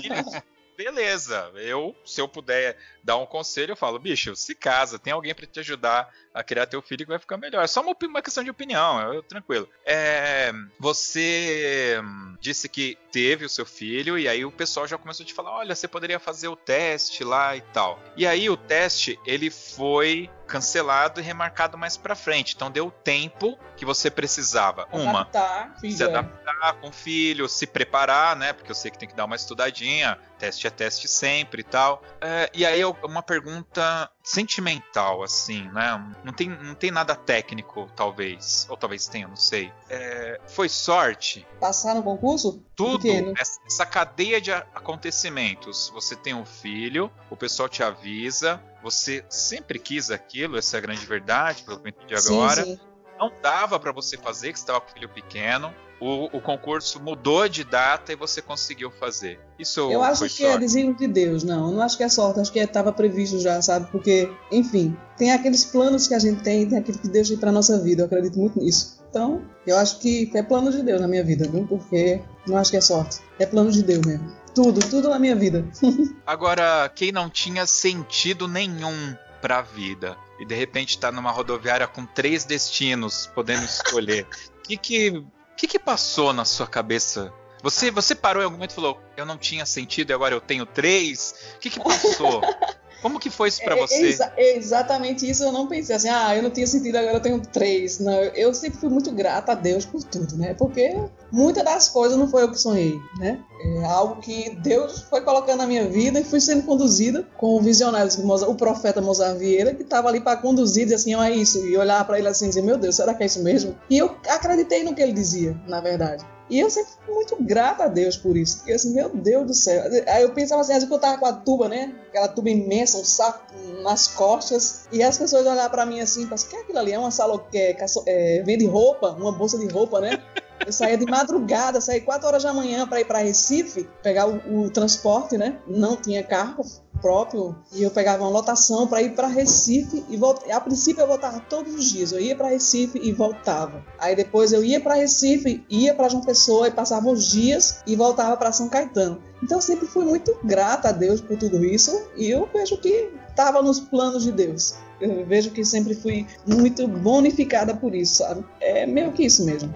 Filhos 0.00 0.42
beleza. 0.82 1.52
Eu, 1.56 1.94
se 2.06 2.22
eu 2.22 2.26
puder 2.26 2.74
dar 3.04 3.18
um 3.18 3.26
conselho, 3.26 3.72
eu 3.72 3.76
falo, 3.76 3.98
bicho, 3.98 4.34
se 4.34 4.54
casa, 4.54 4.98
tem 4.98 5.12
alguém 5.12 5.34
para 5.34 5.46
te 5.46 5.60
ajudar 5.60 6.08
a 6.32 6.42
criar 6.42 6.66
teu 6.66 6.80
filho 6.80 7.04
que 7.04 7.10
vai 7.10 7.18
ficar 7.18 7.36
melhor. 7.36 7.62
É 7.62 7.66
só 7.66 7.80
uma, 7.80 7.94
uma 8.02 8.22
questão 8.22 8.44
de 8.44 8.50
opinião, 8.50 9.12
eu, 9.12 9.22
tranquilo. 9.22 9.68
É, 9.84 10.52
você 10.78 12.00
disse 12.40 12.68
que 12.68 12.96
teve 13.12 13.44
o 13.44 13.48
seu 13.48 13.66
filho 13.66 14.18
e 14.18 14.28
aí 14.28 14.44
o 14.44 14.52
pessoal 14.52 14.86
já 14.86 14.96
começou 14.96 15.24
a 15.24 15.26
te 15.26 15.34
falar, 15.34 15.52
olha, 15.52 15.74
você 15.74 15.88
poderia 15.88 16.18
fazer 16.18 16.48
o 16.48 16.56
teste 16.56 17.24
lá 17.24 17.56
e 17.56 17.60
tal. 17.60 17.98
E 18.16 18.26
aí 18.26 18.48
o 18.48 18.56
teste, 18.56 19.18
ele 19.26 19.50
foi 19.50 20.30
cancelado 20.46 21.20
e 21.20 21.22
remarcado 21.22 21.78
mais 21.78 21.96
para 21.96 22.16
frente. 22.16 22.54
Então 22.56 22.70
deu 22.70 22.88
o 22.88 22.90
tempo 22.90 23.56
que 23.76 23.84
você 23.84 24.10
precisava. 24.10 24.88
Uma, 24.92 25.20
adaptar, 25.20 25.76
se 25.78 26.02
adaptar 26.02 26.74
com 26.80 26.88
o 26.88 26.92
filho, 26.92 27.48
se 27.48 27.66
preparar, 27.66 28.34
né? 28.34 28.52
Porque 28.52 28.70
eu 28.70 28.74
sei 28.74 28.90
que 28.90 28.98
tem 28.98 29.08
que 29.08 29.14
dar 29.14 29.26
uma 29.26 29.36
estudadinha. 29.36 30.18
Teste 30.38 30.66
é 30.66 30.70
teste 30.70 31.06
sempre 31.06 31.60
e 31.60 31.64
tal. 31.64 32.02
É, 32.20 32.50
e 32.52 32.66
aí 32.66 32.84
uma 32.84 33.22
pergunta 33.22 34.10
sentimental, 34.22 35.22
assim, 35.22 35.68
né? 35.70 36.14
Não 36.24 36.32
tem, 36.32 36.48
não 36.48 36.74
tem 36.74 36.90
nada 36.90 37.14
técnico, 37.14 37.90
talvez. 37.96 38.66
Ou 38.68 38.76
talvez 38.76 39.06
tenha, 39.06 39.26
não 39.26 39.36
sei. 39.36 39.72
É, 39.88 40.40
foi 40.48 40.68
sorte? 40.68 41.46
Passar 41.58 41.94
no 41.94 42.02
concurso? 42.02 42.62
Tudo. 42.76 43.08
Essa, 43.38 43.60
essa 43.66 43.86
cadeia 43.86 44.40
de 44.40 44.52
acontecimentos. 44.52 45.90
Você 45.94 46.14
tem 46.14 46.34
um 46.34 46.44
filho, 46.44 47.10
o 47.30 47.36
pessoal 47.36 47.68
te 47.68 47.82
avisa, 47.82 48.62
você 48.82 49.24
sempre 49.28 49.78
quis 49.78 50.10
aquilo, 50.10 50.58
essa 50.58 50.76
é 50.76 50.78
a 50.78 50.80
grande 50.80 51.04
verdade, 51.06 51.62
pelo 51.62 51.78
que 51.78 51.88
eu 51.88 51.90
entendi 51.90 52.14
agora. 52.14 52.64
Sim, 52.64 52.76
sim. 52.76 52.80
Não 53.18 53.32
dava 53.42 53.78
para 53.78 53.92
você 53.92 54.16
fazer, 54.16 54.52
que 54.52 54.58
você 54.58 54.62
estava 54.62 54.80
com 54.80 54.90
o 54.90 54.92
filho 54.92 55.08
pequeno. 55.08 55.74
O, 56.00 56.36
o, 56.36 56.40
concurso 56.40 56.98
mudou 56.98 57.46
de 57.46 57.62
data 57.62 58.12
e 58.12 58.16
você 58.16 58.40
conseguiu 58.40 58.90
fazer. 58.90 59.38
Isso 59.58 59.80
Eu 59.92 60.02
acho 60.02 60.24
que 60.24 60.30
sorte? 60.30 60.46
é 60.46 60.58
desígnio 60.58 60.96
de 60.96 61.06
Deus, 61.06 61.44
não. 61.44 61.68
Eu 61.68 61.74
não 61.74 61.82
acho 61.82 61.96
que 61.96 62.02
é 62.02 62.08
sorte, 62.08 62.40
acho 62.40 62.50
que 62.50 62.58
estava 62.58 62.90
previsto 62.90 63.38
já, 63.38 63.60
sabe? 63.60 63.90
Porque, 63.90 64.32
enfim, 64.50 64.96
tem 65.18 65.30
aqueles 65.30 65.64
planos 65.64 66.08
que 66.08 66.14
a 66.14 66.18
gente 66.18 66.42
tem, 66.42 66.66
tem 66.66 66.78
aquilo 66.78 66.98
que 66.98 67.08
Deus 67.08 67.28
tem 67.28 67.36
para 67.36 67.52
nossa 67.52 67.78
vida. 67.78 68.02
Eu 68.02 68.06
acredito 68.06 68.38
muito 68.38 68.58
nisso. 68.58 68.98
Então, 69.10 69.42
eu 69.66 69.76
acho 69.76 69.98
que 69.98 70.30
é 70.34 70.42
plano 70.42 70.70
de 70.70 70.82
Deus 70.82 71.00
na 71.00 71.08
minha 71.08 71.22
vida, 71.22 71.46
viu? 71.48 71.66
Porque 71.66 72.22
não 72.46 72.56
acho 72.56 72.70
que 72.70 72.76
é 72.76 72.80
sorte. 72.80 73.18
É 73.38 73.44
plano 73.44 73.70
de 73.70 73.82
Deus 73.82 74.06
mesmo. 74.06 74.32
Tudo, 74.54 74.80
tudo 74.88 75.10
na 75.10 75.18
minha 75.18 75.36
vida. 75.36 75.68
Agora, 76.26 76.88
quem 76.94 77.12
não 77.12 77.28
tinha 77.28 77.66
sentido 77.66 78.48
nenhum 78.48 79.14
pra 79.40 79.62
vida 79.62 80.16
e 80.38 80.44
de 80.44 80.54
repente 80.54 80.98
tá 80.98 81.10
numa 81.10 81.30
rodoviária 81.30 81.86
com 81.86 82.04
três 82.06 82.44
destinos 82.44 83.30
podendo 83.34 83.64
escolher, 83.64 84.24
o 84.24 84.62
que 84.64 84.76
que, 84.76 85.24
que 85.60 85.66
que 85.66 85.78
passou 85.78 86.32
na 86.32 86.46
sua 86.46 86.66
cabeça? 86.66 87.30
Você, 87.62 87.90
você 87.90 88.14
parou 88.14 88.42
em 88.42 88.44
algum 88.44 88.56
momento 88.56 88.70
e 88.70 88.74
falou, 88.74 88.98
eu 89.14 89.26
não 89.26 89.36
tinha 89.36 89.66
sentido 89.66 90.08
e 90.08 90.14
agora 90.14 90.34
eu 90.34 90.40
tenho 90.40 90.64
três? 90.64 91.34
O 91.56 91.58
que 91.58 91.68
que 91.68 91.78
passou? 91.78 92.40
Como 93.02 93.18
que 93.18 93.30
foi 93.30 93.48
isso 93.48 93.62
para 93.62 93.76
é, 93.76 93.80
você? 93.80 94.08
Exa 94.08 94.32
exatamente 94.36 95.28
isso 95.28 95.42
eu 95.42 95.52
não 95.52 95.66
pensei 95.66 95.96
assim, 95.96 96.08
ah, 96.08 96.36
eu 96.36 96.42
não 96.42 96.50
tinha 96.50 96.66
sentido, 96.66 96.96
agora 96.96 97.16
eu 97.16 97.20
tenho 97.20 97.40
três. 97.40 97.98
Não, 97.98 98.12
eu 98.12 98.52
sempre 98.52 98.78
fui 98.78 98.88
muito 98.88 99.10
grata 99.12 99.52
a 99.52 99.54
Deus 99.54 99.84
por 99.84 100.02
tudo, 100.04 100.36
né? 100.36 100.54
Porque 100.54 100.96
muitas 101.32 101.64
das 101.64 101.88
coisas 101.88 102.18
não 102.18 102.28
foi 102.28 102.42
eu 102.42 102.50
que 102.50 102.58
sonhei, 102.58 102.98
né? 103.18 103.40
É 103.76 103.84
algo 103.84 104.20
que 104.20 104.56
Deus 104.56 105.02
foi 105.02 105.20
colocando 105.22 105.58
na 105.58 105.66
minha 105.66 105.88
vida 105.88 106.20
e 106.20 106.24
fui 106.24 106.40
sendo 106.40 106.62
conduzida 106.64 107.26
com 107.36 107.56
o 107.56 107.60
visionário, 107.60 108.10
o 108.48 108.54
profeta 108.54 109.00
Mozart 109.00 109.38
Vieira, 109.38 109.74
que 109.74 109.82
estava 109.82 110.08
ali 110.08 110.20
para 110.20 110.36
conduzir, 110.36 110.84
dizer 110.84 110.96
assim, 110.96 111.14
ó, 111.14 111.22
é 111.22 111.30
isso, 111.30 111.64
e 111.66 111.76
olhar 111.76 112.04
para 112.06 112.18
ele 112.18 112.28
assim 112.28 112.46
e 112.46 112.48
dizer, 112.48 112.62
meu 112.62 112.76
Deus, 112.76 112.96
será 112.96 113.14
que 113.14 113.22
é 113.22 113.26
isso 113.26 113.42
mesmo? 113.42 113.76
E 113.88 113.98
eu 113.98 114.16
acreditei 114.28 114.82
no 114.82 114.94
que 114.94 115.02
ele 115.02 115.12
dizia, 115.12 115.56
na 115.66 115.80
verdade. 115.80 116.24
E 116.50 116.58
eu 116.58 116.68
sempre 116.68 116.90
fui 117.06 117.14
muito 117.14 117.36
grata 117.40 117.84
a 117.84 117.88
Deus 117.88 118.16
por 118.16 118.36
isso. 118.36 118.58
Porque 118.58 118.72
assim, 118.72 118.92
meu 118.92 119.08
Deus 119.08 119.46
do 119.46 119.54
céu. 119.54 119.84
Aí 120.08 120.22
eu 120.22 120.32
pensava 120.32 120.60
assim, 120.60 120.72
às 120.72 120.78
vezes 120.78 120.88
que 120.88 120.94
eu 120.94 120.98
tava 120.98 121.16
com 121.16 121.26
a 121.26 121.32
tuba, 121.32 121.68
né? 121.68 121.94
Aquela 122.08 122.28
tuba 122.28 122.50
imensa, 122.50 122.98
um 122.98 123.04
saco 123.04 123.40
nas 123.82 124.08
costas. 124.08 124.88
E 124.90 125.02
as 125.02 125.16
pessoas 125.16 125.46
olhavam 125.46 125.70
pra 125.70 125.86
mim 125.86 126.00
assim, 126.00 126.26
pensam, 126.26 126.50
que 126.50 126.56
é 126.56 126.60
aquilo 126.60 126.78
ali? 126.78 126.92
É 126.92 126.98
uma 126.98 127.12
sala 127.12 127.38
que 127.50 127.56
é, 127.56 127.76
é, 128.06 128.42
vende 128.42 128.66
roupa, 128.66 129.12
uma 129.12 129.30
bolsa 129.30 129.56
de 129.58 129.68
roupa, 129.68 130.00
né? 130.00 130.20
Eu 130.66 130.72
saía 130.72 130.98
de 130.98 131.06
madrugada, 131.06 131.80
saía 131.80 132.02
4 132.02 132.26
horas 132.26 132.42
da 132.42 132.52
manhã 132.52 132.86
para 132.86 133.00
ir 133.00 133.06
para 133.06 133.20
Recife, 133.20 133.88
pegar 134.02 134.28
o, 134.28 134.64
o, 134.64 134.70
transporte, 134.70 135.38
né? 135.38 135.58
Não 135.66 135.96
tinha 135.96 136.22
carro 136.22 136.64
próprio 137.00 137.56
e 137.72 137.82
eu 137.82 137.90
pegava 137.90 138.22
uma 138.22 138.30
lotação 138.30 138.86
para 138.86 139.02
ir 139.02 139.14
para 139.14 139.26
Recife 139.26 140.04
e 140.08 140.16
voltava. 140.16 140.52
A 140.54 140.60
princípio 140.60 141.02
eu 141.02 141.06
voltava 141.06 141.40
todos 141.40 141.74
os 141.74 141.84
dias. 141.90 142.12
Eu 142.12 142.20
ia 142.20 142.36
para 142.36 142.48
Recife 142.48 142.98
e 143.02 143.12
voltava. 143.12 143.84
Aí 143.98 144.14
depois 144.14 144.52
eu 144.52 144.64
ia 144.64 144.80
para 144.80 144.94
Recife, 144.94 145.64
ia 145.68 145.94
para 145.94 146.08
João 146.08 146.22
Pessoa 146.22 146.68
e 146.68 146.70
passava 146.70 147.08
os 147.10 147.28
dias 147.28 147.82
e 147.86 147.96
voltava 147.96 148.36
para 148.36 148.52
São 148.52 148.68
Caetano. 148.68 149.20
Então 149.42 149.58
eu 149.58 149.62
sempre 149.62 149.86
fui 149.86 150.04
muito 150.04 150.36
grata 150.44 150.90
a 150.90 150.92
Deus 150.92 151.20
por 151.20 151.36
tudo 151.36 151.64
isso 151.64 152.08
e 152.16 152.30
eu 152.30 152.48
vejo 152.52 152.76
que 152.76 153.10
estava 153.28 153.62
nos 153.62 153.80
planos 153.80 154.22
de 154.22 154.32
Deus. 154.32 154.74
Eu 155.00 155.24
vejo 155.24 155.50
que 155.50 155.64
sempre 155.64 155.94
fui 155.94 156.26
muito 156.46 156.86
bonificada 156.86 157.74
por 157.74 157.94
isso, 157.94 158.16
sabe? 158.16 158.44
É 158.60 158.86
meio 158.86 159.12
que 159.12 159.24
isso 159.24 159.44
mesmo. 159.46 159.74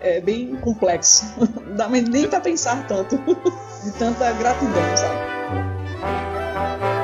É 0.00 0.20
bem 0.20 0.54
complexo. 0.56 1.24
Não 1.66 1.76
dá 1.76 1.88
nem 1.88 2.28
para 2.28 2.40
pensar 2.40 2.86
tanto 2.86 3.16
de 3.84 3.90
tanta 3.98 4.30
gratidão, 4.32 4.96
sabe? 4.96 6.29
thank 6.60 6.82
you. 6.82 6.99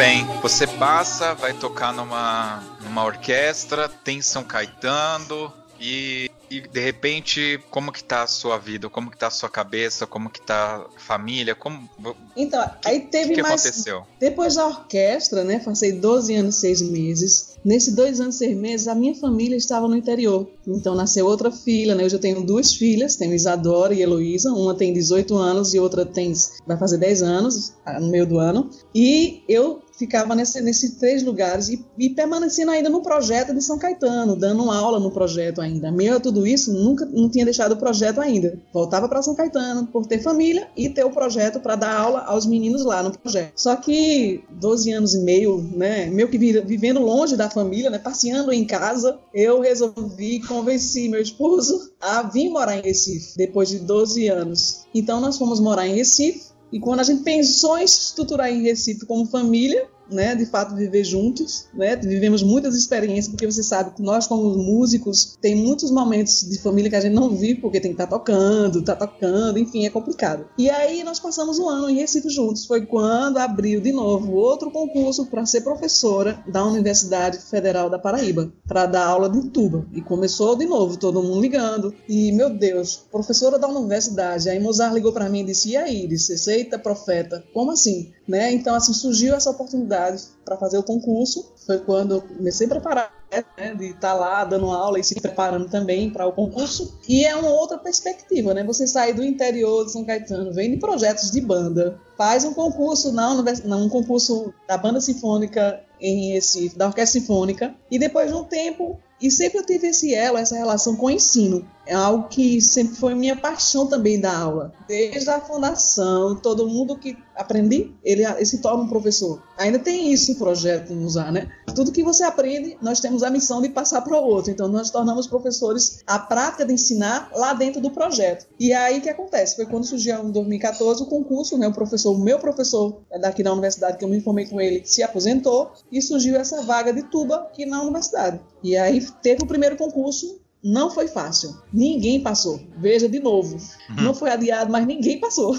Bem. 0.00 0.24
Você 0.40 0.66
passa, 0.66 1.34
vai 1.34 1.52
tocar 1.52 1.92
numa, 1.92 2.62
numa 2.82 3.04
orquestra, 3.04 3.86
tem 3.86 4.22
São 4.22 4.42
Caetano 4.42 5.52
e 5.78 6.30
e 6.50 6.60
de 6.60 6.80
repente, 6.80 7.60
como 7.70 7.92
que 7.92 8.02
tá 8.02 8.24
a 8.24 8.26
sua 8.26 8.58
vida? 8.58 8.90
Como 8.90 9.08
que 9.08 9.16
tá 9.16 9.28
a 9.28 9.30
sua 9.30 9.48
cabeça? 9.48 10.04
Como 10.04 10.28
que 10.28 10.42
tá 10.42 10.84
a 10.84 11.00
família? 11.00 11.54
Como 11.54 11.88
Então, 12.36 12.68
que, 12.82 12.88
aí 12.88 13.00
teve 13.02 13.34
que 13.34 13.42
mais 13.42 13.64
aconteceu? 13.64 14.04
Depois 14.18 14.56
da 14.56 14.66
orquestra, 14.66 15.44
né, 15.44 15.60
passei 15.60 15.92
12 15.92 16.34
anos 16.34 16.56
e 16.56 16.60
6 16.60 16.82
meses. 16.82 17.49
Nesses 17.64 17.94
dois 17.94 18.20
anos 18.20 18.36
e 18.36 18.38
seis 18.38 18.56
meses, 18.56 18.88
a 18.88 18.94
minha 18.94 19.14
família 19.14 19.56
estava 19.56 19.86
no 19.86 19.96
interior. 19.96 20.48
Então 20.66 20.94
nasceu 20.94 21.26
outra 21.26 21.50
filha, 21.50 21.94
né? 21.94 22.04
Hoje 22.04 22.16
eu 22.16 22.20
tenho 22.20 22.42
duas 22.42 22.74
filhas, 22.74 23.16
tenho 23.16 23.34
Isadora 23.34 23.94
e 23.94 24.02
Heloísa. 24.02 24.52
Uma 24.52 24.74
tem 24.74 24.92
18 24.92 25.34
anos 25.36 25.74
e 25.74 25.78
outra 25.78 26.06
tem 26.06 26.32
vai 26.66 26.78
fazer 26.78 26.98
10 26.98 27.22
anos 27.22 27.74
no 28.00 28.08
meio 28.08 28.26
do 28.26 28.38
ano. 28.38 28.70
E 28.94 29.42
eu 29.48 29.82
ficava 30.00 30.34
nesses 30.34 30.64
nesse 30.64 30.98
três 30.98 31.22
lugares 31.22 31.68
e, 31.68 31.84
e, 31.98 32.08
permanecendo 32.08 32.70
ainda 32.70 32.88
no 32.88 33.02
projeto 33.02 33.52
de 33.52 33.62
São 33.62 33.78
Caetano, 33.78 34.34
dando 34.34 34.70
aula 34.70 34.98
no 34.98 35.10
projeto 35.10 35.60
ainda. 35.60 35.92
Meio 35.92 36.16
a 36.16 36.20
tudo 36.20 36.46
isso, 36.46 36.72
nunca 36.72 37.04
não 37.04 37.28
tinha 37.28 37.44
deixado 37.44 37.72
o 37.72 37.76
projeto 37.76 38.18
ainda. 38.18 38.58
Voltava 38.72 39.06
para 39.08 39.20
São 39.20 39.34
Caetano 39.34 39.86
por 39.86 40.06
ter 40.06 40.22
família 40.22 40.68
e 40.74 40.88
ter 40.88 41.04
o 41.04 41.10
projeto 41.10 41.60
para 41.60 41.76
dar 41.76 41.94
aula 41.94 42.20
aos 42.20 42.46
meninos 42.46 42.82
lá 42.82 43.02
no 43.02 43.16
projeto. 43.16 43.52
Só 43.54 43.76
que 43.76 44.42
12 44.48 44.90
anos 44.90 45.14
e 45.14 45.18
meio, 45.18 45.62
né, 45.76 46.06
meio 46.06 46.28
que 46.28 46.38
vivendo 46.38 47.00
longe 47.00 47.36
da 47.36 47.49
família, 47.50 47.90
né, 47.90 47.98
passeando 47.98 48.52
em 48.52 48.64
casa, 48.64 49.18
eu 49.34 49.60
resolvi 49.60 50.40
convenci 50.40 51.08
meu 51.08 51.20
esposo 51.20 51.92
a 52.00 52.22
vir 52.22 52.50
morar 52.50 52.78
em 52.78 52.82
Recife 52.82 53.36
depois 53.36 53.68
de 53.68 53.78
12 53.80 54.28
anos. 54.28 54.86
Então 54.94 55.20
nós 55.20 55.36
fomos 55.36 55.60
morar 55.60 55.86
em 55.86 55.94
Recife 55.94 56.50
e 56.72 56.78
quando 56.78 57.00
a 57.00 57.04
gente 57.04 57.22
pensou 57.22 57.78
em 57.78 57.86
se 57.86 57.98
estruturar 58.00 58.48
em 58.50 58.62
Recife 58.62 59.04
como 59.04 59.26
família, 59.26 59.88
né, 60.10 60.34
de 60.34 60.46
fato 60.46 60.74
viver 60.74 61.04
juntos, 61.04 61.66
né, 61.74 61.96
vivemos 61.96 62.42
muitas 62.42 62.74
experiências, 62.74 63.28
porque 63.28 63.46
você 63.46 63.62
sabe 63.62 63.94
que 63.94 64.02
nós 64.02 64.26
como 64.26 64.56
músicos 64.56 65.36
tem 65.40 65.54
muitos 65.54 65.90
momentos 65.90 66.48
de 66.48 66.58
família 66.58 66.90
que 66.90 66.96
a 66.96 67.00
gente 67.00 67.14
não 67.14 67.30
vive 67.30 67.60
porque 67.60 67.80
tem 67.80 67.92
que 67.92 68.02
estar 68.02 68.06
tá 68.06 68.18
tocando, 68.18 68.82
tá 68.82 68.96
tocando, 68.96 69.58
enfim, 69.58 69.86
é 69.86 69.90
complicado. 69.90 70.46
E 70.58 70.68
aí 70.68 71.02
nós 71.04 71.20
passamos 71.20 71.58
um 71.58 71.68
ano 71.68 71.90
em 71.90 71.96
Recife 71.96 72.28
juntos, 72.30 72.66
foi 72.66 72.86
quando 72.86 73.38
abriu 73.38 73.80
de 73.80 73.92
novo 73.92 74.32
outro 74.32 74.70
concurso 74.70 75.26
para 75.26 75.46
ser 75.46 75.62
professora 75.62 76.42
da 76.46 76.64
Universidade 76.64 77.38
Federal 77.38 77.88
da 77.88 77.98
Paraíba, 77.98 78.52
para 78.66 78.86
dar 78.86 79.06
aula 79.06 79.28
de 79.28 79.48
tuba. 79.50 79.86
E 79.92 80.00
começou 80.00 80.56
de 80.56 80.66
novo, 80.66 80.96
todo 80.96 81.22
mundo 81.22 81.40
ligando, 81.40 81.94
e 82.08 82.32
meu 82.32 82.50
Deus, 82.50 83.04
professora 83.10 83.58
da 83.58 83.68
universidade, 83.68 84.48
aí 84.48 84.58
Mozart 84.58 84.94
ligou 84.94 85.12
para 85.12 85.28
mim 85.28 85.40
e 85.40 85.46
disse: 85.46 85.70
"E 85.70 85.76
aí, 85.76 86.06
disse, 86.06 86.50
eita 86.50 86.78
profeta, 86.78 87.44
como 87.52 87.70
assim?" 87.70 88.12
Né? 88.26 88.52
Então 88.52 88.74
assim 88.76 88.92
surgiu 88.92 89.34
essa 89.34 89.50
oportunidade 89.50 89.99
para 90.44 90.56
fazer 90.56 90.78
o 90.78 90.82
concurso. 90.82 91.52
Foi 91.66 91.78
quando 91.78 92.16
eu 92.16 92.22
comecei 92.22 92.66
a 92.66 92.70
preparar, 92.70 93.12
né, 93.30 93.74
de 93.74 93.86
estar 93.86 94.12
tá 94.12 94.14
lá 94.14 94.44
dando 94.44 94.70
aula 94.70 94.98
e 94.98 95.04
se 95.04 95.20
preparando 95.20 95.68
também 95.68 96.10
para 96.10 96.26
o 96.26 96.32
concurso. 96.32 96.98
E 97.08 97.24
é 97.24 97.34
uma 97.36 97.50
outra 97.50 97.78
perspectiva, 97.78 98.54
né? 98.54 98.64
Você 98.64 98.86
sair 98.86 99.12
do 99.12 99.24
interior 99.24 99.84
de 99.84 99.92
São 99.92 100.04
Caetano, 100.04 100.52
vem 100.52 100.70
de 100.70 100.76
projetos 100.78 101.30
de 101.30 101.40
banda, 101.40 101.98
faz 102.16 102.44
um 102.44 102.52
concurso 102.52 103.12
na 103.12 103.30
um 103.76 103.88
concurso 103.88 104.52
da 104.66 104.76
banda 104.76 105.00
sinfônica 105.00 105.80
em 106.00 106.32
Recife, 106.32 106.76
da 106.76 106.86
orquestra 106.86 107.20
sinfônica, 107.20 107.74
e 107.90 107.98
depois 107.98 108.28
de 108.28 108.34
um 108.34 108.44
tempo 108.44 108.98
e 109.20 109.30
sempre 109.30 109.58
eu 109.58 109.66
tive 109.66 109.88
esse 109.88 110.14
elo, 110.14 110.38
essa 110.38 110.56
relação 110.56 110.96
com 110.96 111.06
o 111.06 111.10
ensino. 111.10 111.66
É 111.86 111.94
algo 111.94 112.28
que 112.28 112.60
sempre 112.60 112.96
foi 112.96 113.14
minha 113.14 113.36
paixão 113.36 113.86
também 113.86 114.20
da 114.20 114.36
aula. 114.36 114.72
Desde 114.86 115.28
a 115.28 115.40
fundação, 115.40 116.36
todo 116.36 116.68
mundo 116.68 116.96
que 116.96 117.16
aprendi, 117.34 117.94
ele, 118.04 118.24
ele 118.24 118.44
se 118.44 118.58
torna 118.58 118.84
um 118.84 118.88
professor. 118.88 119.42
Ainda 119.58 119.78
tem 119.78 120.12
isso 120.12 120.32
em 120.32 120.34
projeto 120.34 120.94
no 120.94 121.06
usar, 121.06 121.32
né? 121.32 121.50
Tudo 121.74 121.92
que 121.92 122.02
você 122.02 122.22
aprende, 122.22 122.76
nós 122.80 123.00
temos 123.00 123.22
a 123.22 123.30
missão 123.30 123.62
de 123.62 123.68
passar 123.68 124.02
para 124.02 124.18
o 124.18 124.24
outro. 124.24 124.50
Então 124.50 124.68
nós 124.68 124.90
tornamos 124.90 125.26
professores 125.26 126.02
a 126.06 126.18
prática 126.18 126.64
de 126.64 126.74
ensinar 126.74 127.30
lá 127.34 127.54
dentro 127.54 127.80
do 127.80 127.90
projeto. 127.90 128.46
E 128.58 128.72
aí 128.72 128.98
o 128.98 129.02
que 129.02 129.08
acontece? 129.08 129.56
Foi 129.56 129.66
quando 129.66 129.84
surgiu 129.84 130.22
em 130.22 130.30
2014 130.30 131.02
o 131.02 131.06
concurso, 131.06 131.56
né? 131.58 131.66
O 131.66 131.72
professor, 131.72 132.12
o 132.12 132.18
meu 132.18 132.38
professor 132.38 133.00
daqui 133.20 133.42
da 133.42 133.52
universidade 133.52 133.98
que 133.98 134.04
eu 134.04 134.08
me 134.08 134.18
informei 134.18 134.46
com 134.46 134.60
ele, 134.60 134.82
se 134.84 135.02
aposentou 135.02 135.72
e 135.90 136.00
surgiu 136.00 136.36
essa 136.36 136.62
vaga 136.62 136.92
de 136.92 137.02
tuba 137.04 137.36
aqui 137.36 137.66
na 137.66 137.82
universidade. 137.82 138.40
E 138.62 138.76
aí 138.76 139.04
teve 139.22 139.42
o 139.42 139.46
primeiro 139.46 139.76
concurso, 139.76 140.39
não 140.62 140.90
foi 140.90 141.08
fácil. 141.08 141.56
Ninguém 141.72 142.20
passou. 142.20 142.60
Veja 142.78 143.08
de 143.08 143.18
novo. 143.18 143.56
Uhum. 143.56 144.02
Não 144.02 144.14
foi 144.14 144.30
adiado, 144.30 144.70
mas 144.70 144.86
ninguém 144.86 145.18
passou. 145.18 145.56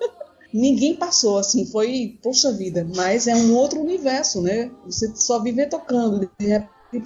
ninguém 0.52 0.94
passou, 0.94 1.38
assim, 1.38 1.64
foi, 1.66 2.18
poxa 2.22 2.52
vida, 2.52 2.86
mas 2.94 3.26
é 3.26 3.34
um 3.34 3.54
outro 3.54 3.80
universo, 3.80 4.42
né? 4.42 4.70
Você 4.84 5.10
só 5.14 5.40
viver 5.40 5.68
tocando, 5.68 6.30
de 6.38 6.46
repente 6.46 7.02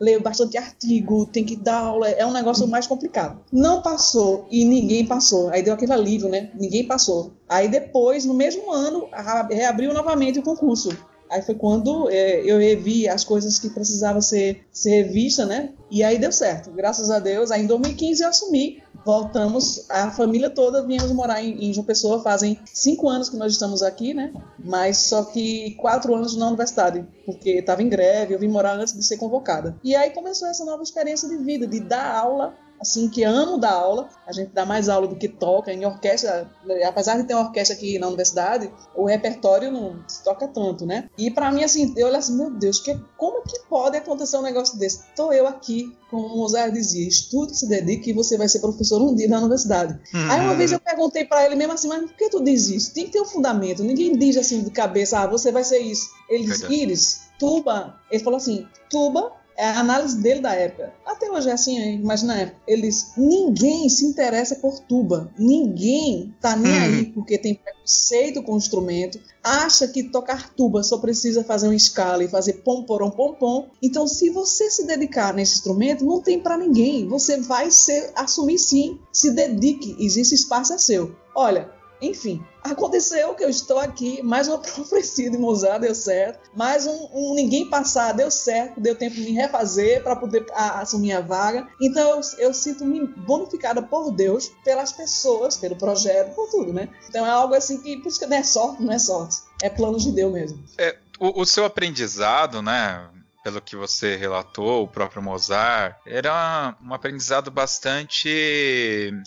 ler 0.00 0.18
bastante 0.20 0.56
artigo, 0.56 1.26
tem 1.26 1.44
que 1.44 1.54
dar 1.54 1.78
aula, 1.78 2.08
é 2.08 2.24
um 2.24 2.32
negócio 2.32 2.66
mais 2.66 2.86
complicado. 2.86 3.38
Não 3.52 3.82
passou 3.82 4.46
e 4.50 4.64
ninguém 4.64 5.06
passou. 5.06 5.50
Aí 5.50 5.62
deu 5.62 5.74
aquele 5.74 5.92
alívio, 5.92 6.28
né? 6.28 6.50
Ninguém 6.54 6.86
passou. 6.86 7.32
Aí 7.46 7.68
depois, 7.68 8.24
no 8.24 8.32
mesmo 8.32 8.72
ano, 8.72 9.08
reabriu 9.50 9.92
novamente 9.92 10.38
o 10.38 10.42
concurso. 10.42 10.88
Aí 11.30 11.42
foi 11.42 11.54
quando 11.54 12.10
é, 12.10 12.40
eu 12.44 12.58
revi 12.58 13.08
as 13.08 13.22
coisas 13.22 13.58
que 13.58 13.70
precisavam 13.70 14.20
ser, 14.20 14.66
ser 14.72 15.04
revista, 15.04 15.46
né? 15.46 15.70
E 15.90 16.02
aí 16.02 16.18
deu 16.18 16.32
certo. 16.32 16.70
Graças 16.70 17.10
a 17.10 17.18
Deus, 17.18 17.50
aí 17.50 17.62
em 17.62 17.66
2015 17.66 18.22
eu 18.22 18.28
assumi. 18.28 18.82
Voltamos, 19.04 19.86
a 19.88 20.10
família 20.10 20.50
toda 20.50 20.86
viemos 20.86 21.10
morar 21.12 21.42
em, 21.42 21.70
em 21.70 21.72
João 21.72 21.86
Pessoa. 21.86 22.22
Fazem 22.22 22.58
cinco 22.66 23.08
anos 23.08 23.30
que 23.30 23.36
nós 23.36 23.52
estamos 23.52 23.82
aqui, 23.82 24.12
né? 24.12 24.32
Mas 24.58 24.98
só 24.98 25.24
que 25.24 25.70
quatro 25.76 26.14
anos 26.14 26.36
na 26.36 26.48
universidade, 26.48 27.06
porque 27.24 27.50
estava 27.50 27.82
em 27.82 27.88
greve, 27.88 28.34
eu 28.34 28.38
vim 28.38 28.48
morar 28.48 28.74
antes 28.74 28.92
de 28.92 29.02
ser 29.04 29.16
convocada. 29.16 29.76
E 29.82 29.94
aí 29.94 30.10
começou 30.10 30.48
essa 30.48 30.64
nova 30.64 30.82
experiência 30.82 31.28
de 31.28 31.36
vida, 31.38 31.66
de 31.66 31.80
dar 31.80 32.14
aula 32.14 32.54
assim, 32.80 33.08
que 33.08 33.22
amo 33.22 33.58
dar 33.58 33.72
aula. 33.72 34.08
A 34.26 34.32
gente 34.32 34.52
dá 34.52 34.64
mais 34.64 34.88
aula 34.88 35.06
do 35.06 35.16
que 35.16 35.28
toca. 35.28 35.72
Em 35.72 35.84
orquestra, 35.84 36.50
apesar 36.86 37.18
de 37.18 37.24
ter 37.24 37.34
uma 37.34 37.44
orquestra 37.44 37.76
aqui 37.76 37.98
na 37.98 38.06
universidade, 38.06 38.72
o 38.96 39.04
repertório 39.04 39.70
não 39.70 40.02
se 40.08 40.24
toca 40.24 40.48
tanto, 40.48 40.86
né? 40.86 41.08
E 41.18 41.30
para 41.30 41.52
mim, 41.52 41.62
assim, 41.62 41.92
eu 41.96 42.06
olho 42.06 42.16
assim, 42.16 42.36
meu 42.36 42.50
Deus, 42.50 42.80
que, 42.80 42.98
como 43.16 43.42
que 43.42 43.60
pode 43.68 43.96
acontecer 43.96 44.36
um 44.38 44.42
negócio 44.42 44.78
desse? 44.78 45.04
Tô 45.14 45.32
eu 45.32 45.46
aqui, 45.46 45.94
como 46.10 46.26
o 46.26 46.38
Mozart 46.38 46.72
dizia, 46.72 47.06
estude, 47.06 47.56
se 47.56 47.68
dedique 47.68 48.10
e 48.10 48.14
você 48.14 48.38
vai 48.38 48.48
ser 48.48 48.60
professor 48.60 49.02
um 49.02 49.14
dia 49.14 49.28
na 49.28 49.38
universidade. 49.38 49.98
Aí 50.30 50.40
uma 50.40 50.54
vez 50.54 50.72
eu 50.72 50.80
perguntei 50.80 51.24
para 51.24 51.44
ele 51.44 51.56
mesmo 51.56 51.74
assim, 51.74 51.88
mas 51.88 52.02
por 52.02 52.16
que 52.16 52.30
tu 52.30 52.42
diz 52.42 52.68
isso? 52.70 52.94
Tem 52.94 53.04
que 53.04 53.12
ter 53.12 53.20
um 53.20 53.26
fundamento. 53.26 53.84
Ninguém 53.84 54.16
diz 54.16 54.36
assim 54.36 54.62
de 54.62 54.70
cabeça, 54.70 55.20
ah, 55.20 55.26
você 55.26 55.52
vai 55.52 55.64
ser 55.64 55.78
isso. 55.78 56.08
Ele 56.28 56.44
diz, 56.44 56.62
Iris, 56.62 57.20
tuba. 57.38 58.00
Ele 58.10 58.22
falou 58.22 58.38
assim, 58.38 58.66
tuba 58.88 59.39
é 59.60 59.66
a 59.66 59.80
análise 59.80 60.16
dele 60.16 60.40
da 60.40 60.54
época. 60.54 60.90
Até 61.04 61.30
hoje 61.30 61.50
é 61.50 61.52
assim, 61.52 61.78
imagina 61.96 62.32
a 62.32 62.38
época. 62.38 62.62
Ele 62.66 62.82
diz: 62.82 63.12
ninguém 63.14 63.90
se 63.90 64.06
interessa 64.06 64.56
por 64.56 64.80
tuba. 64.80 65.30
Ninguém 65.38 66.34
tá 66.40 66.56
nem 66.56 66.72
hum. 66.72 66.82
aí 66.82 67.04
porque 67.12 67.36
tem 67.36 67.54
preconceito 67.54 68.42
com 68.42 68.54
o 68.54 68.56
instrumento. 68.56 69.20
Acha 69.44 69.86
que 69.86 70.04
tocar 70.04 70.54
tuba 70.54 70.82
só 70.82 70.96
precisa 70.96 71.44
fazer 71.44 71.66
uma 71.68 71.74
escala 71.74 72.24
e 72.24 72.28
fazer 72.28 72.54
pom 72.64 72.84
porom 72.84 73.10
pom 73.10 73.34
pom. 73.34 73.68
Então, 73.82 74.06
se 74.06 74.30
você 74.30 74.70
se 74.70 74.86
dedicar 74.86 75.34
nesse 75.34 75.56
instrumento, 75.56 76.06
não 76.06 76.22
tem 76.22 76.40
para 76.40 76.56
ninguém. 76.56 77.06
Você 77.06 77.38
vai 77.38 77.70
ser, 77.70 78.12
assumir 78.16 78.58
sim. 78.58 78.98
Se 79.12 79.30
dedique, 79.30 79.94
existe 79.98 80.34
espaço 80.34 80.72
é 80.72 80.78
seu. 80.78 81.14
Olha, 81.34 81.70
enfim, 82.00 82.44
aconteceu 82.62 83.34
que 83.34 83.44
eu 83.44 83.50
estou 83.50 83.78
aqui, 83.78 84.22
mais 84.22 84.48
uma 84.48 84.58
profecia 84.62 85.30
de 85.30 85.38
Mozart 85.38 85.80
deu 85.80 85.94
certo, 85.94 86.50
mais 86.54 86.86
um, 86.86 87.08
um, 87.12 87.34
ninguém 87.34 87.68
passar 87.68 88.12
deu 88.12 88.30
certo, 88.30 88.80
deu 88.80 88.94
tempo 88.94 89.16
de 89.16 89.22
me 89.22 89.32
refazer 89.32 90.02
para 90.02 90.16
poder 90.16 90.46
a, 90.52 90.80
assumir 90.80 91.12
a 91.12 91.20
vaga. 91.20 91.68
Então 91.80 92.10
eu, 92.10 92.20
eu 92.38 92.54
sinto-me 92.54 93.06
bonificada 93.06 93.82
por 93.82 94.10
Deus, 94.12 94.50
pelas 94.64 94.92
pessoas, 94.92 95.56
pelo 95.56 95.76
projeto, 95.76 96.34
por 96.34 96.48
tudo, 96.50 96.72
né? 96.72 96.88
Então 97.08 97.26
é 97.26 97.30
algo 97.30 97.54
assim 97.54 97.80
que, 97.80 97.96
por 97.98 98.08
isso 98.08 98.18
que 98.18 98.26
não 98.26 98.36
é 98.36 98.42
sorte, 98.42 98.82
não 98.82 98.92
é 98.92 98.98
sorte, 98.98 99.36
é 99.62 99.68
plano 99.68 99.98
de 99.98 100.12
Deus 100.12 100.32
mesmo. 100.32 100.62
É, 100.78 100.96
o, 101.18 101.42
o 101.42 101.46
seu 101.46 101.64
aprendizado, 101.64 102.62
né? 102.62 103.08
Pelo 103.42 103.60
que 103.60 103.76
você 103.76 104.16
relatou, 104.16 104.84
o 104.84 104.88
próprio 104.88 105.22
Mozart, 105.22 105.96
era 106.06 106.74
um 106.82 106.92
aprendizado 106.92 107.50
bastante 107.50 108.28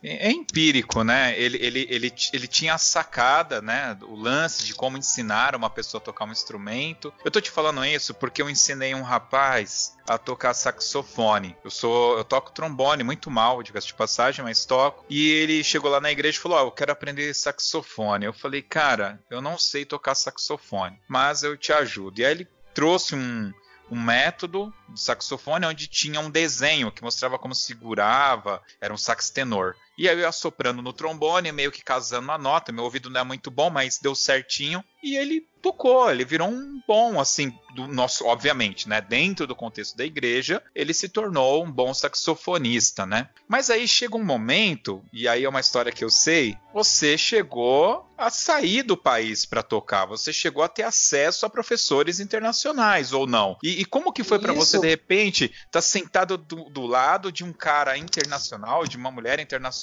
é, 0.03 0.27
é 0.27 0.31
empírico, 0.31 1.03
né? 1.03 1.37
Ele, 1.37 1.57
ele, 1.61 1.87
ele, 1.89 2.13
ele 2.31 2.47
tinha 2.47 2.75
a 2.75 2.77
sacada, 2.77 3.61
né? 3.61 3.97
O 4.03 4.15
lance 4.15 4.63
de 4.63 4.73
como 4.73 4.97
ensinar 4.97 5.55
uma 5.55 5.69
pessoa 5.69 6.01
a 6.01 6.03
tocar 6.05 6.25
um 6.25 6.31
instrumento. 6.31 7.13
Eu 7.23 7.31
tô 7.31 7.41
te 7.41 7.51
falando 7.51 7.83
isso 7.85 8.13
porque 8.13 8.41
eu 8.41 8.49
ensinei 8.49 8.93
um 8.93 9.01
rapaz 9.01 9.95
a 10.07 10.17
tocar 10.17 10.53
saxofone. 10.53 11.55
Eu 11.63 11.71
sou, 11.71 12.17
eu 12.17 12.23
toco 12.23 12.51
trombone 12.51 13.03
muito 13.03 13.31
mal, 13.31 13.63
diga-se 13.63 13.87
de 13.87 13.93
passagem, 13.93 14.43
mas 14.43 14.65
toco. 14.65 15.05
E 15.09 15.31
ele 15.31 15.63
chegou 15.63 15.89
lá 15.89 15.99
na 15.99 16.11
igreja 16.11 16.37
e 16.37 16.41
falou: 16.41 16.57
"Ó, 16.57 16.63
oh, 16.63 16.67
eu 16.67 16.71
quero 16.71 16.91
aprender 16.91 17.33
saxofone". 17.33 18.25
Eu 18.25 18.33
falei: 18.33 18.61
"Cara, 18.61 19.19
eu 19.29 19.41
não 19.41 19.57
sei 19.57 19.85
tocar 19.85 20.15
saxofone, 20.15 20.99
mas 21.07 21.43
eu 21.43 21.57
te 21.57 21.71
ajudo". 21.71 22.19
E 22.19 22.25
aí 22.25 22.31
ele 22.31 22.47
trouxe 22.73 23.15
um 23.15 23.53
um 23.91 24.01
método 24.01 24.73
de 24.89 24.99
saxofone 24.99 25.65
onde 25.65 25.87
tinha 25.87 26.19
um 26.19 26.29
desenho 26.29 26.91
que 26.91 27.03
mostrava 27.03 27.37
como 27.37 27.53
segurava, 27.53 28.61
era 28.79 28.93
um 28.93 28.97
sax 28.97 29.29
tenor. 29.29 29.75
E 29.97 30.09
aí 30.09 30.15
eu 30.15 30.21
ia 30.21 30.31
soprando 30.31 30.81
no 30.81 30.93
trombone, 30.93 31.51
meio 31.51 31.71
que 31.71 31.83
casando 31.83 32.31
a 32.31 32.37
nota. 32.37 32.71
Meu 32.71 32.83
ouvido 32.83 33.09
não 33.09 33.21
é 33.21 33.23
muito 33.23 33.51
bom, 33.51 33.69
mas 33.69 33.99
deu 33.99 34.15
certinho. 34.15 34.83
E 35.03 35.17
ele 35.17 35.45
tocou, 35.61 36.11
ele 36.11 36.25
virou 36.25 36.49
um 36.49 36.81
bom, 36.85 37.19
assim, 37.19 37.53
do 37.73 37.87
nosso, 37.87 38.25
obviamente, 38.25 38.87
né? 38.87 39.01
Dentro 39.01 39.47
do 39.47 39.55
contexto 39.55 39.95
da 39.97 40.05
igreja, 40.05 40.61
ele 40.75 40.93
se 40.93 41.07
tornou 41.07 41.63
um 41.63 41.71
bom 41.71 41.93
saxofonista, 41.93 43.05
né? 43.05 43.29
Mas 43.47 43.69
aí 43.69 43.87
chega 43.87 44.17
um 44.17 44.23
momento, 44.23 45.03
e 45.11 45.27
aí 45.27 45.43
é 45.43 45.49
uma 45.49 45.59
história 45.61 45.91
que 45.91 46.03
eu 46.03 46.09
sei, 46.09 46.57
você 46.73 47.17
chegou 47.17 48.09
a 48.17 48.29
sair 48.29 48.83
do 48.83 48.95
país 48.95 49.45
para 49.45 49.63
tocar, 49.63 50.05
você 50.05 50.31
chegou 50.31 50.63
a 50.63 50.67
ter 50.67 50.83
acesso 50.83 51.45
a 51.45 51.49
professores 51.49 52.19
internacionais 52.19 53.11
ou 53.11 53.25
não? 53.25 53.57
E, 53.63 53.81
e 53.81 53.85
como 53.85 54.13
que 54.13 54.23
foi 54.23 54.39
para 54.39 54.53
você 54.53 54.79
de 54.79 54.87
repente 54.87 55.45
estar 55.45 55.67
tá 55.71 55.81
sentado 55.81 56.37
do, 56.37 56.69
do 56.69 56.85
lado 56.85 57.31
de 57.31 57.43
um 57.43 57.51
cara 57.51 57.97
internacional, 57.97 58.85
de 58.85 58.97
uma 58.97 59.11
mulher 59.11 59.39
internacional, 59.39 59.82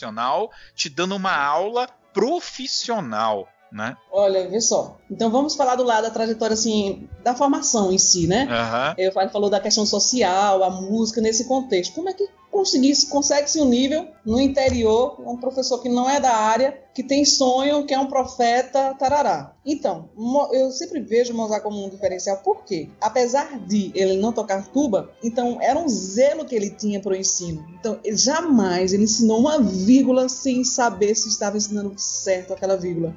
te 0.74 0.88
dando 0.88 1.16
uma 1.16 1.36
aula 1.36 1.88
profissional? 2.12 3.48
né? 3.72 3.96
Olha, 4.10 4.48
vê 4.48 4.60
só. 4.60 4.98
Então 5.08 5.30
vamos 5.30 5.54
falar 5.54 5.76
do 5.76 5.84
lado 5.84 6.02
da 6.02 6.10
trajetória 6.10 6.54
assim 6.54 7.08
da 7.22 7.34
formação 7.34 7.92
em 7.92 7.98
si, 7.98 8.26
né? 8.26 8.44
Uhum. 8.44 8.94
Eu 8.98 9.12
falou 9.30 9.48
da 9.48 9.60
questão 9.60 9.86
social, 9.86 10.64
a 10.64 10.70
música 10.70 11.20
nesse 11.20 11.46
contexto. 11.46 11.94
Como 11.94 12.08
é 12.08 12.12
que 12.12 12.28
consegue-se 12.50 13.60
um 13.60 13.64
nível 13.64 14.08
no 14.24 14.40
interior, 14.40 15.20
um 15.26 15.36
professor 15.36 15.80
que 15.80 15.88
não 15.88 16.08
é 16.08 16.20
da 16.20 16.34
área, 16.34 16.78
que 16.92 17.02
tem 17.02 17.24
sonho, 17.24 17.86
que 17.86 17.94
é 17.94 17.98
um 17.98 18.08
profeta, 18.08 18.94
tarará. 18.98 19.54
Então, 19.64 20.10
eu 20.52 20.70
sempre 20.70 21.00
vejo 21.00 21.32
Mozart 21.32 21.62
como 21.62 21.84
um 21.84 21.88
diferencial, 21.88 22.38
por 22.38 22.64
quê? 22.64 22.88
Apesar 23.00 23.58
de 23.60 23.92
ele 23.94 24.16
não 24.16 24.32
tocar 24.32 24.66
tuba, 24.72 25.10
então 25.22 25.58
era 25.60 25.78
um 25.78 25.88
zelo 25.88 26.44
que 26.44 26.54
ele 26.54 26.70
tinha 26.70 27.00
para 27.00 27.12
o 27.12 27.16
ensino. 27.16 27.64
Então, 27.78 27.98
jamais 28.04 28.92
ele 28.92 29.04
ensinou 29.04 29.38
uma 29.38 29.60
vírgula 29.60 30.28
sem 30.28 30.64
saber 30.64 31.14
se 31.14 31.28
estava 31.28 31.56
ensinando 31.56 31.94
certo 31.96 32.52
aquela 32.52 32.76
vírgula. 32.76 33.14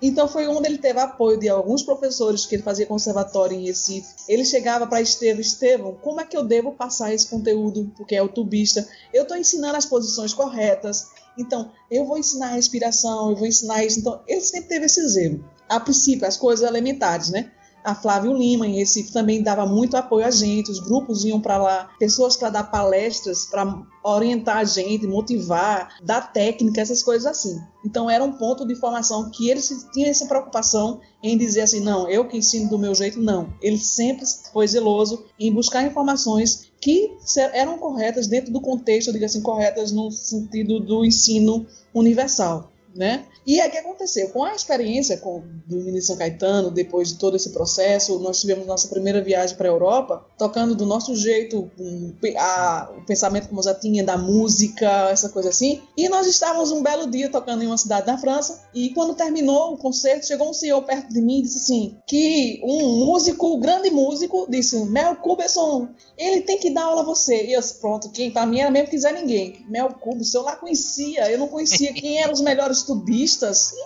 Então 0.00 0.28
foi 0.28 0.46
onde 0.46 0.68
ele 0.68 0.78
teve 0.78 1.00
apoio 1.00 1.38
de 1.38 1.48
alguns 1.48 1.82
professores 1.82 2.46
que 2.46 2.54
ele 2.54 2.62
fazia 2.62 2.86
conservatório 2.86 3.56
em 3.56 3.66
Recife. 3.66 4.14
Ele 4.28 4.44
chegava 4.44 4.86
para 4.86 5.00
Estevão, 5.00 5.40
Estevão, 5.40 5.94
como 6.00 6.20
é 6.20 6.24
que 6.24 6.36
eu 6.36 6.44
devo 6.44 6.72
passar 6.72 7.12
esse 7.12 7.26
conteúdo? 7.26 7.92
Porque 7.96 8.14
é 8.14 8.22
o 8.22 8.28
tubista. 8.28 8.86
Eu 9.12 9.22
estou 9.22 9.36
ensinando 9.36 9.76
as 9.76 9.86
posições 9.86 10.32
corretas. 10.32 11.08
Então, 11.36 11.70
eu 11.90 12.04
vou 12.04 12.18
ensinar 12.18 12.48
a 12.48 12.54
respiração, 12.54 13.30
eu 13.30 13.36
vou 13.36 13.46
ensinar 13.46 13.84
isso. 13.84 14.00
Então, 14.00 14.20
ele 14.26 14.40
sempre 14.40 14.68
teve 14.68 14.86
esse 14.86 15.06
zelo. 15.08 15.44
A 15.68 15.78
princípio, 15.80 16.26
as 16.26 16.36
coisas 16.36 16.68
elementares, 16.68 17.30
né? 17.30 17.52
A 17.88 17.94
Flávio 17.94 18.36
Lima, 18.36 18.66
em 18.66 18.74
Recife, 18.74 19.14
também 19.14 19.42
dava 19.42 19.64
muito 19.64 19.96
apoio 19.96 20.26
a 20.26 20.30
gente, 20.30 20.70
os 20.70 20.78
grupos 20.78 21.24
iam 21.24 21.40
para 21.40 21.56
lá, 21.56 21.88
pessoas 21.98 22.36
para 22.36 22.50
dar 22.50 22.64
palestras, 22.64 23.46
para 23.46 23.82
orientar 24.04 24.58
a 24.58 24.64
gente, 24.64 25.06
motivar, 25.06 25.96
dar 26.02 26.30
técnica, 26.30 26.82
essas 26.82 27.02
coisas 27.02 27.24
assim. 27.24 27.58
Então 27.82 28.10
era 28.10 28.22
um 28.22 28.32
ponto 28.32 28.66
de 28.66 28.74
formação 28.74 29.30
que 29.30 29.48
ele 29.48 29.62
tinha 29.90 30.08
essa 30.08 30.26
preocupação 30.26 31.00
em 31.22 31.38
dizer 31.38 31.62
assim, 31.62 31.80
não, 31.80 32.06
eu 32.10 32.28
que 32.28 32.36
ensino 32.36 32.68
do 32.68 32.78
meu 32.78 32.94
jeito, 32.94 33.18
não. 33.18 33.48
Ele 33.62 33.78
sempre 33.78 34.26
foi 34.52 34.68
zeloso 34.68 35.24
em 35.40 35.50
buscar 35.50 35.82
informações 35.82 36.70
que 36.82 37.16
eram 37.54 37.78
corretas 37.78 38.26
dentro 38.26 38.52
do 38.52 38.60
contexto, 38.60 39.14
diga 39.14 39.24
assim, 39.24 39.40
corretas 39.40 39.92
no 39.92 40.10
sentido 40.10 40.78
do 40.78 41.06
ensino 41.06 41.66
universal 41.94 42.70
né? 42.94 43.24
E 43.48 43.62
aí 43.62 43.68
o 43.68 43.72
que 43.72 43.78
aconteceu? 43.78 44.28
Com 44.28 44.44
a 44.44 44.54
experiência 44.54 45.16
com, 45.16 45.42
do 45.66 45.76
Ministro 45.76 46.08
São 46.08 46.16
Caetano, 46.16 46.70
depois 46.70 47.08
de 47.08 47.14
todo 47.14 47.34
esse 47.34 47.48
processo, 47.48 48.18
nós 48.18 48.42
tivemos 48.42 48.66
nossa 48.66 48.88
primeira 48.88 49.22
viagem 49.22 49.56
para 49.56 49.66
a 49.66 49.72
Europa, 49.72 50.22
tocando 50.36 50.74
do 50.74 50.84
nosso 50.84 51.16
jeito, 51.16 51.70
um, 51.80 52.12
a, 52.36 52.90
o 52.98 53.06
pensamento 53.06 53.48
como 53.48 53.62
já 53.62 53.74
tinha 53.74 54.04
da 54.04 54.18
música, 54.18 55.08
essa 55.08 55.30
coisa 55.30 55.48
assim. 55.48 55.80
E 55.96 56.10
nós 56.10 56.26
estávamos 56.26 56.70
um 56.70 56.82
belo 56.82 57.10
dia 57.10 57.30
tocando 57.30 57.64
em 57.64 57.66
uma 57.66 57.78
cidade 57.78 58.04
da 58.04 58.18
França, 58.18 58.68
e 58.74 58.90
quando 58.90 59.14
terminou 59.14 59.72
o 59.72 59.78
concerto, 59.78 60.26
chegou 60.26 60.50
um 60.50 60.52
senhor 60.52 60.82
perto 60.82 61.08
de 61.08 61.22
mim 61.22 61.38
e 61.38 61.42
disse 61.44 61.56
assim: 61.56 61.96
que 62.06 62.60
um 62.62 63.06
músico, 63.06 63.54
um 63.54 63.60
grande 63.60 63.88
músico, 63.88 64.46
disse: 64.50 64.78
Mel 64.84 65.16
Cuberson, 65.16 65.88
ele 66.18 66.42
tem 66.42 66.58
que 66.58 66.68
dar 66.68 66.82
aula 66.82 67.00
a 67.00 67.04
você. 67.04 67.46
E 67.46 67.54
eu, 67.54 67.62
pronto, 67.80 68.10
quem 68.10 68.30
para 68.30 68.44
mim 68.44 68.60
era 68.60 68.70
mesmo 68.70 68.88
que 68.88 68.96
quiser 68.96 69.14
ninguém. 69.14 69.64
Mel 69.70 69.88
Cuberson, 69.94 70.36
eu 70.36 70.42
lá 70.42 70.54
conhecia, 70.54 71.30
eu 71.30 71.38
não 71.38 71.48
conhecia 71.48 71.94
quem 71.94 72.20
eram 72.20 72.34
os 72.34 72.42
melhores 72.42 72.82
tubistas. 72.82 73.37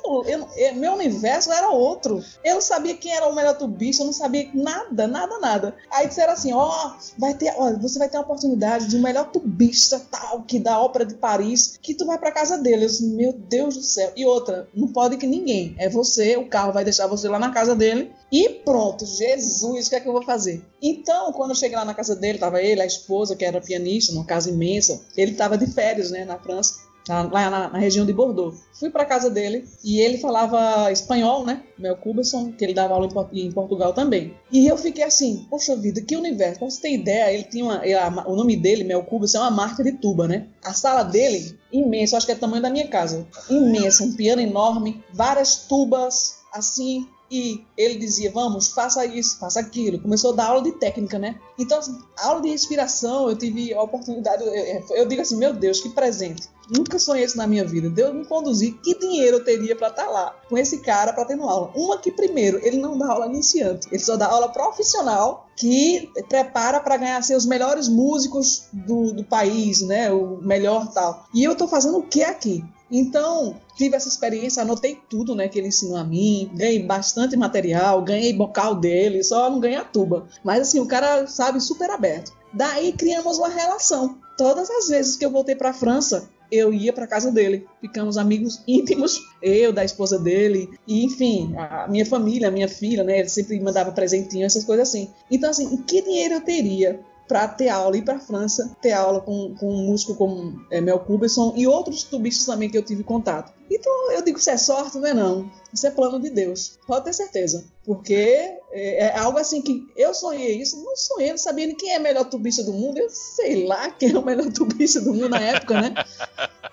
Eu, 0.05 0.25
eu, 0.25 0.49
eu, 0.57 0.75
meu 0.75 0.93
universo 0.95 1.53
era 1.53 1.71
outro. 1.71 2.23
Eu 2.45 2.55
não 2.55 2.61
sabia 2.61 2.97
quem 2.97 3.13
era 3.13 3.27
o 3.27 3.35
melhor 3.35 3.57
tubista, 3.57 4.03
eu 4.03 4.07
não 4.07 4.13
sabia 4.13 4.51
nada, 4.55 5.07
nada, 5.07 5.39
nada. 5.39 5.77
Aí 5.91 6.07
disseram 6.07 6.33
assim: 6.33 6.53
ó, 6.53 6.69
oh, 6.69 6.93
vai 7.19 7.35
ter, 7.35 7.55
ó, 7.57 7.73
você 7.79 7.99
vai 7.99 8.09
ter 8.09 8.17
a 8.17 8.21
oportunidade 8.21 8.89
de 8.89 8.97
um 8.97 9.03
melhor 9.03 9.31
tubista 9.31 10.01
tal, 10.11 10.43
que 10.43 10.59
da 10.59 10.81
Ópera 10.81 11.05
de 11.05 11.15
Paris, 11.15 11.79
que 11.81 11.95
tu 11.95 12.07
vai 12.07 12.19
pra 12.19 12.33
casa 12.33 12.59
dele. 12.59 12.85
Eu 12.85 12.89
disse, 12.89 13.07
meu 13.07 13.33
Deus 13.33 13.77
do 13.77 13.83
céu. 13.83 14.13
E 14.17 14.25
outra, 14.25 14.69
não 14.75 14.89
pode 14.89 15.17
que 15.17 15.27
ninguém. 15.27 15.75
É 15.79 15.89
você, 15.89 16.37
o 16.37 16.49
carro 16.49 16.73
vai 16.73 16.85
deixar 16.85 17.07
você 17.07 17.29
lá 17.29 17.39
na 17.39 17.51
casa 17.51 17.75
dele. 17.75 18.13
E 18.31 18.49
pronto, 18.49 19.05
Jesus, 19.05 19.87
o 19.87 19.91
que 19.91 19.97
é 19.97 20.01
que 20.01 20.09
eu 20.09 20.13
vou 20.13 20.23
fazer? 20.23 20.65
Então, 20.81 21.33
quando 21.33 21.51
eu 21.51 21.57
cheguei 21.57 21.77
lá 21.77 21.85
na 21.85 21.95
casa 21.95 22.17
dele, 22.17 22.39
tava 22.39 22.63
ele, 22.63 22.81
a 22.81 22.87
esposa, 22.87 23.37
que 23.37 23.45
era 23.45 23.61
pianista, 23.61 24.13
numa 24.13 24.25
casa 24.25 24.51
imensa. 24.51 25.01
Ele 25.17 25.35
tava 25.35 25.59
de 25.59 25.67
férias, 25.67 26.11
né, 26.11 26.25
na 26.25 26.39
França 26.39 26.82
lá 27.09 27.51
na, 27.51 27.69
na, 27.69 27.79
região 27.79 28.07
de 28.07 28.13
Bordeaux. 28.13 28.61
Fui 28.73 28.91
para 28.91 29.05
casa 29.05 29.29
dele 29.29 29.65
e 29.83 30.01
ele 30.01 30.19
falava 30.19 30.91
espanhol, 30.93 31.45
né? 31.45 31.63
Mel 31.79 31.97
Cuberson, 31.97 32.53
que 32.53 32.65
ele 32.65 32.75
dava 32.75 32.95
aula 32.95 33.09
em, 33.33 33.47
em, 33.47 33.53
Portugal 33.53 33.93
também. 33.93 34.35
E 34.51 34.67
eu 34.67 34.77
fiquei 34.77 35.05
assim, 35.05 35.47
poxa 35.51 35.77
vida, 35.77 36.01
que 36.01 36.17
universo. 36.17 36.59
Pra 36.59 36.71
você 36.71 36.81
ter 36.81 36.93
ideia, 36.93 37.33
ele 37.33 37.45
tinha 37.45 37.65
uma, 37.65 37.85
ele, 37.85 37.99
o 38.27 38.37
nome 38.37 38.57
dele, 38.57 38.85
Mel 38.85 39.03
Cuberson, 39.05 39.39
é 39.39 39.41
uma 39.43 39.51
marca 39.51 39.83
de 39.83 39.93
tuba, 39.93 40.29
né? 40.29 40.47
A 40.65 40.73
sala 40.73 41.03
dele, 41.03 41.59
imensa, 41.73 42.17
acho 42.17 42.27
que 42.27 42.33
é 42.33 42.37
o 42.37 42.39
tamanho 42.39 42.63
da 42.63 42.71
minha 42.71 42.87
casa. 42.87 43.27
Imensa, 43.51 44.05
um 44.05 44.13
piano 44.13 44.41
enorme, 44.41 45.03
várias 45.13 45.57
tubas, 45.67 46.43
assim, 46.53 47.07
e 47.33 47.65
ele 47.79 47.97
dizia, 47.97 48.31
vamos, 48.31 48.69
faça 48.69 49.07
isso, 49.07 49.39
faça 49.39 49.59
aquilo. 49.59 49.99
Começou 49.99 50.33
a 50.33 50.37
dar 50.37 50.47
aula 50.49 50.63
de 50.63 50.73
técnica, 50.73 51.19
né? 51.19 51.41
Então, 51.59 51.81
aula 52.19 52.43
de 52.43 52.51
respiração, 52.51 53.31
eu 53.31 53.37
tive 53.37 53.73
a 53.73 53.83
oportunidade, 53.83 54.45
eu, 54.45 54.97
eu 54.97 55.09
digo 55.09 55.23
assim, 55.23 55.37
meu 55.37 55.55
Deus, 55.55 55.81
que 55.81 55.89
presente 55.89 56.43
Nunca 56.75 56.99
sonhei 56.99 57.25
isso 57.25 57.37
na 57.37 57.47
minha 57.47 57.65
vida. 57.65 57.91
Deus 57.91 58.15
me 58.15 58.25
conduzir. 58.25 58.79
Que 58.83 58.99
dinheiro 58.99 59.37
eu 59.37 59.45
teria 59.45 59.77
para 59.77 59.89
estar 59.89 60.05
tá 60.05 60.11
lá 60.11 60.37
com 60.49 60.57
esse 60.57 60.79
cara 60.79 61.13
para 61.13 61.25
ter 61.27 61.35
uma 61.35 61.51
aula? 61.51 61.71
Uma 61.75 61.99
que, 61.99 62.11
primeiro, 62.11 62.59
ele 62.63 62.79
não 62.79 62.97
dá 62.97 63.09
aula 63.09 63.27
iniciante, 63.27 63.89
ele 63.91 64.03
só 64.03 64.17
dá 64.17 64.27
aula 64.27 64.49
profissional 64.49 65.49
que 65.57 66.11
prepara 66.29 66.81
para 66.81 66.97
ganhar 66.97 67.23
ser 67.23 67.37
os 67.37 67.45
melhores 67.45 67.89
músicos 67.89 68.69
do, 68.73 69.13
do 69.13 69.25
país, 69.25 69.83
né? 69.83 70.11
O 70.11 70.39
melhor 70.43 70.91
tal. 70.93 71.27
E 71.35 71.45
eu 71.45 71.55
tô 71.55 71.69
fazendo 71.69 71.99
o 71.99 72.03
que 72.03 72.23
aqui? 72.23 72.65
Então, 72.91 73.57
tive 73.75 73.97
essa 73.97 74.09
experiência, 74.09 74.63
anotei 74.63 75.01
tudo 75.09 75.35
né, 75.35 75.49
que 75.49 75.59
ele 75.59 75.69
ensinou 75.69 75.97
a 75.97 76.05
mim, 76.05 76.51
ganhei 76.53 76.83
bastante 76.83 77.35
material, 77.39 78.03
ganhei 78.03 78.35
bocal 78.35 78.75
dele, 78.75 79.25
só 79.25 79.49
não 79.49 79.61
ganhei 79.61 79.79
a 79.79 79.85
tuba. 79.85 80.27
Mas 80.45 80.61
assim, 80.61 80.79
o 80.79 80.87
cara, 80.87 81.27
sabe, 81.27 81.59
super 81.59 81.89
aberto. 81.91 82.35
Daí 82.53 82.93
criamos 82.93 83.39
uma 83.39 83.49
relação. 83.49 84.19
Todas 84.37 84.69
as 84.71 84.89
vezes 84.89 85.17
que 85.17 85.25
eu 85.25 85.31
voltei 85.31 85.55
para 85.55 85.71
a 85.71 85.75
França, 85.75 86.29
eu 86.53 86.73
ia 86.73 86.93
para 86.93 87.07
casa 87.07 87.33
dele. 87.33 87.67
Ficamos 87.81 88.19
amigos 88.19 88.63
íntimos, 88.69 89.19
eu, 89.43 89.73
da 89.73 89.83
esposa 89.83 90.19
dele, 90.19 90.69
e 90.87 91.03
enfim, 91.03 91.55
a 91.57 91.89
minha 91.89 92.05
família, 92.05 92.49
a 92.49 92.51
minha 92.51 92.69
filha, 92.69 93.03
né? 93.03 93.21
Ele 93.21 93.29
sempre 93.31 93.59
mandava 93.59 93.91
presentinho, 93.91 94.45
essas 94.45 94.63
coisas 94.63 94.87
assim. 94.87 95.11
Então, 95.31 95.49
assim, 95.49 95.79
que 95.79 96.03
dinheiro 96.03 96.35
eu 96.35 96.41
teria 96.43 97.01
para 97.33 97.49
ter 97.49 97.71
aula, 97.71 97.97
ir 97.97 98.03
para 98.03 98.21
França, 98.21 98.77
ter 98.83 98.93
aula 98.93 99.19
com, 99.23 99.55
com 99.59 99.67
um 99.67 99.87
músico 99.87 100.15
como 100.15 100.63
é, 100.71 100.83
Mel 100.83 100.99
Cuberson 100.99 101.55
e 101.57 101.67
outros 101.67 102.05
tubistas 102.05 102.45
também 102.45 102.69
que 102.69 102.77
eu 102.77 102.83
tive 102.83 103.03
contato. 103.03 103.55
Então 103.71 104.13
eu 104.13 104.23
digo 104.23 104.39
se 104.39 104.51
é 104.51 104.59
sorte, 104.59 104.99
não 104.99 105.07
é 105.07 105.15
não. 105.15 105.51
Isso 105.73 105.87
é 105.87 105.91
plano 105.91 106.21
de 106.21 106.29
Deus, 106.29 106.79
pode 106.87 107.07
ter 107.07 107.15
certeza. 107.15 107.65
Porque 107.87 108.59
é, 108.71 109.07
é 109.07 109.19
algo 109.19 109.39
assim 109.39 109.63
que 109.63 109.83
eu 109.97 110.13
sonhei 110.13 110.61
isso, 110.61 110.85
não 110.85 110.95
sonhei, 110.95 111.31
não 111.31 111.39
sabia 111.39 111.67
nem 111.67 111.75
quem 111.75 111.95
é 111.95 111.99
o 111.99 112.03
melhor 112.03 112.27
tubista 112.27 112.63
do 112.63 112.75
mundo. 112.75 112.99
Eu 112.99 113.09
sei 113.09 113.65
lá 113.65 113.89
quem 113.89 114.13
é 114.13 114.19
o 114.19 114.23
melhor 114.23 114.53
tubista 114.53 115.01
do 115.01 115.15
mundo 115.15 115.31
na 115.31 115.41
época, 115.41 115.81
né? 115.81 115.95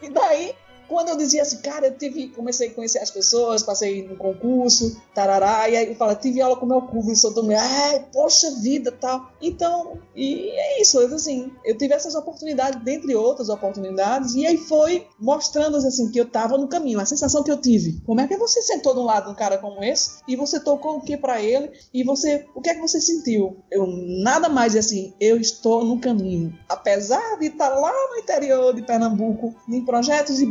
E 0.02 0.10
daí 0.10 0.54
quando 0.90 1.10
eu 1.10 1.16
dizia 1.16 1.44
assim, 1.44 1.58
cara, 1.58 1.88
eu 1.88 1.98
tive, 1.98 2.30
comecei 2.30 2.70
a 2.70 2.74
conhecer 2.74 3.00
as 3.00 3.12
pessoas, 3.12 3.62
passei 3.62 4.06
no 4.06 4.18
concurso, 4.18 5.00
tarará, 5.14 5.70
e 5.70 5.78
aí 5.78 5.90
eu 5.90 5.96
falo, 5.96 6.16
tive 6.16 6.42
aula 6.42 6.58
com 6.58 6.66
o 6.66 6.70
meu 6.70 6.82
curso, 6.82 7.12
e 7.12 7.16
sou 7.16 7.34
também, 7.34 7.56
ai, 7.56 8.08
poxa 8.12 8.50
vida, 8.60 8.92
tal. 8.92 9.32
Então, 9.42 10.00
e 10.16 10.50
é 10.50 10.82
isso, 10.82 11.00
assim, 11.00 11.52
eu 11.64 11.78
tive 11.78 11.94
essas 11.94 12.16
oportunidades, 12.16 12.84
dentre 12.84 13.16
outras 13.16 13.50
oportunidades, 13.50 14.34
e 14.34 14.46
aí 14.46 14.58
foi 14.58 15.08
mostrando, 15.20 15.78
assim, 15.78 16.10
que 16.10 16.20
eu 16.20 16.30
tava 16.30 16.58
no 16.58 16.68
caminho, 16.68 17.00
a 17.00 17.06
sensação 17.06 17.44
que 17.44 17.52
eu 17.52 17.62
tive. 17.62 18.02
Como 18.06 18.20
é 18.20 18.28
que 18.28 18.36
você 18.36 18.62
sentou 18.62 18.96
do 18.96 19.04
lado 19.04 19.26
de 19.26 19.32
um 19.32 19.36
cara 19.36 19.60
como 19.60 19.84
esse, 19.84 20.20
e 20.28 20.36
você 20.36 20.60
tocou 20.60 20.98
o 20.98 21.02
que 21.02 21.16
para 21.16 21.40
ele, 21.40 21.72
e 21.94 22.04
você, 22.04 22.46
o 22.56 22.62
que 22.62 22.70
é 22.72 22.74
que 22.74 22.82
você 22.82 23.00
sentiu? 23.00 23.58
Eu, 23.70 23.86
nada 23.88 24.50
mais, 24.50 24.76
assim, 24.76 25.14
eu 25.20 25.40
estou 25.40 25.86
no 25.86 26.00
caminho. 26.00 26.58
Apesar 26.68 27.38
de 27.38 27.46
estar 27.46 27.70
lá 27.70 27.94
no 28.10 28.18
interior 28.18 28.74
de 28.74 28.82
Pernambuco, 28.82 29.54
em 29.68 29.86
projetos 29.86 30.38
de 30.38 30.46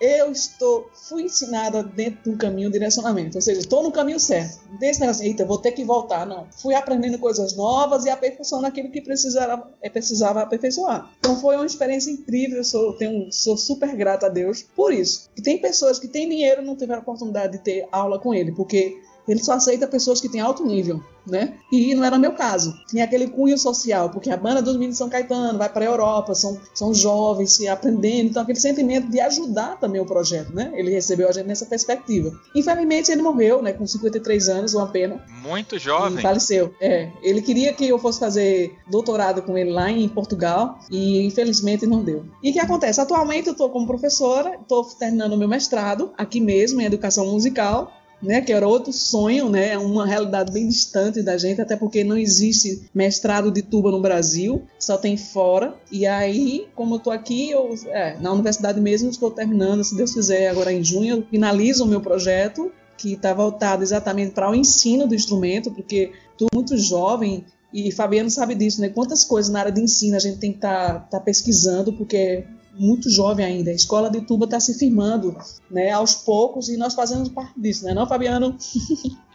eu 0.00 0.32
estou, 0.32 0.90
fui 0.92 1.22
ensinada 1.22 1.82
dentro 1.82 2.22
de 2.24 2.30
um 2.30 2.36
caminho 2.36 2.68
de 2.68 2.72
direcionamento, 2.72 3.38
ou 3.38 3.42
seja, 3.42 3.60
estou 3.60 3.82
no 3.82 3.92
caminho 3.92 4.18
certo. 4.18 4.60
Desse 4.78 5.00
negócio, 5.00 5.24
eita, 5.24 5.44
vou 5.44 5.58
ter 5.58 5.72
que 5.72 5.84
voltar, 5.84 6.26
não. 6.26 6.46
Fui 6.50 6.74
aprendendo 6.74 7.18
coisas 7.18 7.56
novas 7.56 8.04
e 8.04 8.10
aperfeiçoando 8.10 8.66
aquilo 8.66 8.90
que 8.90 9.00
precisava, 9.00 9.70
é, 9.80 9.88
precisava 9.88 10.42
aperfeiçoar. 10.42 11.10
Então 11.18 11.40
foi 11.40 11.56
uma 11.56 11.66
experiência 11.66 12.10
incrível, 12.10 12.58
eu 12.58 12.64
sou, 12.64 12.92
tenho, 12.94 13.30
sou 13.32 13.56
super 13.56 13.94
grata 13.94 14.26
a 14.26 14.28
Deus 14.28 14.62
por 14.74 14.92
isso. 14.92 15.30
E 15.36 15.42
tem 15.42 15.58
pessoas 15.58 15.98
que 15.98 16.08
têm 16.08 16.28
dinheiro 16.28 16.62
e 16.62 16.64
não 16.64 16.76
tiveram 16.76 17.00
a 17.00 17.02
oportunidade 17.02 17.52
de 17.52 17.64
ter 17.64 17.88
aula 17.92 18.18
com 18.18 18.34
ele, 18.34 18.52
porque 18.52 18.96
ele 19.26 19.42
só 19.42 19.52
aceita 19.52 19.86
pessoas 19.86 20.20
que 20.20 20.28
têm 20.28 20.40
alto 20.40 20.64
nível, 20.64 21.00
né? 21.26 21.54
E 21.70 21.94
não 21.94 22.04
era 22.04 22.18
meu 22.18 22.32
caso. 22.32 22.74
Tinha 22.88 23.04
aquele 23.04 23.28
cunho 23.28 23.56
social, 23.56 24.10
porque 24.10 24.30
a 24.30 24.36
banda 24.36 24.60
dos 24.60 24.74
meninos 24.74 24.98
São 24.98 25.08
Caetano 25.08 25.58
vai 25.58 25.68
para 25.68 25.84
a 25.84 25.88
Europa, 25.88 26.34
são, 26.34 26.60
são 26.74 26.92
jovens 26.92 27.52
se 27.52 27.68
aprendendo, 27.68 28.30
então 28.30 28.42
aquele 28.42 28.58
sentimento 28.58 29.08
de 29.08 29.20
ajudar 29.20 29.78
também 29.78 30.00
o 30.00 30.06
projeto, 30.06 30.54
né? 30.54 30.72
Ele 30.74 30.90
recebeu 30.90 31.28
a 31.28 31.32
gente 31.32 31.46
nessa 31.46 31.66
perspectiva. 31.66 32.32
Infelizmente 32.54 33.12
ele 33.12 33.22
morreu, 33.22 33.62
né? 33.62 33.72
Com 33.72 33.86
53 33.86 34.48
anos, 34.48 34.74
uma 34.74 34.88
pena. 34.88 35.24
Muito 35.42 35.78
jovem. 35.78 36.18
E 36.18 36.22
faleceu. 36.22 36.74
É. 36.80 37.10
Ele 37.22 37.40
queria 37.40 37.72
que 37.72 37.86
eu 37.86 37.98
fosse 37.98 38.18
fazer 38.18 38.76
doutorado 38.90 39.42
com 39.42 39.56
ele 39.56 39.70
lá 39.70 39.90
em 39.90 40.08
Portugal 40.08 40.78
e 40.90 41.24
infelizmente 41.24 41.86
não 41.86 42.02
deu. 42.02 42.24
E 42.42 42.50
o 42.50 42.52
que 42.52 42.58
acontece? 42.58 43.00
Atualmente 43.00 43.46
eu 43.46 43.52
estou 43.52 43.70
como 43.70 43.86
professora, 43.86 44.56
estou 44.60 44.84
terminando 44.84 45.32
o 45.32 45.38
meu 45.38 45.48
mestrado 45.48 46.12
aqui 46.18 46.40
mesmo 46.40 46.80
em 46.80 46.84
educação 46.84 47.26
musical 47.26 47.92
né, 48.22 48.40
que 48.40 48.52
era 48.52 48.66
outro 48.66 48.92
sonho, 48.92 49.48
né, 49.48 49.76
uma 49.76 50.06
realidade 50.06 50.52
bem 50.52 50.68
distante 50.68 51.22
da 51.22 51.36
gente, 51.36 51.60
até 51.60 51.76
porque 51.76 52.04
não 52.04 52.16
existe 52.16 52.82
mestrado 52.94 53.50
de 53.50 53.62
tuba 53.62 53.90
no 53.90 54.00
Brasil, 54.00 54.62
só 54.78 54.96
tem 54.96 55.16
fora. 55.16 55.74
E 55.90 56.06
aí, 56.06 56.68
como 56.74 56.94
eu 56.94 56.98
estou 56.98 57.12
aqui, 57.12 57.50
eu, 57.50 57.74
é, 57.88 58.16
na 58.20 58.32
universidade 58.32 58.80
mesmo, 58.80 59.10
estou 59.10 59.30
terminando, 59.30 59.82
se 59.82 59.96
Deus 59.96 60.14
quiser, 60.14 60.48
agora 60.48 60.72
em 60.72 60.84
junho, 60.84 61.16
eu 61.16 61.26
finalizo 61.28 61.84
o 61.84 61.86
meu 61.86 62.00
projeto, 62.00 62.70
que 62.96 63.14
está 63.14 63.34
voltado 63.34 63.82
exatamente 63.82 64.30
para 64.30 64.50
o 64.50 64.54
ensino 64.54 65.06
do 65.08 65.14
instrumento, 65.14 65.72
porque 65.72 66.12
estou 66.32 66.46
muito 66.54 66.76
jovem 66.76 67.44
e 67.72 67.90
Fabiano 67.90 68.30
sabe 68.30 68.54
disso, 68.54 68.80
né? 68.80 68.90
Quantas 68.90 69.24
coisas 69.24 69.50
na 69.50 69.60
área 69.60 69.72
de 69.72 69.80
ensino 69.80 70.14
a 70.14 70.18
gente 70.18 70.38
tem 70.38 70.50
que 70.50 70.58
estar 70.58 71.00
tá, 71.00 71.18
tá 71.18 71.20
pesquisando, 71.20 71.92
porque 71.92 72.44
muito 72.74 73.10
jovem 73.10 73.44
ainda. 73.44 73.70
A 73.70 73.74
escola 73.74 74.10
de 74.10 74.20
tuba 74.22 74.44
está 74.44 74.58
se 74.60 74.78
firmando, 74.78 75.36
né, 75.70 75.90
aos 75.90 76.14
poucos 76.14 76.68
e 76.68 76.76
nós 76.76 76.94
fazemos 76.94 77.28
parte 77.28 77.52
disso, 77.56 77.84
né, 77.84 77.94
não, 77.94 78.06
Fabiano? 78.06 78.56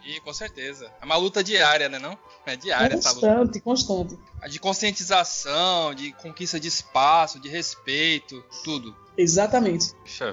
E 0.08 0.22
com 0.22 0.34
certeza. 0.34 0.90
É 1.02 1.06
uma 1.06 1.18
luta 1.18 1.44
diária, 1.44 1.90
né, 1.90 2.00
não? 2.00 2.18
É 2.46 2.56
diária 2.56 2.96
constante, 2.96 3.18
essa 3.18 3.38
luta. 3.38 3.60
Constante, 3.60 4.18
De 4.50 4.58
conscientização, 4.58 5.94
de 5.94 6.14
conquista 6.14 6.58
de 6.58 6.70
espaço, 6.70 7.42
de 7.42 7.50
respeito, 7.50 8.42
tudo. 8.64 8.96
Exatamente. 9.18 9.92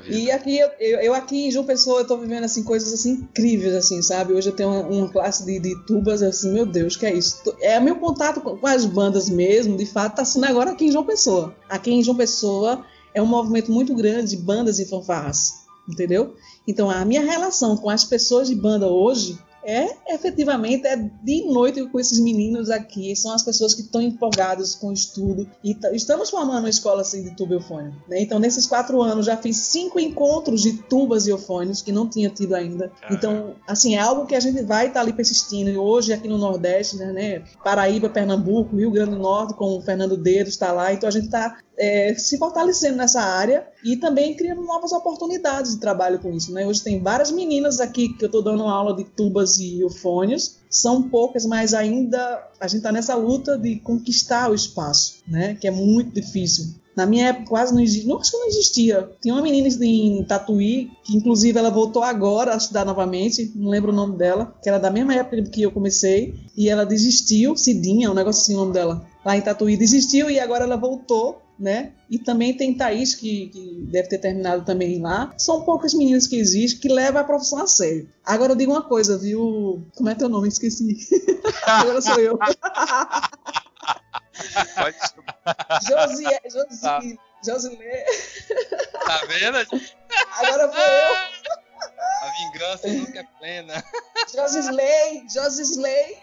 E 0.09 0.31
aqui 0.31 0.59
eu, 0.59 0.69
eu, 0.79 1.15
aqui 1.15 1.47
em 1.47 1.51
João 1.51 1.65
Pessoa 1.65 2.03
eu 2.03 2.07
tô 2.07 2.19
vivendo 2.19 2.45
assim 2.45 2.63
coisas 2.63 2.93
assim 2.93 3.13
incríveis 3.13 3.75
assim, 3.75 4.03
sabe? 4.03 4.35
Hoje 4.35 4.51
eu 4.51 4.55
tenho 4.55 4.69
uma, 4.69 4.83
uma 4.83 5.09
classe 5.09 5.45
de, 5.45 5.59
de, 5.59 5.87
tubas 5.87 6.23
assim, 6.23 6.53
meu 6.53 6.67
Deus, 6.67 6.95
que 6.95 7.07
é 7.07 7.15
isso? 7.15 7.43
É 7.61 7.81
meu 7.81 7.97
contato 7.97 8.43
com, 8.43 8.57
com 8.57 8.67
as 8.67 8.85
bandas 8.85 9.31
mesmo, 9.31 9.77
de 9.77 9.87
fato, 9.87 10.17
tá 10.17 10.25
sendo 10.25 10.45
agora 10.45 10.73
aqui 10.73 10.85
em 10.85 10.93
João 10.93 11.05
Pessoa. 11.05 11.57
Aqui 11.69 11.91
em 11.91 12.03
João 12.03 12.17
Pessoa 12.17 12.85
é 13.15 13.23
um 13.23 13.27
movimento 13.27 13.71
muito 13.71 13.95
grande 13.95 14.37
de 14.37 14.43
bandas 14.43 14.79
e 14.79 14.85
fanfarras, 14.85 15.65
entendeu? 15.89 16.35
Então 16.67 16.91
a 16.91 17.05
minha 17.05 17.23
relação 17.23 17.77
com 17.77 17.89
as 17.89 18.05
pessoas 18.05 18.49
de 18.49 18.55
banda 18.55 18.89
hoje 18.89 19.39
é 19.65 20.15
efetivamente 20.15 20.87
é 20.87 20.97
de 20.97 21.45
noite 21.47 21.85
com 21.89 21.99
esses 21.99 22.21
meninos 22.21 22.71
aqui. 22.71 23.15
São 23.17 23.33
as 23.33 23.43
pessoas 23.43 23.75
que 23.75 23.83
estão 23.83 24.01
empolgadas 24.01 24.75
com 24.75 24.89
o 24.89 24.93
estudo 24.93 25.49
e 25.63 25.77
estamos 25.93 26.31
formando 26.31 26.61
uma 26.61 26.69
escola 26.69 27.01
assim 27.03 27.23
de 27.23 27.35
tuba 27.35 27.55
eufônio. 27.55 27.95
Né? 28.09 28.21
Então, 28.21 28.39
nesses 28.39 28.67
quatro 28.67 29.03
anos, 29.03 29.27
já 29.27 29.37
fiz 29.37 29.57
cinco 29.57 29.99
encontros 29.99 30.63
de 30.63 30.75
tubas 30.75 31.27
e 31.27 31.31
eufônios 31.31 31.83
que 31.83 31.93
não 31.93 32.09
tinha 32.09 32.31
tido 32.31 32.55
ainda. 32.55 32.93
Então, 33.11 33.55
assim, 33.67 33.97
é 33.97 34.01
algo 34.01 34.27
que 34.27 34.35
a 34.35 34.41
gente 34.41 34.63
vai 34.63 34.89
estar 34.89 34.95
tá 34.95 35.01
ali 35.01 35.13
persistindo. 35.13 35.71
E 35.71 35.77
hoje, 35.77 36.13
aqui 36.13 36.29
no 36.29 36.39
Nordeste, 36.39 36.97
né, 36.97 37.13
né, 37.13 37.45
Paraíba, 37.63 38.09
Pernambuco, 38.09 38.77
Rio 38.77 38.91
Grande 38.91 39.13
do 39.13 39.19
Norte, 39.19 39.55
com 39.55 39.77
o 39.77 39.83
Fernando 39.83 40.17
Dedo 40.17 40.49
está 40.49 40.73
lá. 40.73 40.93
Então, 40.93 41.09
a 41.09 41.13
gente 41.13 41.27
está 41.27 41.59
é, 41.77 42.15
se 42.15 42.39
fortalecendo 42.39 42.97
nessa 42.97 43.21
área 43.21 43.67
e 43.85 43.97
também 43.97 44.37
criando 44.37 44.63
novas 44.63 44.93
oportunidades 44.93 45.75
de 45.75 45.81
trabalho 45.81 46.19
com 46.19 46.33
isso. 46.33 46.53
Né? 46.53 46.67
Hoje 46.67 46.83
tem 46.83 47.03
várias 47.03 47.31
meninas 47.31 47.81
aqui 47.81 48.09
que 48.17 48.25
eu 48.25 48.27
estou 48.27 48.43
dando 48.43 48.65
aula 48.65 48.95
de 48.95 49.05
tubas 49.05 49.54
e 49.59 49.81
eufônios, 49.81 50.57
são 50.69 51.03
poucas, 51.03 51.47
mas 51.47 51.75
ainda 51.75 52.43
a 52.61 52.67
gente 52.67 52.79
está 52.79 52.91
nessa 52.91 53.15
luta 53.15 53.57
de 53.57 53.77
conquistar 53.77 54.51
o 54.51 54.55
espaço, 54.55 55.23
né? 55.27 55.55
que 55.55 55.69
é 55.69 55.71
muito 55.71 56.13
difícil. 56.13 56.75
Na 56.97 57.07
minha 57.07 57.29
época 57.29 57.49
quase 57.49 57.75
não 57.75 57.81
existia, 57.81 58.09
não, 58.09 58.21
acho 58.21 58.31
que 58.31 58.37
não 58.37 58.47
existia. 58.47 59.11
Tinha 59.21 59.35
uma 59.35 59.43
menina 59.43 59.69
em 59.85 60.23
Tatuí, 60.23 60.91
que 61.03 61.17
inclusive 61.17 61.59
ela 61.59 61.71
voltou 61.71 62.03
agora 62.05 62.55
a 62.55 62.57
estudar 62.57 62.85
novamente, 62.85 63.51
não 63.55 63.69
lembro 63.69 63.91
o 63.91 63.95
nome 63.95 64.17
dela, 64.17 64.55
que 64.63 64.69
era 64.69 64.79
da 64.79 64.91
mesma 64.91 65.15
época 65.15 65.43
que 65.43 65.63
eu 65.63 65.73
comecei, 65.73 66.35
e 66.57 66.69
ela 66.69 66.87
desistiu, 66.87 67.57
Cidinha, 67.57 68.11
um 68.11 68.15
negócio 68.15 68.43
assim 68.43 68.55
o 68.55 68.59
nome 68.59 68.73
dela, 68.73 69.05
lá 69.25 69.37
em 69.37 69.41
Tatuí, 69.41 69.77
desistiu 69.77 70.31
e 70.31 70.39
agora 70.39 70.65
ela 70.65 70.77
voltou 70.77 71.43
né? 71.59 71.93
E 72.11 72.19
também 72.19 72.57
tem 72.57 72.77
Thaís, 72.77 73.15
que, 73.15 73.49
que, 73.49 73.87
deve 73.91 74.09
ter 74.09 74.19
terminado 74.19 74.65
também 74.65 75.01
lá. 75.01 75.33
São 75.39 75.63
poucas 75.63 75.95
meninas 75.95 76.27
que 76.27 76.37
existem 76.37 76.81
que 76.81 76.89
levam 76.89 77.21
a 77.21 77.25
profissão 77.25 77.61
a 77.61 77.67
sério. 77.67 78.09
Agora 78.25 78.53
eu 78.53 78.57
digo 78.57 78.73
uma 78.73 78.83
coisa, 78.83 79.17
viu? 79.19 79.87
Como 79.97 80.09
é 80.09 80.15
teu 80.15 80.29
nome? 80.29 80.49
Esqueci. 80.49 80.97
Agora 81.67 82.01
sou 82.01 82.19
eu. 82.19 82.39
Pode 84.77 84.97
Josi, 85.87 86.25
Josi, 86.51 86.81
tá. 86.81 87.01
Josilê. 87.45 88.05
Tá 89.05 89.23
vendo? 89.29 89.59
Agora 90.39 90.73
foi 90.73 90.83
eu. 90.83 91.55
A 92.23 92.31
vingança 92.31 92.89
nunca 92.89 93.21
é 93.21 93.25
plena. 93.39 93.85
Josisley, 94.35 95.27
Josisley. 95.33 96.17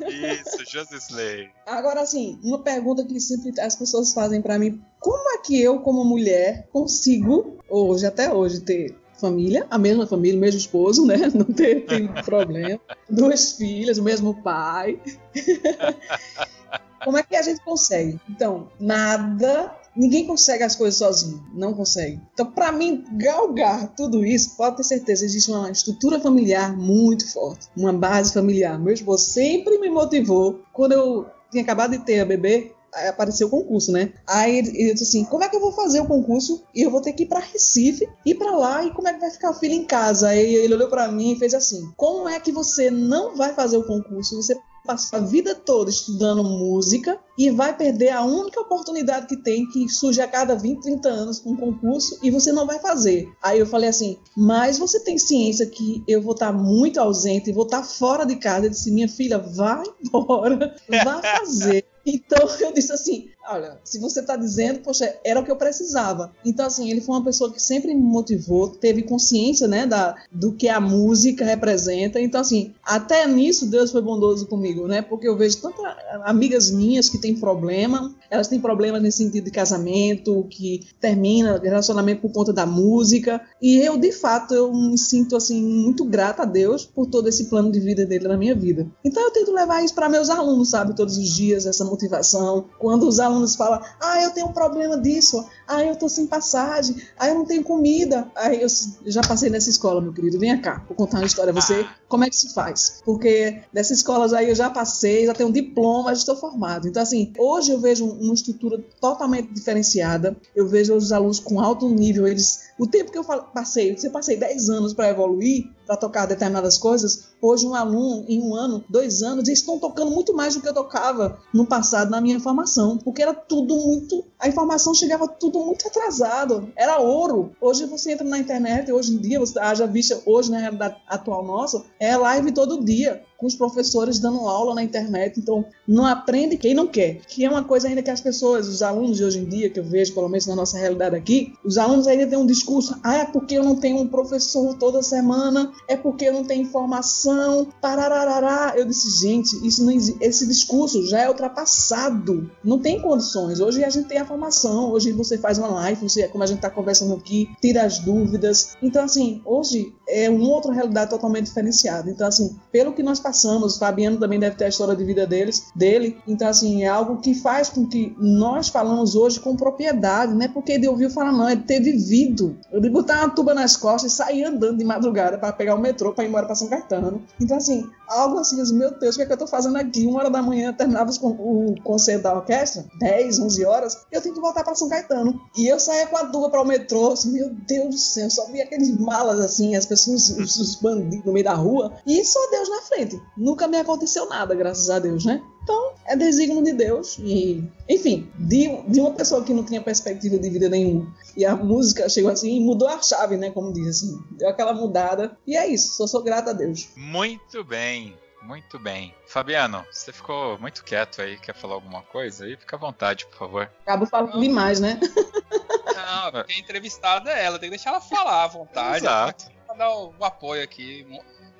Isso, 0.00 0.64
Josisley. 0.70 1.50
Agora, 1.66 2.02
assim, 2.02 2.38
uma 2.42 2.62
pergunta 2.62 3.04
que 3.04 3.18
sempre 3.20 3.58
as 3.60 3.74
pessoas 3.74 4.12
fazem 4.12 4.42
para 4.42 4.58
mim: 4.58 4.82
como 5.00 5.30
é 5.34 5.38
que 5.38 5.60
eu, 5.60 5.80
como 5.80 6.04
mulher, 6.04 6.68
consigo, 6.72 7.58
hoje, 7.68 8.06
até 8.06 8.32
hoje, 8.32 8.60
ter 8.60 8.94
família, 9.20 9.66
a 9.70 9.78
mesma 9.78 10.06
família, 10.06 10.36
o 10.36 10.40
mesmo 10.40 10.60
esposo, 10.60 11.06
né? 11.06 11.16
Não 11.34 11.46
ter, 11.46 11.86
ter 11.86 12.08
problema. 12.24 12.80
Duas 13.08 13.52
filhas, 13.52 13.98
o 13.98 14.02
mesmo 14.02 14.42
pai. 14.42 15.00
Como 17.04 17.16
é 17.16 17.22
que 17.22 17.36
a 17.36 17.42
gente 17.42 17.62
consegue? 17.62 18.20
Então, 18.28 18.68
nada 18.80 19.72
Ninguém 19.96 20.26
consegue 20.26 20.62
as 20.62 20.76
coisas 20.76 20.98
sozinho, 20.98 21.42
não 21.54 21.72
consegue. 21.72 22.20
Então, 22.34 22.46
para 22.46 22.70
mim, 22.70 23.04
galgar 23.12 23.94
tudo 23.94 24.24
isso, 24.24 24.56
pode 24.56 24.76
ter 24.76 24.84
certeza, 24.84 25.24
existe 25.24 25.50
uma 25.50 25.70
estrutura 25.70 26.20
familiar 26.20 26.76
muito 26.76 27.32
forte, 27.32 27.68
uma 27.76 27.92
base 27.92 28.32
familiar. 28.32 28.78
Meu 28.78 28.92
esposo 28.92 29.24
sempre 29.24 29.78
me 29.78 29.88
motivou. 29.88 30.60
Quando 30.72 30.92
eu 30.92 31.26
tinha 31.50 31.62
acabado 31.62 31.92
de 31.92 32.04
ter 32.04 32.20
a 32.20 32.24
bebê, 32.24 32.72
apareceu 33.08 33.48
o 33.48 33.50
concurso, 33.50 33.92
né? 33.92 34.12
Aí 34.26 34.58
ele, 34.58 34.68
ele, 34.70 34.92
disse 34.92 35.04
assim: 35.04 35.24
como 35.24 35.44
é 35.44 35.48
que 35.48 35.56
eu 35.56 35.60
vou 35.60 35.72
fazer 35.72 36.00
o 36.00 36.06
concurso 36.06 36.62
e 36.74 36.82
eu 36.82 36.90
vou 36.90 37.00
ter 37.00 37.12
que 37.12 37.24
ir 37.24 37.26
para 37.26 37.40
Recife, 37.40 38.08
ir 38.24 38.34
para 38.34 38.56
lá 38.56 38.84
e 38.84 38.92
como 38.92 39.08
é 39.08 39.12
que 39.12 39.20
vai 39.20 39.30
ficar 39.30 39.50
o 39.50 39.54
filho 39.54 39.74
em 39.74 39.84
casa? 39.84 40.28
Aí 40.28 40.54
ele 40.54 40.74
olhou 40.74 40.88
para 40.88 41.08
mim 41.08 41.32
e 41.32 41.38
fez 41.38 41.54
assim: 41.54 41.92
como 41.96 42.28
é 42.28 42.40
que 42.40 42.52
você 42.52 42.90
não 42.90 43.36
vai 43.36 43.54
fazer 43.54 43.76
o 43.76 43.86
concurso? 43.86 44.36
Você 44.36 44.56
passou 44.86 45.18
a 45.18 45.22
vida 45.22 45.54
toda 45.54 45.90
estudando 45.90 46.42
música 46.44 47.18
e 47.36 47.50
vai 47.50 47.76
perder 47.76 48.10
a 48.10 48.24
única 48.24 48.60
oportunidade 48.60 49.26
que 49.26 49.36
tem, 49.36 49.68
que 49.68 49.88
surge 49.88 50.20
a 50.20 50.28
cada 50.28 50.54
20, 50.54 50.80
30 50.80 51.08
anos 51.08 51.38
com 51.38 51.50
um 51.50 51.56
concurso 51.56 52.18
e 52.22 52.30
você 52.30 52.52
não 52.52 52.66
vai 52.66 52.78
fazer. 52.78 53.28
Aí 53.42 53.58
eu 53.58 53.66
falei 53.66 53.90
assim: 53.90 54.18
mas 54.36 54.78
você 54.78 55.00
tem 55.00 55.18
ciência 55.18 55.66
que 55.66 56.02
eu 56.06 56.22
vou 56.22 56.32
estar 56.32 56.52
muito 56.52 56.98
ausente 57.00 57.50
e 57.50 57.52
vou 57.52 57.64
estar 57.64 57.82
fora 57.82 58.24
de 58.24 58.36
casa? 58.36 58.66
Ele 58.66 58.70
disse: 58.70 58.90
minha 58.90 59.08
filha, 59.08 59.38
vai 59.38 59.82
embora, 60.02 60.74
vai 60.88 61.22
fazer. 61.38 61.84
Então 62.06 62.48
eu 62.60 62.72
disse 62.72 62.92
assim: 62.92 63.28
olha, 63.48 63.78
se 63.84 63.98
você 63.98 64.20
está 64.20 64.36
dizendo, 64.36 64.80
poxa, 64.80 65.14
era 65.24 65.40
o 65.40 65.44
que 65.44 65.50
eu 65.50 65.56
precisava. 65.56 66.32
Então, 66.44 66.66
assim, 66.66 66.90
ele 66.90 67.00
foi 67.00 67.14
uma 67.14 67.24
pessoa 67.24 67.52
que 67.52 67.62
sempre 67.62 67.94
me 67.94 68.00
motivou, 68.00 68.68
teve 68.68 69.02
consciência, 69.02 69.68
né, 69.68 69.86
da, 69.86 70.16
do 70.30 70.52
que 70.52 70.68
a 70.68 70.80
música 70.80 71.44
representa. 71.44 72.20
Então, 72.20 72.40
assim, 72.40 72.74
até 72.82 73.26
nisso 73.26 73.66
Deus 73.66 73.92
foi 73.92 74.02
bondoso 74.02 74.46
comigo, 74.46 74.86
né? 74.86 75.02
Porque 75.02 75.28
eu 75.28 75.36
vejo 75.36 75.60
tantas 75.60 75.84
amigas 76.24 76.70
minhas 76.70 77.08
que 77.08 77.18
têm 77.18 77.34
problema, 77.34 78.14
elas 78.30 78.48
têm 78.48 78.60
problema 78.60 78.98
nesse 78.98 79.18
sentido 79.18 79.44
de 79.44 79.50
casamento, 79.50 80.46
que 80.50 80.86
termina 81.00 81.58
relacionamento 81.58 82.22
por 82.22 82.32
conta 82.32 82.52
da 82.52 82.66
música. 82.66 83.40
E 83.60 83.78
eu, 83.78 83.96
de 83.96 84.12
fato, 84.12 84.54
eu 84.54 84.72
me 84.72 84.98
sinto, 84.98 85.36
assim, 85.36 85.62
muito 85.62 86.04
grata 86.04 86.42
a 86.42 86.46
Deus 86.46 86.84
por 86.84 87.06
todo 87.06 87.28
esse 87.28 87.46
plano 87.46 87.70
de 87.70 87.80
vida 87.80 88.04
dele 88.04 88.28
na 88.28 88.36
minha 88.36 88.54
vida. 88.54 88.86
Então, 89.04 89.22
eu 89.22 89.30
tento 89.30 89.52
levar 89.52 89.84
isso 89.84 89.94
para 89.94 90.08
meus 90.08 90.30
alunos, 90.30 90.70
sabe, 90.70 90.94
todos 90.94 91.16
os 91.16 91.28
dias, 91.28 91.66
essa 91.66 91.84
motivação. 91.84 92.66
Quando 92.78 93.06
os 93.06 93.20
alunos 93.20 93.35
falam, 93.56 93.80
ah, 94.00 94.22
eu 94.22 94.30
tenho 94.30 94.46
um 94.46 94.52
problema 94.52 94.98
disso, 94.98 95.46
ah, 95.66 95.84
eu 95.84 95.96
tô 95.96 96.08
sem 96.08 96.26
passagem, 96.26 96.96
ah, 97.18 97.28
eu 97.28 97.34
não 97.34 97.44
tenho 97.44 97.62
comida. 97.62 98.30
Aí 98.34 98.62
eu 98.62 98.68
já 99.04 99.20
passei 99.20 99.50
nessa 99.50 99.68
escola, 99.68 100.00
meu 100.00 100.12
querido, 100.12 100.38
vem 100.38 100.58
cá, 100.60 100.82
vou 100.88 100.96
contar 100.96 101.18
uma 101.18 101.26
história 101.26 101.50
a 101.50 101.54
você, 101.54 101.84
ah. 101.86 101.94
Como 102.08 102.24
é 102.24 102.30
que 102.30 102.36
se 102.36 102.52
faz? 102.52 103.02
Porque 103.04 103.62
dessas 103.72 103.98
escolas 103.98 104.32
aí 104.32 104.48
eu 104.48 104.54
já 104.54 104.70
passei, 104.70 105.26
já 105.26 105.34
tenho 105.34 105.48
um 105.48 105.52
diploma, 105.52 106.14
já 106.14 106.20
estou 106.20 106.36
formado. 106.36 106.88
Então, 106.88 107.02
assim, 107.02 107.32
hoje 107.38 107.72
eu 107.72 107.80
vejo 107.80 108.06
uma 108.06 108.34
estrutura 108.34 108.84
totalmente 109.00 109.52
diferenciada, 109.52 110.36
eu 110.54 110.68
vejo 110.68 110.94
os 110.94 111.12
alunos 111.12 111.38
com 111.38 111.60
alto 111.60 111.88
nível, 111.88 112.26
eles 112.26 112.66
o 112.78 112.86
tempo 112.86 113.10
que 113.10 113.16
eu 113.16 113.24
passei, 113.24 113.96
se 113.96 114.06
eu 114.06 114.10
passei 114.10 114.36
10 114.36 114.68
anos 114.68 114.92
para 114.92 115.08
evoluir, 115.08 115.70
para 115.86 115.96
tocar 115.96 116.26
determinadas 116.26 116.76
coisas, 116.76 117.28
hoje 117.40 117.66
um 117.66 117.74
aluno, 117.74 118.24
em 118.28 118.42
um 118.42 118.54
ano, 118.54 118.84
dois 118.88 119.22
anos, 119.22 119.48
eles 119.48 119.60
estão 119.60 119.78
tocando 119.78 120.10
muito 120.10 120.34
mais 120.34 120.54
do 120.54 120.60
que 120.60 120.68
eu 120.68 120.74
tocava 120.74 121.38
no 121.54 121.64
passado 121.64 122.10
na 122.10 122.20
minha 122.20 122.38
formação, 122.38 122.98
porque 122.98 123.22
era 123.22 123.32
tudo 123.32 123.76
muito. 123.76 124.24
A 124.38 124.48
informação 124.48 124.92
chegava 124.94 125.26
tudo 125.26 125.60
muito 125.60 125.86
atrasado, 125.86 126.70
era 126.76 126.98
ouro. 126.98 127.52
Hoje 127.60 127.86
você 127.86 128.12
entra 128.12 128.26
na 128.26 128.38
internet, 128.38 128.92
hoje 128.92 129.14
em 129.14 129.18
dia, 129.18 129.40
você 129.40 129.58
haja 129.58 129.86
vista, 129.86 130.20
hoje 130.26 130.50
na 130.50 130.58
realidade 130.58 130.96
atual 131.06 131.44
nossa, 131.46 131.82
é 131.98 132.16
live 132.16 132.52
todo 132.52 132.84
dia 132.84 133.22
com 133.36 133.46
os 133.46 133.54
professores 133.54 134.18
dando 134.18 134.40
aula 134.48 134.74
na 134.74 134.82
internet. 134.82 135.38
Então, 135.38 135.64
não 135.86 136.06
aprende 136.06 136.56
quem 136.56 136.74
não 136.74 136.86
quer. 136.86 137.20
Que 137.26 137.44
é 137.44 137.50
uma 137.50 137.64
coisa 137.64 137.88
ainda 137.88 138.02
que 138.02 138.10
as 138.10 138.20
pessoas, 138.20 138.68
os 138.68 138.82
alunos 138.82 139.16
de 139.16 139.24
hoje 139.24 139.38
em 139.38 139.44
dia, 139.44 139.70
que 139.70 139.80
eu 139.80 139.84
vejo, 139.84 140.14
pelo 140.14 140.28
menos 140.28 140.46
na 140.46 140.54
nossa 140.54 140.78
realidade 140.78 141.16
aqui, 141.16 141.52
os 141.64 141.78
alunos 141.78 142.06
ainda 142.06 142.26
têm 142.26 142.38
um 142.38 142.46
discurso: 142.46 142.98
ah, 143.02 143.16
é 143.16 143.24
porque 143.24 143.56
eu 143.56 143.64
não 143.64 143.76
tenho 143.76 143.98
um 143.98 144.08
professor 144.08 144.74
toda 144.74 145.02
semana, 145.02 145.72
é 145.88 145.96
porque 145.96 146.26
eu 146.26 146.32
não 146.32 146.44
tenho 146.44 146.62
informação, 146.62 147.68
parararará. 147.80 148.74
Eu 148.76 148.86
disse, 148.86 149.10
gente, 149.20 149.66
isso 149.66 149.84
não 149.84 149.96
esse 150.20 150.46
discurso 150.46 151.06
já 151.06 151.20
é 151.20 151.28
ultrapassado. 151.28 152.50
Não 152.62 152.78
tem 152.78 153.00
condições. 153.00 153.60
Hoje 153.60 153.84
a 153.84 153.90
gente 153.90 154.08
tem 154.08 154.18
a 154.18 154.26
formação, 154.26 154.90
hoje 154.90 155.12
você 155.12 155.38
faz 155.38 155.58
uma 155.58 155.68
live, 155.68 156.08
você, 156.08 156.28
como 156.28 156.44
a 156.44 156.46
gente 156.46 156.58
está 156.58 156.70
conversando 156.70 157.14
aqui, 157.14 157.48
tira 157.60 157.84
as 157.84 157.98
dúvidas. 157.98 158.76
Então, 158.82 159.04
assim, 159.04 159.40
hoje 159.44 159.94
é 160.08 160.28
uma 160.30 160.48
outra 160.48 160.72
realidade 160.72 161.10
totalmente 161.10 161.46
diferenciada. 161.46 162.10
Então, 162.10 162.26
assim, 162.26 162.56
pelo 162.70 162.92
que 162.92 163.02
nós 163.02 163.18
passamos, 163.26 163.74
o 163.74 163.78
Fabiano 163.80 164.18
também 164.18 164.38
deve 164.38 164.54
ter 164.54 164.66
a 164.66 164.68
história 164.68 164.94
de 164.94 165.02
vida 165.02 165.26
deles, 165.26 165.64
dele. 165.74 166.16
Então, 166.28 166.46
assim, 166.46 166.84
é 166.84 166.88
algo 166.88 167.16
que 167.20 167.34
faz 167.34 167.68
com 167.68 167.86
que 167.86 168.14
nós 168.18 168.68
falamos 168.68 169.16
hoje 169.16 169.40
com 169.40 169.56
propriedade, 169.56 170.32
não 170.32 170.42
é 170.42 170.48
porque 170.48 170.72
ele 170.72 170.86
ouviu 170.86 171.10
falar, 171.10 171.32
não, 171.32 171.48
é 171.48 171.56
ter 171.56 171.80
vivido. 171.80 172.56
Eu 172.70 172.80
de 172.80 172.88
botar 172.88 173.18
uma 173.18 173.30
tuba 173.30 173.52
nas 173.52 173.76
costas 173.76 174.12
e 174.12 174.14
sair 174.14 174.44
andando 174.44 174.78
de 174.78 174.84
madrugada 174.84 175.38
para 175.38 175.52
pegar 175.52 175.74
o 175.74 175.80
metrô 175.80 176.12
para 176.12 176.24
ir 176.24 176.28
embora 176.28 176.46
para 176.46 176.54
São 176.54 176.68
Caetano. 176.68 177.22
Então, 177.40 177.56
assim, 177.56 177.84
algo 178.08 178.38
assim, 178.38 178.56
meu 178.74 178.96
Deus, 178.96 179.16
o 179.16 179.18
que 179.18 179.24
é 179.24 179.26
que 179.26 179.32
eu 179.32 179.38
tô 179.38 179.46
fazendo 179.46 179.76
aqui? 179.76 180.06
Uma 180.06 180.20
hora 180.20 180.30
da 180.30 180.40
manhã, 180.40 180.72
terminava 180.72 181.10
o 181.20 181.74
concerto 181.82 182.22
da 182.22 182.34
orquestra, 182.34 182.84
10, 183.00 183.40
11 183.40 183.64
horas, 183.64 183.96
eu 184.12 184.22
tenho 184.22 184.34
que 184.34 184.40
voltar 184.40 184.62
para 184.62 184.74
São 184.76 184.88
Caetano. 184.88 185.40
E 185.56 185.66
eu 185.66 185.80
saía 185.80 186.06
com 186.06 186.16
a 186.16 186.26
tuba 186.26 186.48
para 186.48 186.62
o 186.62 186.64
metrô, 186.64 187.12
assim, 187.12 187.32
meu 187.32 187.50
Deus 187.66 187.88
do 187.88 187.98
céu, 187.98 188.30
só 188.30 188.46
via 188.46 188.62
aqueles 188.62 188.96
malas 189.00 189.40
assim, 189.40 189.74
as 189.74 189.84
pessoas, 189.84 190.28
os 190.30 190.76
bandidos 190.76 191.26
no 191.26 191.32
meio 191.32 191.44
da 191.44 191.54
rua, 191.54 191.92
e 192.06 192.24
só 192.24 192.38
Deus 192.50 192.68
na 192.68 192.82
frente. 192.82 193.15
Nunca 193.36 193.66
me 193.66 193.78
aconteceu 193.78 194.28
nada, 194.28 194.54
graças 194.54 194.90
a 194.90 194.98
Deus, 194.98 195.24
né? 195.24 195.42
Então, 195.62 195.94
é 196.06 196.16
desígnio 196.16 196.62
de 196.62 196.72
Deus. 196.72 197.18
E, 197.18 197.64
enfim, 197.88 198.30
de, 198.38 198.82
de 198.88 199.00
uma 199.00 199.12
pessoa 199.12 199.42
que 199.42 199.52
não 199.52 199.64
tinha 199.64 199.80
perspectiva 199.80 200.38
de 200.38 200.48
vida 200.48 200.68
nenhuma. 200.68 201.12
E 201.36 201.44
a 201.44 201.56
música 201.56 202.08
chegou 202.08 202.30
assim 202.30 202.56
e 202.56 202.60
mudou 202.60 202.88
a 202.88 203.02
chave, 203.02 203.36
né? 203.36 203.50
Como 203.50 203.72
diz 203.72 203.88
assim. 203.88 204.18
Deu 204.32 204.48
aquela 204.48 204.72
mudada. 204.72 205.36
E 205.46 205.56
é 205.56 205.66
isso. 205.66 205.94
Só 205.94 206.06
sou 206.06 206.22
grata 206.22 206.50
a 206.50 206.54
Deus. 206.54 206.88
Muito 206.96 207.64
bem. 207.64 208.16
Muito 208.42 208.78
bem. 208.78 209.12
Fabiano, 209.26 209.84
você 209.90 210.12
ficou 210.12 210.56
muito 210.60 210.84
quieto 210.84 211.20
aí. 211.20 211.36
Quer 211.36 211.54
falar 211.54 211.74
alguma 211.74 212.02
coisa 212.02 212.44
aí? 212.44 212.56
Fica 212.56 212.76
à 212.76 212.78
vontade, 212.78 213.26
por 213.26 213.38
favor. 213.38 213.70
Acabo 213.82 214.06
falando 214.06 214.40
demais, 214.40 214.78
né? 214.78 215.00
Não, 215.02 216.30
porque 216.30 216.52
a 216.52 216.58
entrevistada 216.58 217.30
é 217.30 217.44
ela. 217.44 217.58
Tem 217.58 217.68
que 217.68 217.76
deixar 217.76 217.90
ela 217.90 218.00
falar 218.00 218.44
à 218.44 218.46
vontade. 218.46 218.98
Exato. 218.98 219.46
Pra 219.66 219.74
dar 219.74 219.90
o, 219.90 220.14
o 220.16 220.24
apoio 220.24 220.62
aqui. 220.62 221.04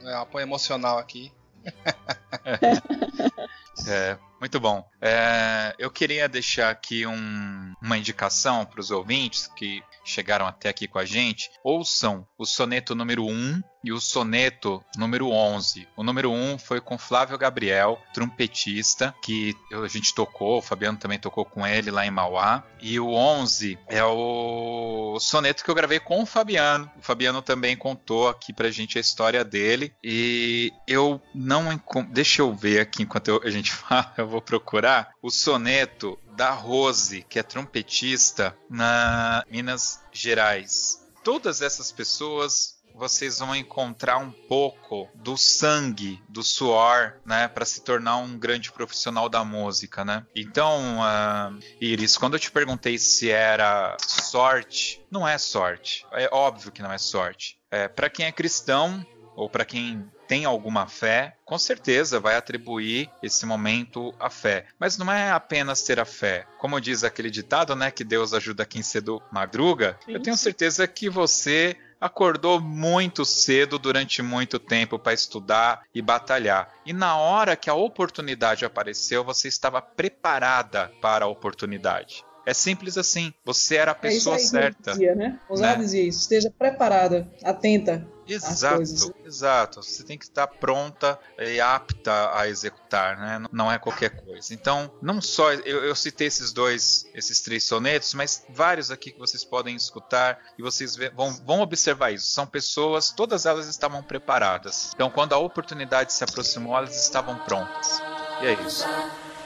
O 0.00 0.08
apoio 0.10 0.44
emocional 0.44 0.96
aqui. 0.98 1.32
é, 3.88 4.18
muito 4.40 4.60
bom. 4.60 4.88
É, 5.00 5.74
eu 5.78 5.90
queria 5.90 6.28
deixar 6.28 6.70
aqui 6.70 7.06
um, 7.06 7.74
uma 7.82 7.98
indicação 7.98 8.64
para 8.64 8.80
os 8.80 8.90
ouvintes 8.90 9.48
que 9.56 9.82
chegaram 10.04 10.46
até 10.46 10.68
aqui 10.68 10.86
com 10.86 10.98
a 10.98 11.04
gente. 11.04 11.50
Ouçam 11.64 12.26
o 12.38 12.44
soneto 12.44 12.94
número 12.94 13.26
1 13.26 13.60
e 13.82 13.92
o 13.92 14.00
soneto 14.00 14.84
número 14.96 15.28
11. 15.28 15.88
O 15.96 16.02
número 16.02 16.30
1 16.30 16.58
foi 16.58 16.80
com 16.80 16.98
Flávio 16.98 17.38
Gabriel, 17.38 18.00
trompetista, 18.12 19.14
que 19.22 19.54
a 19.72 19.88
gente 19.88 20.14
tocou, 20.14 20.58
o 20.58 20.62
Fabiano 20.62 20.98
também 20.98 21.18
tocou 21.18 21.44
com 21.44 21.66
ele 21.66 21.90
lá 21.90 22.06
em 22.06 22.10
Mauá. 22.10 22.64
E 22.80 22.98
o 22.98 23.12
11 23.12 23.78
é 23.88 24.04
o 24.04 25.18
soneto 25.20 25.64
que 25.64 25.70
eu 25.70 25.74
gravei 25.74 26.00
com 26.00 26.22
o 26.22 26.26
Fabiano. 26.26 26.90
O 26.98 27.02
Fabiano 27.02 27.40
também 27.42 27.76
contou 27.76 28.28
aqui 28.28 28.52
pra 28.52 28.70
gente 28.70 28.98
a 28.98 29.00
história 29.00 29.44
dele. 29.44 29.94
E 30.02 30.72
eu 30.86 31.20
não. 31.34 31.80
Deixa 32.10 32.42
eu 32.42 32.54
ver 32.54 32.80
aqui 32.80 33.02
enquanto 33.02 33.40
a 33.44 33.50
gente 33.50 33.72
fala, 33.74 34.12
eu 34.18 34.26
vou 34.26 34.42
procurar 34.42 35.10
o 35.22 35.30
soneto 35.30 36.18
da 36.36 36.50
Rose, 36.50 37.24
que 37.28 37.38
é 37.38 37.42
trompetista 37.42 38.56
na 38.68 39.42
Minas 39.50 40.00
Gerais. 40.12 41.02
Todas 41.24 41.62
essas 41.62 41.90
pessoas 41.90 42.75
vocês 42.96 43.38
vão 43.38 43.54
encontrar 43.54 44.16
um 44.16 44.30
pouco 44.30 45.08
do 45.14 45.36
sangue, 45.36 46.20
do 46.28 46.42
suor, 46.42 47.14
né, 47.24 47.46
para 47.46 47.64
se 47.64 47.82
tornar 47.82 48.16
um 48.16 48.38
grande 48.38 48.72
profissional 48.72 49.28
da 49.28 49.44
música, 49.44 50.04
né? 50.04 50.24
Então, 50.34 50.98
uh, 50.98 51.58
Iris, 51.80 52.16
quando 52.16 52.34
eu 52.34 52.40
te 52.40 52.50
perguntei 52.50 52.98
se 52.98 53.30
era 53.30 53.96
sorte, 54.00 55.04
não 55.10 55.28
é 55.28 55.36
sorte. 55.36 56.06
É 56.12 56.28
óbvio 56.32 56.72
que 56.72 56.82
não 56.82 56.92
é 56.92 56.98
sorte. 56.98 57.58
É, 57.70 57.86
para 57.86 58.08
quem 58.08 58.26
é 58.26 58.32
cristão 58.32 59.04
ou 59.34 59.50
para 59.50 59.66
quem 59.66 60.10
tem 60.26 60.44
alguma 60.44 60.86
fé, 60.88 61.36
com 61.44 61.58
certeza 61.58 62.18
vai 62.18 62.36
atribuir 62.36 63.10
esse 63.22 63.46
momento 63.46 64.12
à 64.18 64.28
fé. 64.28 64.66
Mas 64.78 64.96
não 64.98 65.12
é 65.12 65.30
apenas 65.30 65.82
ter 65.82 66.00
a 66.00 66.04
fé. 66.04 66.46
Como 66.58 66.80
diz 66.80 67.04
aquele 67.04 67.30
ditado, 67.30 67.76
né, 67.76 67.90
que 67.90 68.02
Deus 68.02 68.32
ajuda 68.32 68.64
quem 68.64 68.82
cedo 68.82 69.22
madruga. 69.30 69.98
Sim. 70.04 70.12
Eu 70.12 70.22
tenho 70.22 70.36
certeza 70.36 70.86
que 70.88 71.08
você 71.08 71.76
acordou 72.00 72.60
muito 72.60 73.24
cedo 73.24 73.78
durante 73.78 74.22
muito 74.22 74.58
tempo 74.58 74.98
para 74.98 75.12
estudar 75.12 75.82
e 75.94 76.00
batalhar. 76.02 76.72
E 76.84 76.92
na 76.92 77.16
hora 77.16 77.56
que 77.56 77.70
a 77.70 77.74
oportunidade 77.74 78.64
apareceu, 78.64 79.24
você 79.24 79.48
estava 79.48 79.80
preparada 79.80 80.92
para 81.00 81.24
a 81.24 81.28
oportunidade. 81.28 82.24
É 82.44 82.54
simples 82.54 82.96
assim. 82.96 83.34
Você 83.44 83.76
era 83.76 83.90
a 83.90 83.94
pessoa 83.94 84.36
é 84.36 84.40
isso 84.40 84.56
aí 84.56 84.62
certa. 84.62 84.92
Dizia, 84.92 85.14
né? 85.16 85.40
Usar 85.50 85.76
né? 85.76 85.84
dizia 85.84 86.02
isso. 86.02 86.20
Esteja 86.20 86.52
preparada, 86.56 87.28
atenta 87.42 88.06
Exato, 88.28 88.76
coisas. 88.76 89.12
exato. 89.24 89.82
Você 89.82 90.02
tem 90.04 90.18
que 90.18 90.24
estar 90.24 90.46
pronta 90.46 91.18
e 91.38 91.60
apta 91.60 92.30
a 92.34 92.48
executar, 92.48 93.16
né? 93.18 93.46
Não 93.52 93.70
é 93.70 93.78
qualquer 93.78 94.22
coisa. 94.24 94.52
Então, 94.52 94.90
não 95.00 95.20
só 95.20 95.52
eu, 95.52 95.84
eu 95.84 95.94
citei 95.94 96.26
esses 96.26 96.52
dois, 96.52 97.06
esses 97.14 97.40
três 97.40 97.64
sonetos, 97.64 98.14
mas 98.14 98.44
vários 98.48 98.90
aqui 98.90 99.12
que 99.12 99.18
vocês 99.18 99.44
podem 99.44 99.76
escutar 99.76 100.38
e 100.58 100.62
vocês 100.62 100.96
vão, 101.14 101.32
vão 101.44 101.60
observar 101.60 102.10
isso. 102.12 102.26
São 102.26 102.46
pessoas, 102.46 103.10
todas 103.10 103.46
elas 103.46 103.68
estavam 103.68 104.02
preparadas. 104.02 104.90
Então, 104.94 105.10
quando 105.10 105.32
a 105.32 105.38
oportunidade 105.38 106.12
se 106.12 106.24
aproximou, 106.24 106.76
elas 106.76 106.96
estavam 106.96 107.36
prontas. 107.38 108.00
E 108.42 108.46
é 108.46 108.52
isso. 108.54 108.84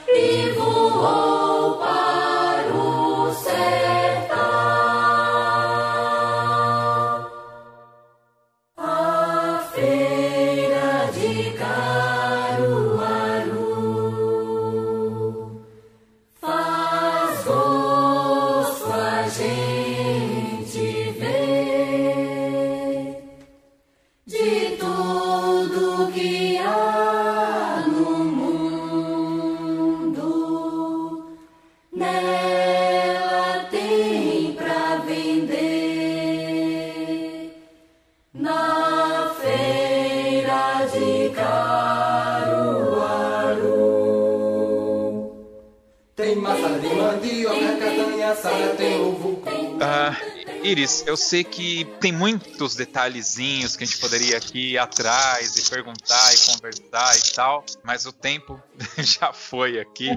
e 0.07 0.51
voou 0.51 1.77
para 1.77 2.30
Iris, 50.71 51.05
eu 51.05 51.17
sei 51.17 51.43
que 51.43 51.83
tem 51.99 52.13
muitos 52.13 52.75
detalhezinhos 52.75 53.75
que 53.75 53.83
a 53.83 53.87
gente 53.87 53.99
poderia 53.99 54.37
aqui 54.37 54.71
ir 54.71 54.77
atrás 54.77 55.57
e 55.57 55.69
perguntar 55.69 56.33
e 56.33 56.37
conversar 56.45 57.17
e 57.17 57.33
tal, 57.33 57.65
mas 57.83 58.05
o 58.05 58.13
tempo 58.13 58.57
já 58.97 59.33
foi 59.33 59.81
aqui, 59.81 60.11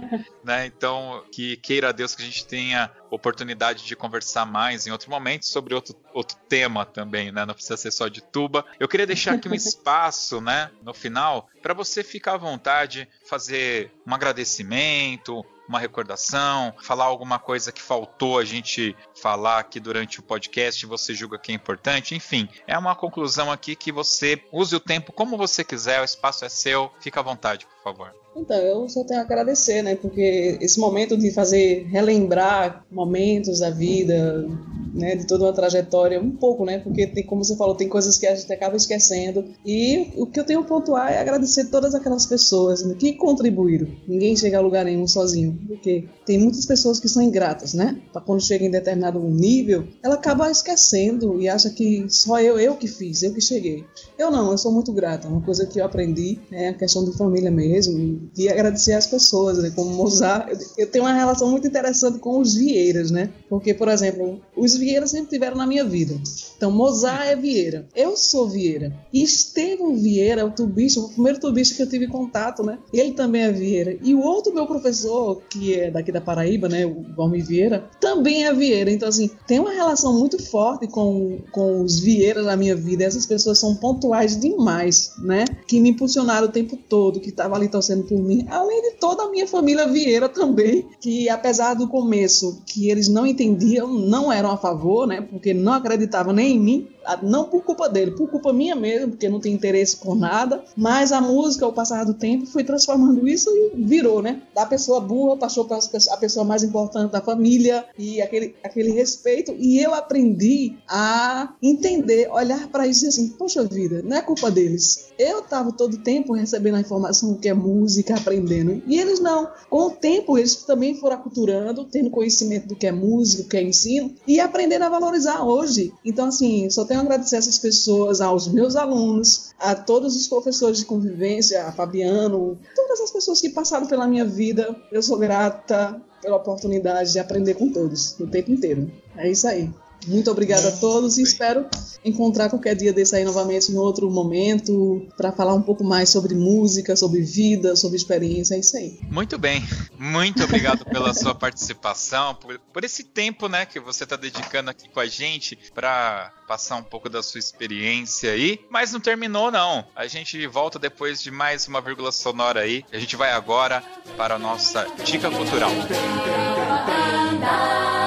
né? 0.44 0.66
Então, 0.66 1.24
que 1.32 1.56
queira 1.56 1.92
Deus 1.92 2.14
que 2.14 2.22
a 2.22 2.24
gente 2.24 2.46
tenha 2.46 2.88
oportunidade 3.10 3.84
de 3.84 3.96
conversar 3.96 4.46
mais 4.46 4.86
em 4.86 4.92
outro 4.92 5.10
momento 5.10 5.44
sobre 5.44 5.74
outro, 5.74 5.96
outro 6.12 6.36
tema 6.48 6.86
também, 6.86 7.32
né? 7.32 7.44
Não 7.44 7.54
precisa 7.54 7.76
ser 7.76 7.90
só 7.90 8.06
de 8.06 8.22
tuba. 8.22 8.64
Eu 8.78 8.86
queria 8.86 9.08
deixar 9.08 9.34
aqui 9.34 9.48
um 9.48 9.54
espaço, 9.58 10.40
né, 10.40 10.70
no 10.84 10.94
final, 10.94 11.48
para 11.62 11.74
você 11.74 12.04
ficar 12.04 12.34
à 12.34 12.38
vontade, 12.38 13.08
fazer 13.26 13.90
um 14.06 14.14
agradecimento, 14.14 15.44
uma 15.68 15.78
recordação, 15.78 16.74
falar 16.82 17.04
alguma 17.04 17.38
coisa 17.38 17.72
que 17.72 17.82
faltou 17.82 18.38
a 18.38 18.44
gente 18.44 18.96
falar 19.14 19.58
aqui 19.58 19.80
durante 19.80 20.20
o 20.20 20.22
podcast 20.22 20.84
você 20.86 21.14
julga 21.14 21.38
que 21.38 21.52
é 21.52 21.54
importante. 21.54 22.14
Enfim, 22.14 22.48
é 22.66 22.78
uma 22.78 22.94
conclusão 22.94 23.50
aqui 23.50 23.74
que 23.74 23.92
você 23.92 24.42
use 24.52 24.74
o 24.74 24.80
tempo 24.80 25.12
como 25.12 25.36
você 25.36 25.64
quiser, 25.64 26.00
o 26.00 26.04
espaço 26.04 26.44
é 26.44 26.48
seu, 26.48 26.92
fica 27.00 27.20
à 27.20 27.22
vontade, 27.22 27.66
por 27.66 27.82
favor. 27.82 28.23
Então, 28.36 28.56
eu 28.56 28.88
só 28.88 29.04
tenho 29.04 29.20
a 29.20 29.22
agradecer, 29.22 29.82
né? 29.82 29.94
Porque 29.94 30.58
esse 30.60 30.78
momento 30.80 31.16
de 31.16 31.30
fazer, 31.30 31.86
relembrar 31.88 32.84
momentos 32.90 33.60
da 33.60 33.70
vida, 33.70 34.46
né? 34.92 35.16
De 35.16 35.26
toda 35.26 35.44
uma 35.44 35.52
trajetória, 35.52 36.20
um 36.20 36.30
pouco, 36.30 36.64
né? 36.64 36.78
Porque, 36.78 37.06
tem, 37.06 37.24
como 37.24 37.44
você 37.44 37.56
falou, 37.56 37.74
tem 37.74 37.88
coisas 37.88 38.18
que 38.18 38.26
a 38.26 38.34
gente 38.34 38.52
acaba 38.52 38.76
esquecendo. 38.76 39.44
E 39.64 40.12
o 40.16 40.26
que 40.26 40.38
eu 40.38 40.44
tenho 40.44 40.60
a 40.60 40.64
pontuar 40.64 41.12
é 41.12 41.18
agradecer 41.18 41.66
todas 41.66 41.94
aquelas 41.94 42.26
pessoas 42.26 42.84
né, 42.84 42.94
que 42.98 43.12
contribuíram. 43.14 43.88
Ninguém 44.06 44.36
chega 44.36 44.58
a 44.58 44.60
lugar 44.60 44.84
nenhum 44.84 45.06
sozinho. 45.06 45.58
Porque 45.66 46.04
tem 46.26 46.38
muitas 46.38 46.66
pessoas 46.66 46.98
que 46.98 47.08
são 47.08 47.22
ingratas, 47.22 47.74
né? 47.74 48.00
Quando 48.24 48.40
chega 48.40 48.64
em 48.64 48.70
determinado 48.70 49.20
nível, 49.20 49.86
ela 50.02 50.14
acaba 50.14 50.50
esquecendo 50.50 51.40
e 51.40 51.48
acha 51.48 51.70
que 51.70 52.06
só 52.08 52.40
eu, 52.40 52.58
eu 52.58 52.76
que 52.76 52.88
fiz, 52.88 53.22
eu 53.22 53.32
que 53.32 53.40
cheguei. 53.40 53.84
Eu 54.18 54.30
não, 54.30 54.50
eu 54.50 54.58
sou 54.58 54.72
muito 54.72 54.92
grata. 54.92 55.28
Uma 55.28 55.40
coisa 55.40 55.66
que 55.66 55.80
eu 55.80 55.84
aprendi 55.84 56.38
é 56.50 56.68
a 56.68 56.74
questão 56.74 57.04
de 57.04 57.16
família 57.16 57.50
mesmo. 57.50 58.23
E 58.36 58.48
agradecer 58.48 58.92
as 58.92 59.06
pessoas, 59.06 59.58
né? 59.58 59.72
Como 59.74 59.90
Mozart. 59.90 60.48
Eu, 60.50 60.58
eu 60.78 60.90
tenho 60.90 61.04
uma 61.04 61.12
relação 61.12 61.50
muito 61.50 61.66
interessante 61.66 62.18
com 62.18 62.38
os 62.40 62.54
Vieiras, 62.54 63.10
né? 63.10 63.30
Porque, 63.48 63.74
por 63.74 63.88
exemplo, 63.88 64.40
os 64.56 64.76
Vieiras 64.76 65.10
sempre 65.10 65.30
tiveram 65.30 65.56
na 65.56 65.66
minha 65.66 65.84
vida. 65.84 66.14
Então, 66.56 66.70
Mozart 66.70 67.26
é 67.26 67.36
Vieira. 67.36 67.86
Eu 67.94 68.16
sou 68.16 68.48
Vieira. 68.48 68.92
E 69.12 69.22
Estevão 69.22 69.96
Vieira, 69.96 70.44
o 70.46 70.50
tubista, 70.50 71.00
o 71.00 71.08
primeiro 71.08 71.40
tubista 71.40 71.74
que 71.74 71.82
eu 71.82 71.88
tive 71.88 72.06
contato, 72.06 72.62
né? 72.62 72.78
Ele 72.92 73.12
também 73.12 73.42
é 73.42 73.52
Vieira. 73.52 73.96
E 74.02 74.14
o 74.14 74.20
outro 74.20 74.54
meu 74.54 74.66
professor, 74.66 75.42
que 75.48 75.74
é 75.74 75.90
daqui 75.90 76.10
da 76.10 76.20
Paraíba, 76.20 76.68
né? 76.68 76.86
O 76.86 77.04
Valmir 77.16 77.44
Vieira, 77.44 77.88
também 78.00 78.44
é 78.44 78.52
Vieira. 78.52 78.90
Então, 78.90 79.08
assim, 79.08 79.30
tem 79.46 79.58
uma 79.58 79.72
relação 79.72 80.18
muito 80.18 80.42
forte 80.42 80.86
com, 80.86 81.38
com 81.50 81.82
os 81.82 82.00
Vieiras 82.00 82.46
na 82.46 82.56
minha 82.56 82.76
vida. 82.76 83.04
Essas 83.04 83.26
pessoas 83.26 83.58
são 83.58 83.74
pontuais 83.74 84.38
demais, 84.38 85.12
né? 85.18 85.44
Que 85.66 85.80
me 85.80 85.90
impulsionaram 85.90 86.46
o 86.46 86.52
tempo 86.52 86.76
todo, 86.88 87.20
que 87.20 87.28
estavam 87.28 87.56
ali 87.56 87.68
torcendo 87.68 88.04
por 88.04 88.13
Além 88.48 88.82
de 88.82 88.90
toda 88.92 89.24
a 89.24 89.30
minha 89.30 89.46
família 89.46 89.86
Vieira 89.86 90.28
também, 90.28 90.86
que 91.00 91.28
apesar 91.28 91.74
do 91.74 91.88
começo 91.88 92.62
que 92.66 92.90
eles 92.90 93.08
não 93.08 93.26
entendiam, 93.26 93.88
não 93.88 94.32
eram 94.32 94.50
a 94.50 94.56
favor, 94.56 95.06
né? 95.06 95.20
Porque 95.20 95.54
não 95.54 95.72
acreditavam 95.72 96.32
nem 96.32 96.56
em 96.56 96.60
mim, 96.60 96.88
não 97.22 97.44
por 97.44 97.62
culpa 97.62 97.88
dele, 97.88 98.12
por 98.12 98.28
culpa 98.28 98.52
minha 98.52 98.74
mesmo, 98.74 99.10
porque 99.10 99.28
não 99.28 99.40
tem 99.40 99.52
interesse 99.52 99.96
por 99.96 100.16
nada. 100.16 100.64
Mas 100.76 101.12
a 101.12 101.20
música, 101.20 101.64
ao 101.64 101.72
passar 101.72 102.04
do 102.04 102.14
tempo, 102.14 102.46
foi 102.46 102.64
transformando 102.64 103.26
isso 103.26 103.50
e 103.50 103.72
virou, 103.74 104.22
né? 104.22 104.42
Da 104.54 104.66
pessoa 104.66 105.00
burra 105.00 105.36
passou 105.36 105.64
para 105.64 105.78
a 105.78 106.16
pessoa 106.16 106.44
mais 106.44 106.62
importante 106.62 107.12
da 107.12 107.20
família 107.20 107.84
e 107.98 108.20
aquele, 108.20 108.54
aquele 108.62 108.90
respeito. 108.90 109.54
E 109.58 109.78
eu 109.78 109.94
aprendi 109.94 110.76
a 110.88 111.54
entender, 111.62 112.30
olhar 112.30 112.68
para 112.68 112.86
isso 112.86 113.04
e 113.04 113.08
assim: 113.08 113.28
poxa 113.28 113.64
vida, 113.64 114.02
não 114.02 114.16
é 114.16 114.22
culpa 114.22 114.50
deles. 114.50 115.08
Eu 115.18 115.40
estava 115.40 115.72
todo 115.72 115.98
tempo 115.98 116.32
recebendo 116.32 116.76
a 116.76 116.80
informação 116.80 117.34
que 117.34 117.48
é 117.48 117.54
música, 117.54 118.03
aprendendo. 118.12 118.82
E 118.86 118.98
eles 118.98 119.20
não. 119.20 119.48
Com 119.68 119.86
o 119.86 119.90
tempo, 119.90 120.38
eles 120.38 120.56
também 120.56 120.94
foram 120.94 121.16
aculturando, 121.16 121.84
tendo 121.84 122.10
conhecimento 122.10 122.68
do 122.68 122.76
que 122.76 122.86
é 122.86 122.92
música, 122.92 123.42
do 123.42 123.48
que 123.48 123.56
é 123.56 123.62
ensino 123.62 124.14
e 124.26 124.40
aprendendo 124.40 124.84
a 124.84 124.88
valorizar 124.88 125.42
hoje. 125.44 125.92
Então, 126.04 126.28
assim, 126.28 126.68
só 126.70 126.84
tenho 126.84 127.00
a 127.00 127.02
agradecer 127.02 127.36
essas 127.36 127.58
pessoas, 127.58 128.20
aos 128.20 128.48
meus 128.48 128.76
alunos, 128.76 129.52
a 129.58 129.74
todos 129.74 130.16
os 130.16 130.28
professores 130.28 130.78
de 130.78 130.84
convivência, 130.84 131.64
a 131.64 131.72
Fabiano, 131.72 132.58
todas 132.74 133.00
as 133.00 133.10
pessoas 133.10 133.40
que 133.40 133.50
passaram 133.50 133.86
pela 133.86 134.06
minha 134.06 134.24
vida. 134.24 134.74
Eu 134.92 135.02
sou 135.02 135.18
grata 135.18 136.00
pela 136.20 136.36
oportunidade 136.36 137.12
de 137.12 137.18
aprender 137.18 137.54
com 137.54 137.70
todos, 137.70 138.18
o 138.18 138.26
tempo 138.26 138.50
inteiro. 138.50 138.90
É 139.16 139.30
isso 139.30 139.46
aí. 139.46 139.70
Muito 140.06 140.30
obrigada 140.30 140.68
a 140.68 140.72
todos 140.72 141.18
e 141.18 141.22
espero 141.22 141.66
encontrar 142.04 142.50
qualquer 142.50 142.74
dia 142.74 142.92
desse 142.92 143.16
aí 143.16 143.24
novamente 143.24 143.72
em 143.72 143.76
outro 143.76 144.10
momento 144.10 145.06
para 145.16 145.32
falar 145.32 145.54
um 145.54 145.62
pouco 145.62 145.82
mais 145.82 146.10
sobre 146.10 146.34
música, 146.34 146.94
sobre 146.96 147.22
vida, 147.22 147.74
sobre 147.76 147.96
experiência, 147.96 148.54
é 148.54 148.58
isso 148.58 148.76
aí. 148.76 148.98
Muito 149.10 149.38
bem, 149.38 149.66
muito 149.98 150.44
obrigado 150.44 150.84
pela 150.84 151.14
sua 151.14 151.34
participação, 151.34 152.34
por, 152.34 152.58
por 152.72 152.84
esse 152.84 153.04
tempo, 153.04 153.48
né, 153.48 153.64
que 153.64 153.80
você 153.80 154.04
está 154.04 154.16
dedicando 154.16 154.70
aqui 154.70 154.88
com 154.88 155.00
a 155.00 155.06
gente 155.06 155.58
para 155.74 156.32
passar 156.46 156.76
um 156.76 156.82
pouco 156.82 157.08
da 157.08 157.22
sua 157.22 157.38
experiência 157.38 158.32
aí. 158.32 158.60
Mas 158.70 158.92
não 158.92 159.00
terminou 159.00 159.50
não. 159.50 159.86
A 159.96 160.06
gente 160.06 160.46
volta 160.46 160.78
depois 160.78 161.22
de 161.22 161.30
mais 161.30 161.66
uma 161.66 161.80
vírgula 161.80 162.12
sonora 162.12 162.60
aí. 162.60 162.84
A 162.92 162.98
gente 162.98 163.16
vai 163.16 163.32
agora 163.32 163.82
para 164.16 164.34
a 164.34 164.38
nossa 164.38 164.86
dica 165.04 165.30
cultural. 165.30 165.70
Quem 165.88 168.03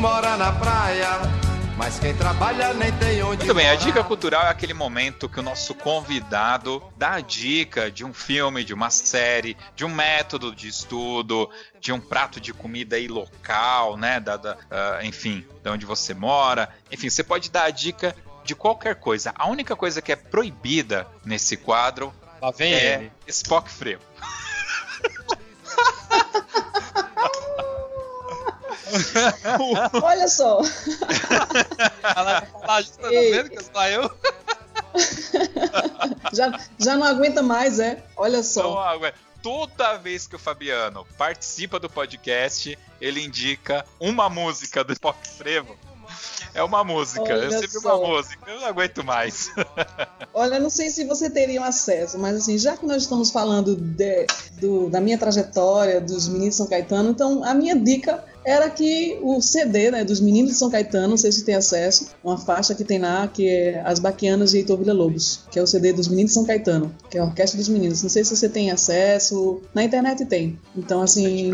mora 0.00 0.34
na 0.38 0.50
praia, 0.50 1.08
mas 1.76 1.98
quem 1.98 2.16
trabalha 2.16 2.72
nem 2.72 2.90
tem 2.92 3.22
onde 3.22 3.44
Muito 3.44 3.54
bem, 3.54 3.68
a 3.68 3.74
morar. 3.74 3.84
dica 3.84 4.02
cultural 4.02 4.46
é 4.46 4.48
aquele 4.48 4.72
momento 4.72 5.28
que 5.28 5.38
o 5.38 5.42
nosso 5.42 5.74
convidado 5.74 6.82
dá 6.96 7.16
a 7.16 7.20
dica 7.20 7.90
de 7.90 8.02
um 8.02 8.14
filme, 8.14 8.64
de 8.64 8.72
uma 8.72 8.88
série, 8.88 9.58
de 9.76 9.84
um 9.84 9.90
método 9.90 10.54
de 10.54 10.68
estudo, 10.68 11.50
de 11.78 11.92
um 11.92 12.00
prato 12.00 12.40
de 12.40 12.54
comida 12.54 12.96
aí 12.96 13.08
local, 13.08 13.98
né? 13.98 14.18
Da, 14.18 14.38
da, 14.38 14.56
ah, 14.70 15.00
enfim, 15.02 15.46
de 15.62 15.68
onde 15.68 15.84
você 15.84 16.14
mora. 16.14 16.70
Enfim, 16.90 17.10
você 17.10 17.22
pode 17.22 17.50
dar 17.50 17.64
a 17.64 17.70
dica 17.70 18.16
de 18.42 18.54
qualquer 18.54 18.94
coisa. 18.94 19.34
A 19.36 19.48
única 19.48 19.76
coisa 19.76 20.00
que 20.00 20.10
é 20.10 20.16
proibida 20.16 21.06
nesse 21.26 21.58
quadro 21.58 22.10
Lá 22.40 22.50
vem 22.50 22.72
é 22.72 22.94
ele. 22.94 23.12
Spock 23.28 23.70
Freio. 23.70 24.00
Olha 30.02 30.28
só. 30.28 30.60
Ela 32.16 32.40
tá 32.42 32.80
vendo 33.08 33.50
que 33.50 33.62
só 33.64 33.86
eu? 33.88 34.10
Já, 36.32 36.58
já 36.78 36.96
não 36.96 37.06
aguenta 37.06 37.42
mais, 37.42 37.78
é? 37.78 38.02
Olha 38.16 38.42
só. 38.42 38.98
toda 39.42 39.96
vez 39.98 40.26
que 40.26 40.36
o 40.36 40.38
Fabiano 40.38 41.06
participa 41.16 41.78
do 41.78 41.88
podcast, 41.88 42.78
ele 43.00 43.24
indica 43.24 43.84
uma 43.98 44.28
música 44.28 44.82
do 44.84 44.98
Pop 44.98 45.16
Frevo. 45.26 45.76
É 46.52 46.62
uma 46.64 46.82
música, 46.82 47.22
Olha 47.22 47.46
é 47.46 47.50
sempre 47.50 47.68
só. 47.80 47.96
uma 48.00 48.08
música, 48.08 48.50
eu 48.50 48.60
não 48.60 48.66
aguento 48.66 49.04
mais. 49.04 49.50
Olha, 50.34 50.58
não 50.58 50.68
sei 50.70 50.90
se 50.90 51.04
você 51.04 51.30
teria 51.30 51.60
um 51.60 51.64
acesso, 51.64 52.18
mas 52.18 52.36
assim, 52.36 52.58
já 52.58 52.76
que 52.76 52.84
nós 52.84 53.02
estamos 53.02 53.30
falando 53.30 53.76
de- 53.76 54.26
do- 54.60 54.90
da 54.90 55.00
minha 55.00 55.16
trajetória, 55.16 56.00
dos 56.00 56.26
meninos 56.28 56.56
São 56.56 56.66
Caetano, 56.66 57.10
então 57.10 57.44
a 57.44 57.54
minha 57.54 57.76
dica 57.76 58.24
era 58.44 58.70
que 58.70 59.18
o 59.22 59.40
CD 59.40 59.90
né, 59.90 60.04
dos 60.04 60.20
meninos 60.20 60.52
de 60.52 60.56
São 60.58 60.70
Caetano, 60.70 61.08
não 61.08 61.16
sei 61.16 61.30
se 61.32 61.44
tem 61.44 61.54
acesso, 61.54 62.08
uma 62.24 62.38
faixa 62.38 62.74
que 62.74 62.84
tem 62.84 62.98
lá, 62.98 63.28
que 63.28 63.48
é 63.48 63.82
As 63.84 63.98
Baquianas 63.98 64.50
de 64.50 64.58
Heitor 64.58 64.78
Villa-Lobos, 64.78 65.44
que 65.50 65.58
é 65.58 65.62
o 65.62 65.66
CD 65.66 65.92
dos 65.92 66.08
meninos 66.08 66.30
de 66.30 66.34
São 66.34 66.44
Caetano, 66.44 66.94
que 67.10 67.18
é 67.18 67.20
a 67.20 67.24
Orquestra 67.24 67.58
dos 67.58 67.68
Meninos. 67.68 68.02
Não 68.02 68.10
sei 68.10 68.24
se 68.24 68.34
você 68.34 68.48
tem 68.48 68.70
acesso, 68.70 69.60
na 69.74 69.84
internet 69.84 70.24
tem. 70.24 70.58
Então, 70.76 71.00
A 71.00 71.04
assim, 71.04 71.50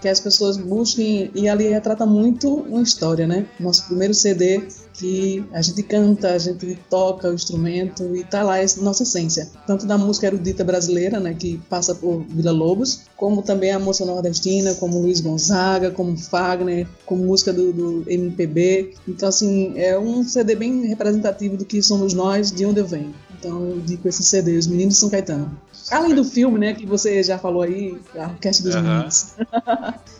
que 0.00 0.08
as 0.08 0.18
pessoas 0.18 0.56
busquem 0.56 1.30
e 1.34 1.48
ali 1.48 1.68
retrata 1.68 2.04
muito 2.04 2.52
uma 2.52 2.82
história, 2.82 3.26
né? 3.26 3.46
Nosso 3.60 3.86
primeiro 3.86 4.12
CD 4.12 4.66
que 4.94 5.44
a 5.52 5.62
gente 5.62 5.82
canta, 5.82 6.32
a 6.32 6.38
gente 6.38 6.78
toca 6.90 7.30
o 7.30 7.34
instrumento 7.34 8.14
e 8.14 8.24
tá 8.24 8.42
lá 8.42 8.58
essa 8.58 8.80
nossa 8.82 9.04
essência, 9.04 9.50
tanto 9.66 9.86
da 9.86 9.96
música 9.96 10.26
erudita 10.26 10.62
brasileira, 10.62 11.18
né, 11.18 11.34
que 11.34 11.58
passa 11.68 11.94
por 11.94 12.22
Vila 12.28 12.52
Lobos, 12.52 13.02
como 13.16 13.42
também 13.42 13.70
a 13.72 13.78
moça 13.78 14.04
nordestina, 14.04 14.74
como 14.74 15.00
Luiz 15.00 15.20
Gonzaga, 15.20 15.90
como 15.90 16.14
Fagner, 16.28 16.86
como 17.06 17.24
música 17.24 17.52
do, 17.52 17.72
do 17.72 18.04
MPB. 18.06 18.94
Então 19.06 19.28
assim, 19.28 19.72
é 19.78 19.98
um 19.98 20.22
CD 20.24 20.54
bem 20.54 20.86
representativo 20.86 21.56
do 21.56 21.64
que 21.64 21.82
somos 21.82 22.14
nós, 22.14 22.50
de 22.50 22.64
onde 22.66 22.80
eu 22.80 22.86
venho. 22.86 23.14
Então 23.38 23.70
eu 23.70 23.80
digo 23.80 24.08
esse 24.08 24.22
CD, 24.22 24.56
Os 24.56 24.66
Meninos 24.66 24.94
de 24.94 25.00
São 25.00 25.10
Caetano. 25.10 25.50
Além 25.90 26.14
do 26.14 26.24
filme, 26.24 26.58
né, 26.58 26.74
que 26.74 26.86
você 26.86 27.22
já 27.22 27.38
falou 27.38 27.62
aí, 27.62 27.98
a 28.16 28.28
Orquestra 28.28 28.64
dos 28.66 28.74
Aham. 28.76 28.82
Meninos. 28.94 29.32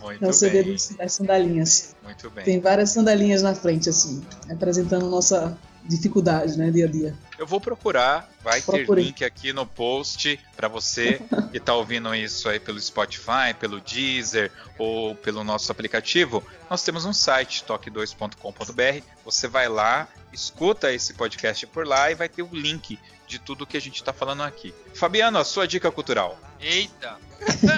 Muito 0.03 0.25
É 0.25 0.29
o 0.29 0.33
CD 0.33 0.63
bem, 0.65 0.77
das 0.99 1.13
sandalinhas. 1.13 1.95
muito 2.03 2.31
bem. 2.31 2.45
Tem 2.45 2.61
várias 2.61 2.91
sandalinhas 2.91 3.43
na 3.43 3.55
frente, 3.55 3.89
assim, 3.89 4.21
representando 4.49 5.09
nossa 5.09 5.57
dificuldade, 5.85 6.57
né, 6.57 6.71
dia 6.71 6.87
a 6.87 6.89
dia. 6.89 7.15
Eu 7.39 7.47
vou 7.47 7.61
procurar, 7.61 8.29
vai 8.43 8.61
Procure. 8.61 8.87
ter 8.87 8.95
link 8.95 9.25
aqui 9.25 9.53
no 9.53 9.67
post 9.67 10.39
pra 10.57 10.69
você 10.69 11.21
que 11.51 11.59
tá 11.59 11.75
ouvindo 11.75 12.15
isso 12.15 12.49
aí 12.49 12.61
pelo 12.61 12.81
Spotify, 12.81 13.53
pelo 13.59 13.81
Deezer 13.81 14.53
ou 14.79 15.15
pelo 15.15 15.43
nosso 15.43 15.73
aplicativo. 15.73 16.43
Nós 16.71 16.83
temos 16.83 17.05
um 17.05 17.13
site, 17.13 17.65
toque2.com.br. 17.65 19.05
Você 19.25 19.49
vai 19.49 19.69
lá, 19.69 20.09
escuta 20.33 20.93
esse 20.93 21.15
podcast 21.15 21.67
por 21.67 21.87
lá 21.87 22.11
e 22.11 22.15
vai 22.15 22.29
ter 22.29 22.43
o 22.43 22.49
link 22.53 22.99
de 23.27 23.39
tudo 23.39 23.67
que 23.67 23.77
a 23.77 23.81
gente 23.81 24.05
tá 24.05 24.13
falando 24.13 24.43
aqui. 24.43 24.75
Fabiano, 24.95 25.39
a 25.39 25.45
sua 25.45 25.67
dica 25.67 25.91
cultural. 25.91 26.39
Eita! 26.61 27.17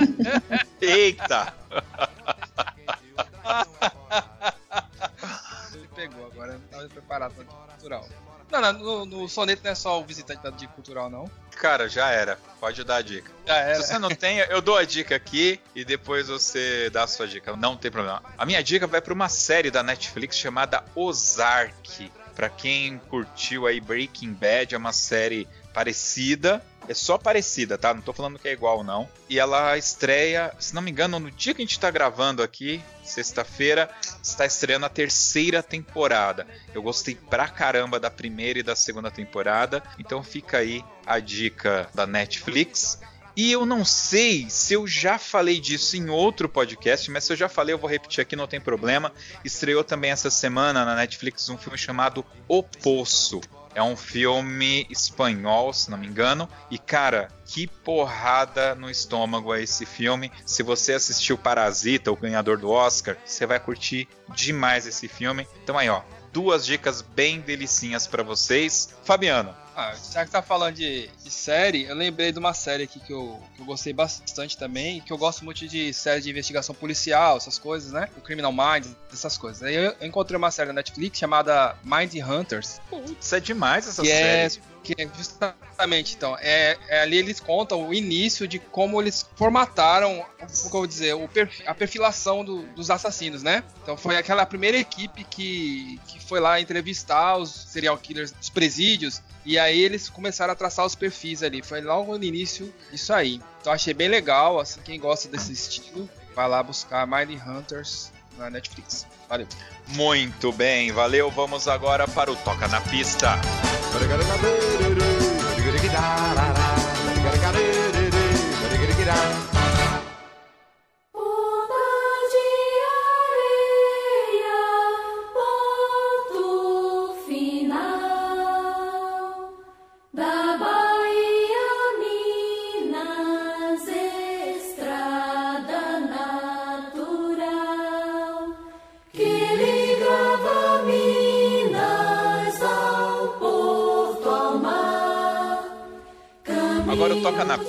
Eita! 0.81 1.55
Agora, 6.45 6.59
não 6.59 6.65
estava 6.65 6.89
preparado 6.89 7.35
para 7.35 7.45
dica 7.45 7.57
cultural. 7.57 8.09
Não, 8.51 8.61
não, 8.61 8.73
no, 8.73 9.07
no 9.07 9.29
soneto 9.29 9.63
não 9.65 9.71
é 9.71 9.75
só 9.75 9.99
o 9.99 10.05
visitante 10.05 10.43
da 10.43 10.51
dica 10.51 10.73
cultural, 10.75 11.09
não. 11.09 11.29
Cara, 11.57 11.89
já 11.89 12.11
era. 12.11 12.39
Pode 12.61 12.85
dar 12.85 12.97
a 12.97 13.03
dica. 13.03 13.33
Já 13.47 13.57
era. 13.57 13.75
Se 13.77 13.89
você 13.89 13.99
não 13.99 14.11
tem, 14.11 14.39
eu 14.39 14.61
dou 14.61 14.77
a 14.77 14.85
dica 14.85 15.17
aqui 15.17 15.59
e 15.75 15.85
depois 15.85 16.29
você 16.29 16.91
dá 16.91 17.05
a 17.05 17.07
sua 17.07 17.27
dica. 17.27 17.57
Não 17.57 17.77
tem 17.77 17.91
problema. 17.91 18.23
A 18.37 18.45
minha 18.45 18.63
dica 18.63 18.87
vai 18.87 19.01
para 19.01 19.15
uma 19.15 19.29
série 19.29 19.71
da 19.71 19.83
Netflix 19.83 20.37
chamada 20.37 20.85
Ozark. 20.95 22.13
Pra 22.35 22.51
quem 22.51 22.99
curtiu 22.99 23.67
aí 23.67 23.81
Breaking 23.81 24.33
Bad, 24.33 24.75
é 24.75 24.79
uma 24.79 24.93
série 24.93 25.49
parecida. 25.73 26.65
É 26.89 26.95
só 26.95 27.17
parecida, 27.17 27.79
tá? 27.79 27.95
Não 27.95 28.03
tô 28.03 28.13
falando 28.13 28.39
que 28.39 28.49
é 28.49 28.53
igual, 28.53 28.85
não. 28.85 29.09
E 29.29 29.39
ela 29.39 29.77
estreia, 29.79 30.53
se 30.59 30.75
não 30.75 30.83
me 30.83 30.91
engano, 30.91 31.19
no 31.19 31.31
dia 31.31 31.55
que 31.55 31.63
a 31.63 31.65
gente 31.65 31.81
tá 31.81 31.91
gravando 31.91 32.43
aqui, 32.43 32.83
sexta-feira, 33.03 33.91
está 34.23 34.45
estreando 34.45 34.87
a 34.87 34.91
terceira 34.91 35.63
temporada. 35.63 36.47
Eu 36.75 36.83
gostei 36.83 37.15
pra 37.15 37.49
caramba 37.49 37.99
da 37.99 38.11
primeira 38.11 38.59
e 38.59 38.63
da 38.63 38.77
segunda 38.77 39.11
temporada. 39.11 39.83
Então 39.99 40.23
fica 40.23 40.59
aí 40.59 40.85
a 41.07 41.19
dica 41.19 41.89
da 41.95 42.07
Netflix. 42.07 42.99
E 43.37 43.51
eu 43.51 43.67
não 43.67 43.85
sei 43.85 44.49
se 44.49 44.75
eu 44.75 44.87
já 44.87 45.19
falei 45.19 45.59
disso 45.59 45.97
em 45.97 46.09
outro 46.09 46.49
podcast, 46.49 47.11
mas 47.11 47.25
se 47.25 47.33
eu 47.33 47.37
já 47.37 47.49
falei, 47.49 47.75
eu 47.75 47.79
vou 47.79 47.91
repetir 47.91 48.21
aqui, 48.23 48.37
não 48.37 48.47
tem 48.47 48.61
problema. 48.61 49.13
Estreou 49.45 49.83
também 49.83 50.13
essa 50.13 50.31
semana 50.31 50.85
na 50.85 50.95
Netflix 50.95 51.49
um 51.49 51.59
filme 51.59 51.77
chamado 51.77 52.25
O 52.47 52.63
Poço. 52.63 53.41
É 53.75 53.83
um 53.83 53.97
filme 53.97 54.87
espanhol, 54.89 55.73
se 55.73 55.91
não 55.91 55.99
me 55.99 56.07
engano. 56.07 56.49
E 56.71 56.79
cara, 56.79 57.29
que 57.47 57.67
porrada 57.67 58.75
no 58.75 58.91
estômago 58.91 59.55
é 59.55 59.63
esse 59.63 59.85
filme. 59.87 60.31
Se 60.47 60.63
você 60.63 60.95
assistiu 60.95 61.37
Parasita, 61.37 62.11
o 62.11 62.17
ganhador 62.17 62.59
do 62.59 62.71
Oscar, 62.71 63.17
você 63.25 63.47
vai 63.47 63.61
curtir 63.61 64.09
demais 64.35 64.87
esse 64.87 65.09
filme. 65.09 65.47
Então 65.63 65.79
aí, 65.79 65.89
ó, 65.89 66.03
duas 66.33 66.67
dicas 66.67 67.01
bem 67.01 67.41
delicinhas 67.41 68.07
pra 68.07 68.23
vocês. 68.23 68.95
Fabiano, 69.05 69.55
Ah, 69.77 69.95
já 70.13 70.25
que 70.25 70.31
tá 70.31 70.41
falando 70.43 70.75
de, 70.77 71.09
de 71.23 71.31
série, 71.31 71.85
eu 71.85 71.95
lembrei 71.95 72.33
de 72.33 72.39
uma 72.39 72.55
série 72.55 72.85
aqui 72.85 73.01
que 73.01 73.13
eu, 73.13 73.41
que 73.55 73.63
eu 73.63 73.67
gostei 73.67 73.93
bastante 73.93 74.57
também, 74.57 75.01
que 75.01 75.13
eu 75.13 75.19
gosto 75.19 75.45
muito 75.45 75.67
de 75.67 75.93
série 75.93 76.21
de 76.21 76.31
investigação 76.31 76.75
policial, 76.75 77.37
essas 77.37 77.59
coisas, 77.59 77.93
né? 77.93 78.09
O 78.17 78.21
Criminal 78.21 78.53
Minds, 78.53 78.95
essas 79.13 79.37
coisas. 79.37 79.63
Aí 79.63 79.75
eu 79.75 79.95
eu 80.01 80.07
encontrei 80.07 80.37
uma 80.37 80.51
série 80.51 80.69
na 80.69 80.75
Netflix 80.75 81.19
chamada 81.19 81.77
Mind 81.85 82.15
Hunters, 82.15 82.81
putz, 82.89 83.33
é 83.33 83.41
demais 83.41 83.87
essa 83.87 84.03
é, 84.03 84.49
série. 84.49 84.63
Que 84.85 84.95
é 84.97 85.09
justamente, 85.17 86.15
então, 86.15 86.37
é, 86.39 86.77
é 86.89 87.01
ali 87.01 87.17
eles 87.17 87.41
contam 87.41 87.89
o 87.89 87.95
início 87.95 88.47
de 88.47 88.59
como 88.59 89.01
eles 89.01 89.27
formataram, 89.35 90.25
como 90.71 90.87
dizer, 90.87 91.15
a 91.67 91.75
perfilação 91.75 92.45
do- 92.45 92.63
dos 92.75 92.91
assassinos, 92.91 93.43
né? 93.43 93.65
Então 93.83 93.97
foi 93.97 94.17
aquela 94.17 94.45
primeira 94.47 94.77
equipe 94.77 95.25
que, 95.25 95.99
que 96.07 96.21
foi 96.23 96.39
lá 96.39 96.61
entrevistar 96.61 97.37
os 97.39 97.51
serial 97.51 97.97
killers 97.99 98.31
dos 98.31 98.51
presídios 98.51 99.23
e 99.45 99.59
aí 99.59 99.81
eles 99.81 100.09
começaram 100.09 100.53
a 100.53 100.57
traçar 100.57 100.85
os 100.87 100.95
perfis 100.95 101.43
ali. 101.43 101.63
Foi 101.63 101.81
logo 101.81 102.17
no 102.17 102.25
início 102.25 102.73
isso 102.93 103.13
aí. 103.13 103.41
Então 103.61 103.73
achei 103.73 103.95
bem 103.95 104.09
legal, 104.09 104.61
assim, 104.61 104.81
quem 104.85 105.01
gosta 105.01 105.29
desse 105.29 105.53
estilo, 105.53 106.09
vai 106.35 106.49
lá 106.49 106.63
buscar 106.63 107.07
Mind 107.07 107.41
Hunters 107.47 108.13
na 108.39 108.51
Netflix. 108.51 109.07
Valeu. 109.29 109.47
Muito 109.89 110.53
bem, 110.53 110.93
valeu. 110.93 111.31
Vamos 111.31 111.69
agora 111.69 112.07
para 112.09 112.31
o 112.33 112.37
Toca 112.37 112.69
na 112.69 112.81
Pista. 112.81 113.39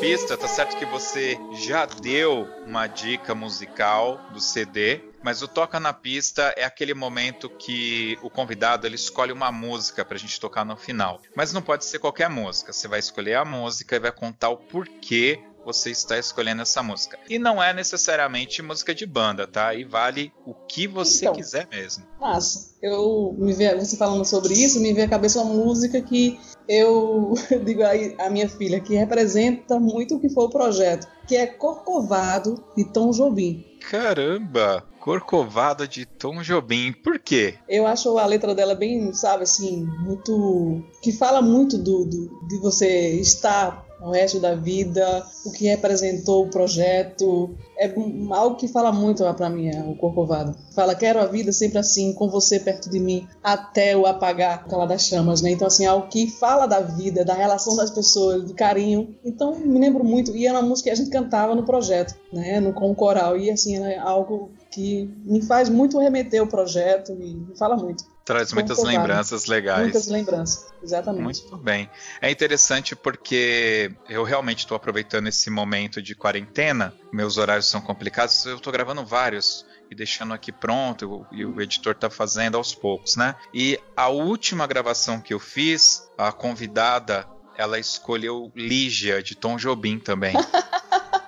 Pista, 0.06 0.38
tá 0.38 0.48
certo 0.48 0.78
que 0.78 0.86
você 0.86 1.36
já 1.54 1.88
deu 1.88 2.48
uma 2.68 2.86
dica 2.86 3.34
musical 3.34 4.20
do 4.32 4.40
CD, 4.40 5.02
mas 5.24 5.42
o 5.42 5.48
Toca 5.48 5.80
na 5.80 5.92
Pista 5.94 6.54
é 6.56 6.64
aquele 6.64 6.94
momento 6.94 7.50
que 7.50 8.16
o 8.22 8.30
convidado 8.30 8.86
ele 8.86 8.94
escolhe 8.94 9.32
uma 9.32 9.52
música 9.52 10.06
pra 10.06 10.16
gente 10.16 10.40
tocar 10.40 10.64
no 10.64 10.78
final. 10.78 11.20
Mas 11.36 11.52
não 11.52 11.62
pode 11.62 11.86
ser 11.86 11.98
qualquer 11.98 12.30
música, 12.30 12.72
você 12.72 12.88
vai 12.88 13.00
escolher 13.00 13.34
a 13.34 13.44
música 13.44 13.96
e 13.96 14.00
vai 14.00 14.12
contar 14.12 14.50
o 14.50 14.58
porquê 14.58 15.40
você 15.66 15.90
está 15.90 16.20
escolhendo 16.20 16.62
essa 16.62 16.84
música. 16.84 17.18
E 17.28 17.40
não 17.40 17.62
é 17.62 17.74
necessariamente 17.74 18.62
música 18.62 18.94
de 18.94 19.08
banda, 19.08 19.48
tá? 19.48 19.74
E 19.74 19.84
vale 19.84 20.32
o 20.46 20.54
que 20.54 20.86
você 20.86 21.26
Então. 21.26 21.34
quiser 21.34 21.68
mesmo. 21.72 22.06
Mas 22.22 22.76
eu 22.80 23.36
me 23.40 23.52
vê, 23.54 23.74
você 23.74 23.98
falando 23.98 24.24
sobre 24.24 24.54
isso, 24.54 24.80
me 24.80 24.94
veio 24.94 25.08
à 25.08 25.10
cabeça 25.10 25.42
uma 25.42 25.52
música 25.52 26.00
que 26.00 26.40
eu 26.68 27.34
digo 27.64 27.84
aí 27.84 28.16
à 28.20 28.30
minha 28.30 28.50
filha 28.50 28.80
que 28.80 28.96
representa 28.96 29.80
muito 29.80 30.16
o 30.16 30.20
que 30.20 30.30
foi 30.30 30.46
o 30.46 30.50
projeto, 30.50 31.08
que 31.28 31.36
é 31.36 31.48
Corcovado 31.48 32.64
de 32.76 32.86
Tom 32.86 33.12
Jobim. 33.12 33.64
Caramba! 33.90 34.84
Corcovado 35.06 35.88
de 35.88 36.04
Tom 36.04 36.42
Jobim. 36.42 36.92
Por 36.92 37.20
quê? 37.20 37.54
Eu 37.70 37.86
acho 37.86 38.18
a 38.18 38.26
letra 38.26 38.56
dela 38.56 38.74
bem, 38.74 39.14
sabe, 39.14 39.44
assim, 39.44 39.86
muito. 40.04 40.84
que 41.00 41.12
fala 41.12 41.44
muito 41.44 41.78
do, 41.78 42.06
do- 42.06 42.48
de 42.48 42.58
você 42.60 43.12
estar 43.20 43.86
ao 44.02 44.12
resto 44.12 44.40
da 44.40 44.56
vida, 44.56 45.24
o 45.46 45.52
que 45.52 45.68
representou 45.68 46.46
o 46.46 46.50
projeto. 46.50 47.56
É 47.78 47.94
algo 48.32 48.56
que 48.56 48.68
fala 48.68 48.92
muito 48.92 49.24
para 49.36 49.50
mim, 49.50 49.68
é, 49.70 49.80
o 49.84 49.96
Corcovado. 49.96 50.56
Fala, 50.74 50.96
quero 50.96 51.20
a 51.20 51.26
vida 51.28 51.52
sempre 51.52 51.78
assim, 51.78 52.12
com 52.14 52.28
você 52.28 52.60
perto 52.60 52.90
de 52.90 53.00
mim, 53.00 53.28
até 53.44 53.96
o 53.96 54.06
apagar 54.08 54.56
aquela 54.56 54.86
das 54.88 55.04
chamas, 55.04 55.40
né? 55.42 55.52
Então, 55.52 55.68
assim, 55.68 55.86
algo 55.86 56.08
que 56.08 56.28
fala 56.32 56.66
da 56.66 56.80
vida, 56.82 57.24
da 57.24 57.34
relação 57.36 57.76
das 57.76 57.92
pessoas, 57.92 58.44
do 58.44 58.56
carinho. 58.56 59.16
Então, 59.24 59.56
me 59.56 59.80
lembro 59.80 60.04
muito. 60.04 60.36
E 60.36 60.48
era 60.48 60.58
uma 60.60 60.68
música 60.68 60.90
que 60.90 60.94
a 60.94 60.96
gente 60.96 61.12
cantava 61.12 61.54
no 61.54 61.64
projeto, 61.64 62.16
né? 62.34 62.60
No, 62.60 62.74
com 62.74 62.90
o 62.92 62.96
coral. 62.96 63.38
E, 63.38 63.50
assim, 63.52 63.78
é 63.78 63.98
algo 64.00 64.50
que 64.76 65.10
me 65.24 65.42
faz 65.42 65.70
muito 65.70 65.98
remeter 65.98 66.42
ao 66.42 66.48
projeto 66.48 67.14
e 67.14 67.34
me 67.34 67.58
fala 67.58 67.78
muito. 67.78 68.04
Traz 68.26 68.52
muitas 68.52 68.76
Corcovado. 68.76 69.08
lembranças 69.08 69.46
legais. 69.46 69.84
Muitas 69.84 70.08
lembranças, 70.08 70.66
exatamente. 70.84 71.24
Muito 71.24 71.58
bem. 71.58 71.90
É 72.20 72.30
interessante 72.30 72.94
porque 72.94 73.94
eu 74.10 74.24
realmente 74.24 74.60
estou 74.60 74.76
aproveitando 74.76 75.28
esse 75.28 75.50
momento 75.50 76.02
de 76.02 76.14
quarentena. 76.14 76.94
Meus 77.14 77.38
horários 77.38 77.68
são 77.68 77.80
complicados. 77.80 78.46
Eu 78.46 78.58
estou 78.58 78.74
gravando 78.74 79.06
vários 79.06 79.66
e 79.90 79.96
deixando 79.96 80.34
aqui 80.34 80.52
pronto 80.52 81.26
e 81.32 81.46
o 81.46 81.62
editor 81.62 81.94
está 81.94 82.10
fazendo 82.10 82.58
aos 82.58 82.76
poucos, 82.76 83.16
né? 83.16 83.36
E 83.54 83.80
a 83.96 84.10
última 84.10 84.68
gravação 84.68 85.22
que 85.22 85.34
eu 85.34 85.40
fiz, 85.40 86.10
a 86.18 86.34
convidada, 86.34 87.26
ela 87.58 87.80
escolheu 87.80 88.52
Lígia 88.54 89.24
de 89.24 89.36
Tom 89.36 89.56
Jobim 89.56 90.00
também. 90.00 90.34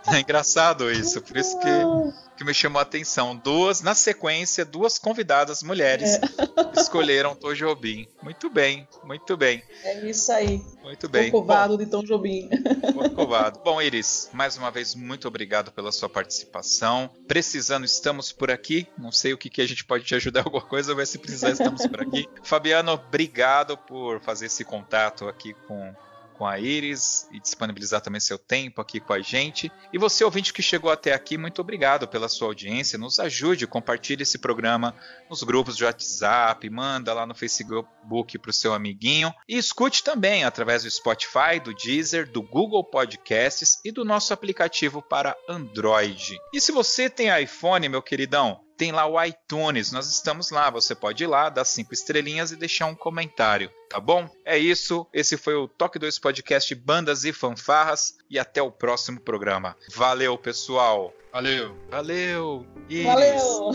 é 0.13 0.19
engraçado 0.19 0.91
isso, 0.91 1.21
por 1.21 1.37
isso 1.37 1.57
que, 1.59 2.37
que 2.37 2.43
me 2.43 2.53
chamou 2.53 2.79
a 2.79 2.83
atenção. 2.83 3.35
Duas, 3.35 3.81
na 3.81 3.93
sequência, 3.93 4.63
duas 4.63 4.97
convidadas 4.97 5.61
mulheres 5.61 6.19
escolheram 6.75 7.35
Tom 7.35 7.53
Jobim. 7.53 8.07
Muito 8.21 8.49
bem, 8.49 8.87
muito 9.03 9.35
bem. 9.35 9.63
É 9.83 10.05
isso 10.05 10.31
aí. 10.31 10.61
Muito 10.81 11.09
bem. 11.09 11.29
Corcovado 11.31 11.77
de 11.77 11.85
Tom 11.85 12.03
Jobim. 12.03 12.49
Corcovado. 12.93 13.59
Bom, 13.63 13.81
Iris, 13.81 14.29
mais 14.33 14.57
uma 14.57 14.71
vez, 14.71 14.95
muito 14.95 15.27
obrigado 15.27 15.71
pela 15.71 15.91
sua 15.91 16.09
participação. 16.09 17.09
Precisando, 17.27 17.85
estamos 17.85 18.31
por 18.31 18.49
aqui. 18.49 18.87
Não 18.97 19.11
sei 19.11 19.33
o 19.33 19.37
que, 19.37 19.49
que 19.49 19.61
a 19.61 19.67
gente 19.67 19.83
pode 19.83 20.05
te 20.05 20.15
ajudar 20.15 20.41
alguma 20.41 20.61
coisa, 20.63 20.95
mas 20.95 21.09
se 21.09 21.17
precisar, 21.17 21.51
estamos 21.51 21.85
por 21.85 22.01
aqui. 22.01 22.27
Fabiano, 22.43 22.93
obrigado 22.93 23.77
por 23.77 24.21
fazer 24.21 24.45
esse 24.45 24.63
contato 24.63 25.27
aqui 25.27 25.53
com, 25.67 25.93
com 26.37 26.45
a 26.45 26.59
Iris 26.59 27.27
e 27.31 27.39
disponibilizar 27.39 28.01
também 28.01 28.21
seu 28.21 28.37
tempo 28.37 28.79
aqui 28.79 28.99
com 28.99 29.13
a 29.13 29.19
gente. 29.19 29.71
E 29.91 29.97
você, 29.97 30.23
ouvinte 30.23 30.53
que 30.53 30.61
chegou 30.61 30.91
até 30.91 31.13
aqui, 31.13 31.37
muito 31.37 31.59
obrigado 31.59 32.07
pela 32.07 32.29
sua 32.29 32.47
audiência. 32.47 32.97
Nos 32.97 33.19
ajude, 33.19 33.65
compartilhe 33.65 34.23
esse 34.23 34.37
programa 34.37 34.95
nos 35.29 35.43
grupos 35.43 35.75
de 35.75 35.83
WhatsApp, 35.83 36.69
manda 36.69 37.13
lá 37.13 37.25
no 37.25 37.35
Facebook 37.35 38.37
para 38.37 38.49
o 38.49 38.53
seu 38.53 38.73
amiguinho. 38.73 39.33
E 39.47 39.57
escute 39.57 40.03
também 40.03 40.43
através 40.43 40.83
do 40.83 40.91
Spotify, 40.91 41.59
do 41.63 41.73
Deezer, 41.73 42.29
do 42.29 42.41
Google 42.41 42.83
Podcasts 42.83 43.79
e 43.83 43.91
do 43.91 44.05
nosso 44.05 44.33
aplicativo 44.33 45.01
para 45.01 45.35
Android. 45.49 46.37
E 46.53 46.61
se 46.61 46.71
você 46.71 47.09
tem 47.09 47.27
iPhone, 47.41 47.89
meu 47.89 48.01
queridão, 48.01 48.66
tem 48.77 48.91
lá 48.91 49.07
o 49.07 49.21
iTunes, 49.23 49.91
nós 49.91 50.07
estamos 50.09 50.51
lá, 50.51 50.69
você 50.69 50.93
pode 50.93 51.23
ir 51.23 51.27
lá, 51.27 51.49
dar 51.49 51.65
cinco 51.65 51.93
estrelinhas 51.93 52.51
e 52.51 52.55
deixar 52.55 52.85
um 52.85 52.95
comentário, 52.95 53.71
tá 53.89 53.99
bom? 53.99 54.29
É 54.45 54.57
isso, 54.57 55.07
esse 55.11 55.35
foi 55.35 55.55
o 55.55 55.67
Toque 55.67 55.97
2 55.97 56.19
Podcast 56.19 56.73
Bandas 56.75 57.25
e 57.25 57.33
Fanfarras 57.33 58.15
e 58.29 58.37
até 58.37 58.61
o 58.61 58.71
próximo 58.71 59.19
programa. 59.19 59.75
Valeu, 59.93 60.37
pessoal! 60.37 61.13
Valeu. 61.33 61.75
Valeu! 61.89 62.65
Iris. 62.89 63.05
Valeu! 63.05 63.71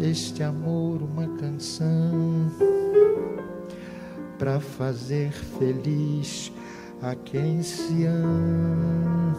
Este 0.00 0.44
amor, 0.44 1.02
uma 1.02 1.26
canção 1.38 2.50
para 4.38 4.60
fazer 4.60 5.32
feliz 5.32 6.52
a 7.02 7.16
quem 7.16 7.62
se 7.62 8.04
ama. 8.04 9.36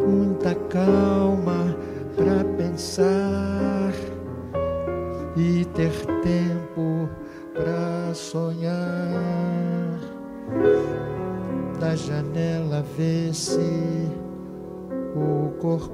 Muita 0.00 0.54
calma 0.54 1.05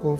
o 0.05 0.16